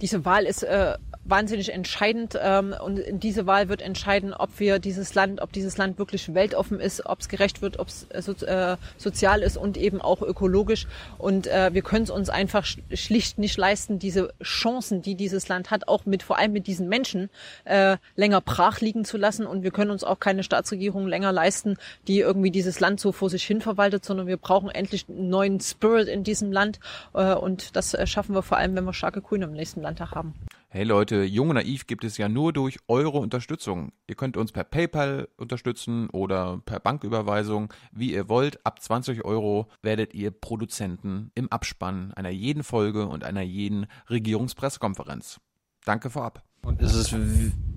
Diese 0.00 0.24
Wahl 0.24 0.44
ist 0.44 0.62
äh, 0.62 0.94
wahnsinnig 1.28 1.72
entscheidend 1.72 2.38
ähm, 2.40 2.74
und 2.78 3.00
diese 3.22 3.46
Wahl 3.46 3.68
wird 3.68 3.82
entscheiden, 3.82 4.32
ob 4.32 4.58
wir 4.58 4.78
dieses 4.78 5.14
Land, 5.14 5.40
ob 5.40 5.52
dieses 5.52 5.76
Land 5.76 5.98
wirklich 5.98 6.34
weltoffen 6.34 6.80
ist, 6.80 7.06
ob 7.06 7.20
es 7.20 7.28
gerecht 7.28 7.62
wird, 7.62 7.78
ob 7.78 7.88
es 7.88 8.06
äh, 8.10 8.22
so, 8.22 8.32
äh, 8.46 8.76
sozial 8.96 9.42
ist 9.42 9.56
und 9.56 9.76
eben 9.76 10.00
auch 10.00 10.22
ökologisch. 10.22 10.86
Und 11.18 11.46
äh, 11.46 11.72
wir 11.72 11.82
können 11.82 12.04
es 12.04 12.10
uns 12.10 12.28
einfach 12.28 12.64
schlicht 12.64 13.38
nicht 13.38 13.56
leisten, 13.56 13.98
diese 13.98 14.32
Chancen, 14.42 15.02
die 15.02 15.14
dieses 15.14 15.48
Land 15.48 15.70
hat, 15.70 15.88
auch 15.88 16.06
mit 16.06 16.22
vor 16.22 16.38
allem 16.38 16.52
mit 16.52 16.66
diesen 16.66 16.88
Menschen 16.88 17.30
äh, 17.64 17.96
länger 18.14 18.40
brach 18.40 18.80
liegen 18.80 19.04
zu 19.04 19.16
lassen. 19.16 19.46
Und 19.46 19.62
wir 19.62 19.70
können 19.70 19.90
uns 19.90 20.04
auch 20.04 20.20
keine 20.20 20.42
Staatsregierung 20.42 21.06
länger 21.06 21.32
leisten, 21.32 21.76
die 22.06 22.20
irgendwie 22.20 22.50
dieses 22.50 22.80
Land 22.80 23.00
so 23.00 23.12
vor 23.12 23.30
sich 23.30 23.44
hin 23.44 23.60
verwaltet, 23.60 24.04
sondern 24.04 24.26
wir 24.26 24.36
brauchen 24.36 24.70
endlich 24.70 25.06
einen 25.08 25.28
neuen 25.28 25.60
Spirit 25.60 26.08
in 26.08 26.22
diesem 26.22 26.52
Land. 26.52 26.78
Äh, 27.14 27.34
und 27.34 27.74
das 27.76 27.94
äh, 27.94 28.06
schaffen 28.06 28.34
wir 28.34 28.42
vor 28.42 28.58
allem, 28.58 28.76
wenn 28.76 28.84
wir 28.84 28.92
starke 28.92 29.22
Grüne 29.22 29.46
im 29.46 29.52
nächsten 29.52 29.82
Landtag 29.86 30.12
haben. 30.12 30.34
Hey 30.68 30.82
Leute, 30.82 31.22
Jung 31.22 31.50
und 31.50 31.54
Naiv 31.54 31.86
gibt 31.86 32.02
es 32.02 32.18
ja 32.18 32.28
nur 32.28 32.52
durch 32.52 32.78
eure 32.88 33.18
Unterstützung. 33.18 33.92
Ihr 34.08 34.16
könnt 34.16 34.36
uns 34.36 34.50
per 34.50 34.64
PayPal 34.64 35.28
unterstützen 35.36 36.10
oder 36.10 36.60
per 36.66 36.80
Banküberweisung, 36.80 37.72
wie 37.92 38.12
ihr 38.12 38.28
wollt. 38.28 38.66
Ab 38.66 38.82
20 38.82 39.24
Euro 39.24 39.68
werdet 39.82 40.12
ihr 40.12 40.32
Produzenten 40.32 41.30
im 41.34 41.50
Abspann 41.50 42.12
einer 42.14 42.30
jeden 42.30 42.64
Folge 42.64 43.06
und 43.06 43.22
einer 43.22 43.42
jeden 43.42 43.86
Regierungspressekonferenz. 44.10 45.40
Danke 45.84 46.10
vorab. 46.10 46.42
Und 46.62 46.82
ist 46.82 46.94
es 46.94 47.14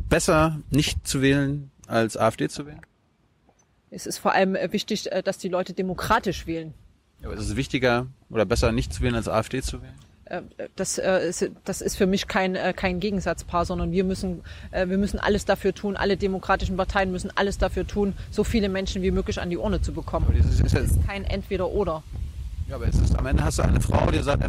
besser, 0.10 0.60
nicht 0.72 1.07
zu 1.07 1.22
wählen, 1.22 1.72
als 1.86 2.18
AfD 2.18 2.49
zu 2.49 2.66
wählen? 2.66 2.82
Es 3.91 4.07
ist 4.07 4.18
vor 4.18 4.34
allem 4.34 4.55
äh, 4.55 4.74
wichtig, 4.74 5.12
äh, 5.12 5.22
dass 5.22 5.38
die 5.38 5.49
Leute 5.49 5.74
demokratisch 5.74 6.47
wählen. 6.47 6.74
Aber 7.24 7.34
ist 7.34 7.41
es 7.41 7.55
wichtiger 7.55 8.07
oder 8.30 8.45
besser, 8.45 8.72
nicht 8.72 8.93
zu 8.93 9.01
wählen, 9.01 9.16
als 9.16 9.28
AfD 9.28 9.62
zu 9.62 9.82
wählen? 9.84 10.09
Äh, 10.30 10.41
das, 10.75 10.97
äh, 10.97 11.27
ist, 11.27 11.49
das 11.65 11.82
ist 11.82 11.97
für 11.97 12.05
mich 12.05 12.27
kein, 12.27 12.55
äh, 12.55 12.73
kein 12.73 12.99
Gegensatzpaar, 12.99 13.65
sondern 13.65 13.91
wir 13.91 14.03
müssen, 14.03 14.41
wir 14.71 14.97
müssen 14.97 15.19
alles 15.19 15.45
dafür 15.45 15.73
tun, 15.73 15.95
alle 15.95 16.17
demokratischen 16.17 16.77
Parteien 16.77 17.11
müssen 17.11 17.32
alles 17.36 17.57
dafür 17.57 17.86
tun, 17.88 18.13
so 18.30 18.43
viele 18.43 18.69
Menschen 18.69 19.01
wie 19.01 19.11
möglich 19.11 19.41
an 19.41 19.49
die 19.49 19.57
Urne 19.57 19.82
zu 19.82 19.91
bekommen. 19.91 20.27
Das 20.38 20.59
ist, 20.59 20.73
ist 20.73 21.07
kein 21.07 21.23
Entweder-Oder. 21.25 22.03
Ja, 22.67 22.75
aber 22.75 22.88
es 22.88 22.97
ist, 22.99 23.17
am 23.17 23.25
Ende 23.25 23.43
hast 23.43 23.57
du 23.57 23.63
eine 23.63 23.82
Frau, 23.82 24.11
die 24.11 24.19
sagt, 24.19 24.43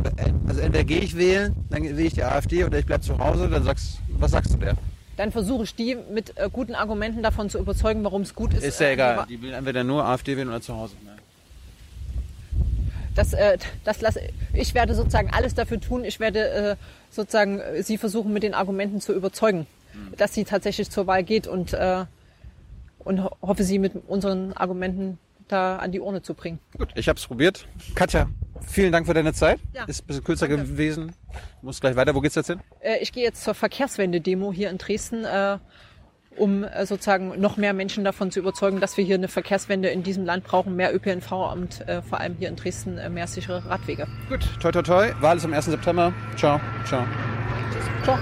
also 0.47 0.61
entweder 0.61 0.85
gehe 0.85 1.01
ich 1.01 1.17
wählen, 1.17 1.55
dann 1.71 1.83
wähle 1.83 2.03
ich 2.03 2.15
die 2.15 2.23
AfD 2.23 2.65
oder 2.65 2.79
ich 2.79 2.87
bleibe 2.87 3.03
zu 3.03 3.19
Hause, 3.19 3.49
dann 3.49 3.65
sagst, 3.65 3.99
was 4.19 4.33
sagst 4.33 4.53
du 4.53 4.59
der? 4.59 4.77
Dann 5.17 5.33
versuche 5.33 5.65
ich 5.65 5.75
die 5.75 5.97
mit 6.13 6.37
äh, 6.37 6.49
guten 6.53 6.75
Argumenten 6.75 7.23
davon 7.23 7.49
zu 7.51 7.59
überzeugen, 7.59 8.05
warum 8.05 8.23
es 8.23 8.35
gut 8.35 8.55
ist. 8.55 8.63
Ist 8.65 8.81
ja 8.81 8.89
äh, 8.89 8.93
egal, 8.95 9.27
die 9.29 9.41
will 9.41 9.53
entweder 9.53 9.85
nur 9.85 10.05
AfD 10.05 10.37
wählen 10.37 10.49
oder 10.49 10.61
zu 10.61 10.77
Hause. 10.77 10.95
Das, 13.15 13.33
äh, 13.33 13.59
das 13.85 14.01
lasse 14.01 14.21
ich 14.53 14.75
werde 14.75 14.95
sozusagen 14.95 15.31
alles 15.31 15.55
dafür 15.55 15.81
tun. 15.81 16.05
Ich 16.05 16.21
werde 16.21 16.49
äh, 16.49 16.77
sozusagen 17.11 17.61
sie 17.81 17.99
versuchen 17.99 18.33
mit 18.33 18.43
den 18.43 18.55
Argumenten 18.55 19.01
zu 19.01 19.13
überzeugen, 19.13 19.67
mhm. 19.93 20.17
dass 20.17 20.35
sie 20.35 20.45
tatsächlich 20.45 20.91
zur 20.91 21.07
Wahl 21.07 21.25
geht 21.25 21.47
und 21.47 21.73
äh, 21.73 22.05
und 22.99 23.25
hoffe 23.43 23.65
sie 23.65 23.79
mit 23.79 23.93
unseren 24.09 24.53
Argumenten 24.53 25.19
da 25.49 25.77
an 25.77 25.91
die 25.91 26.01
Urne 26.01 26.23
zu 26.23 26.35
bringen. 26.35 26.59
Gut, 26.77 26.91
ich 26.95 27.09
habe 27.09 27.19
es 27.19 27.27
probiert. 27.27 27.67
Katja, 27.95 28.29
vielen 28.67 28.93
Dank 28.93 29.07
für 29.07 29.15
deine 29.15 29.33
Zeit. 29.33 29.59
Ja, 29.73 29.85
Ist 29.85 30.03
ein 30.03 30.07
bisschen 30.07 30.25
kürzer 30.25 30.49
danke. 30.49 30.65
gewesen. 30.65 31.13
Du 31.61 31.67
musst 31.67 31.81
gleich 31.81 31.97
weiter. 31.97 32.15
Wo 32.15 32.21
geht's 32.21 32.35
jetzt 32.37 32.49
hin? 32.49 32.61
Äh, 32.81 32.99
ich 32.99 33.13
gehe 33.13 33.25
jetzt 33.25 33.43
zur 33.43 33.55
Verkehrswende-Demo 33.55 34.53
hier 34.53 34.71
in 34.71 34.79
Dresden. 34.79 35.25
Um 36.37 36.65
äh, 36.65 36.87
sozusagen 36.87 37.41
noch 37.41 37.57
mehr 37.57 37.73
Menschen 37.73 38.05
davon 38.05 38.31
zu 38.31 38.41
überzeugen, 38.41 38.81
dass 38.81 38.97
wir 38.97 39.05
hier 39.05 39.17
eine 39.17 39.29
Verkehrswende 39.29 39.89
in 39.89 40.03
diesem 40.03 40.25
Land 40.25 40.45
brauchen, 40.45 40.77
mehr 40.77 40.95
ÖPNV 40.95 41.33
und 41.53 41.89
äh, 41.89 42.03
vor 42.03 42.21
allem 42.21 42.37
hier 42.39 42.49
in 42.49 42.57
Dresden 42.57 42.99
äh, 42.99 43.11
mehr 43.11 43.27
sichere 43.27 43.65
Radwege. 43.69 44.07
Gut, 44.29 44.41
toi 44.61 44.71
toi 44.71 44.83
toi. 44.83 45.13
Wahl 45.21 45.37
ist 45.37 45.45
am 45.45 45.53
1. 45.53 45.67
September. 45.67 46.13
Ciao, 46.37 46.61
ciao. 46.85 47.05
Tschüss. 47.73 47.85
Ciao. 48.05 48.19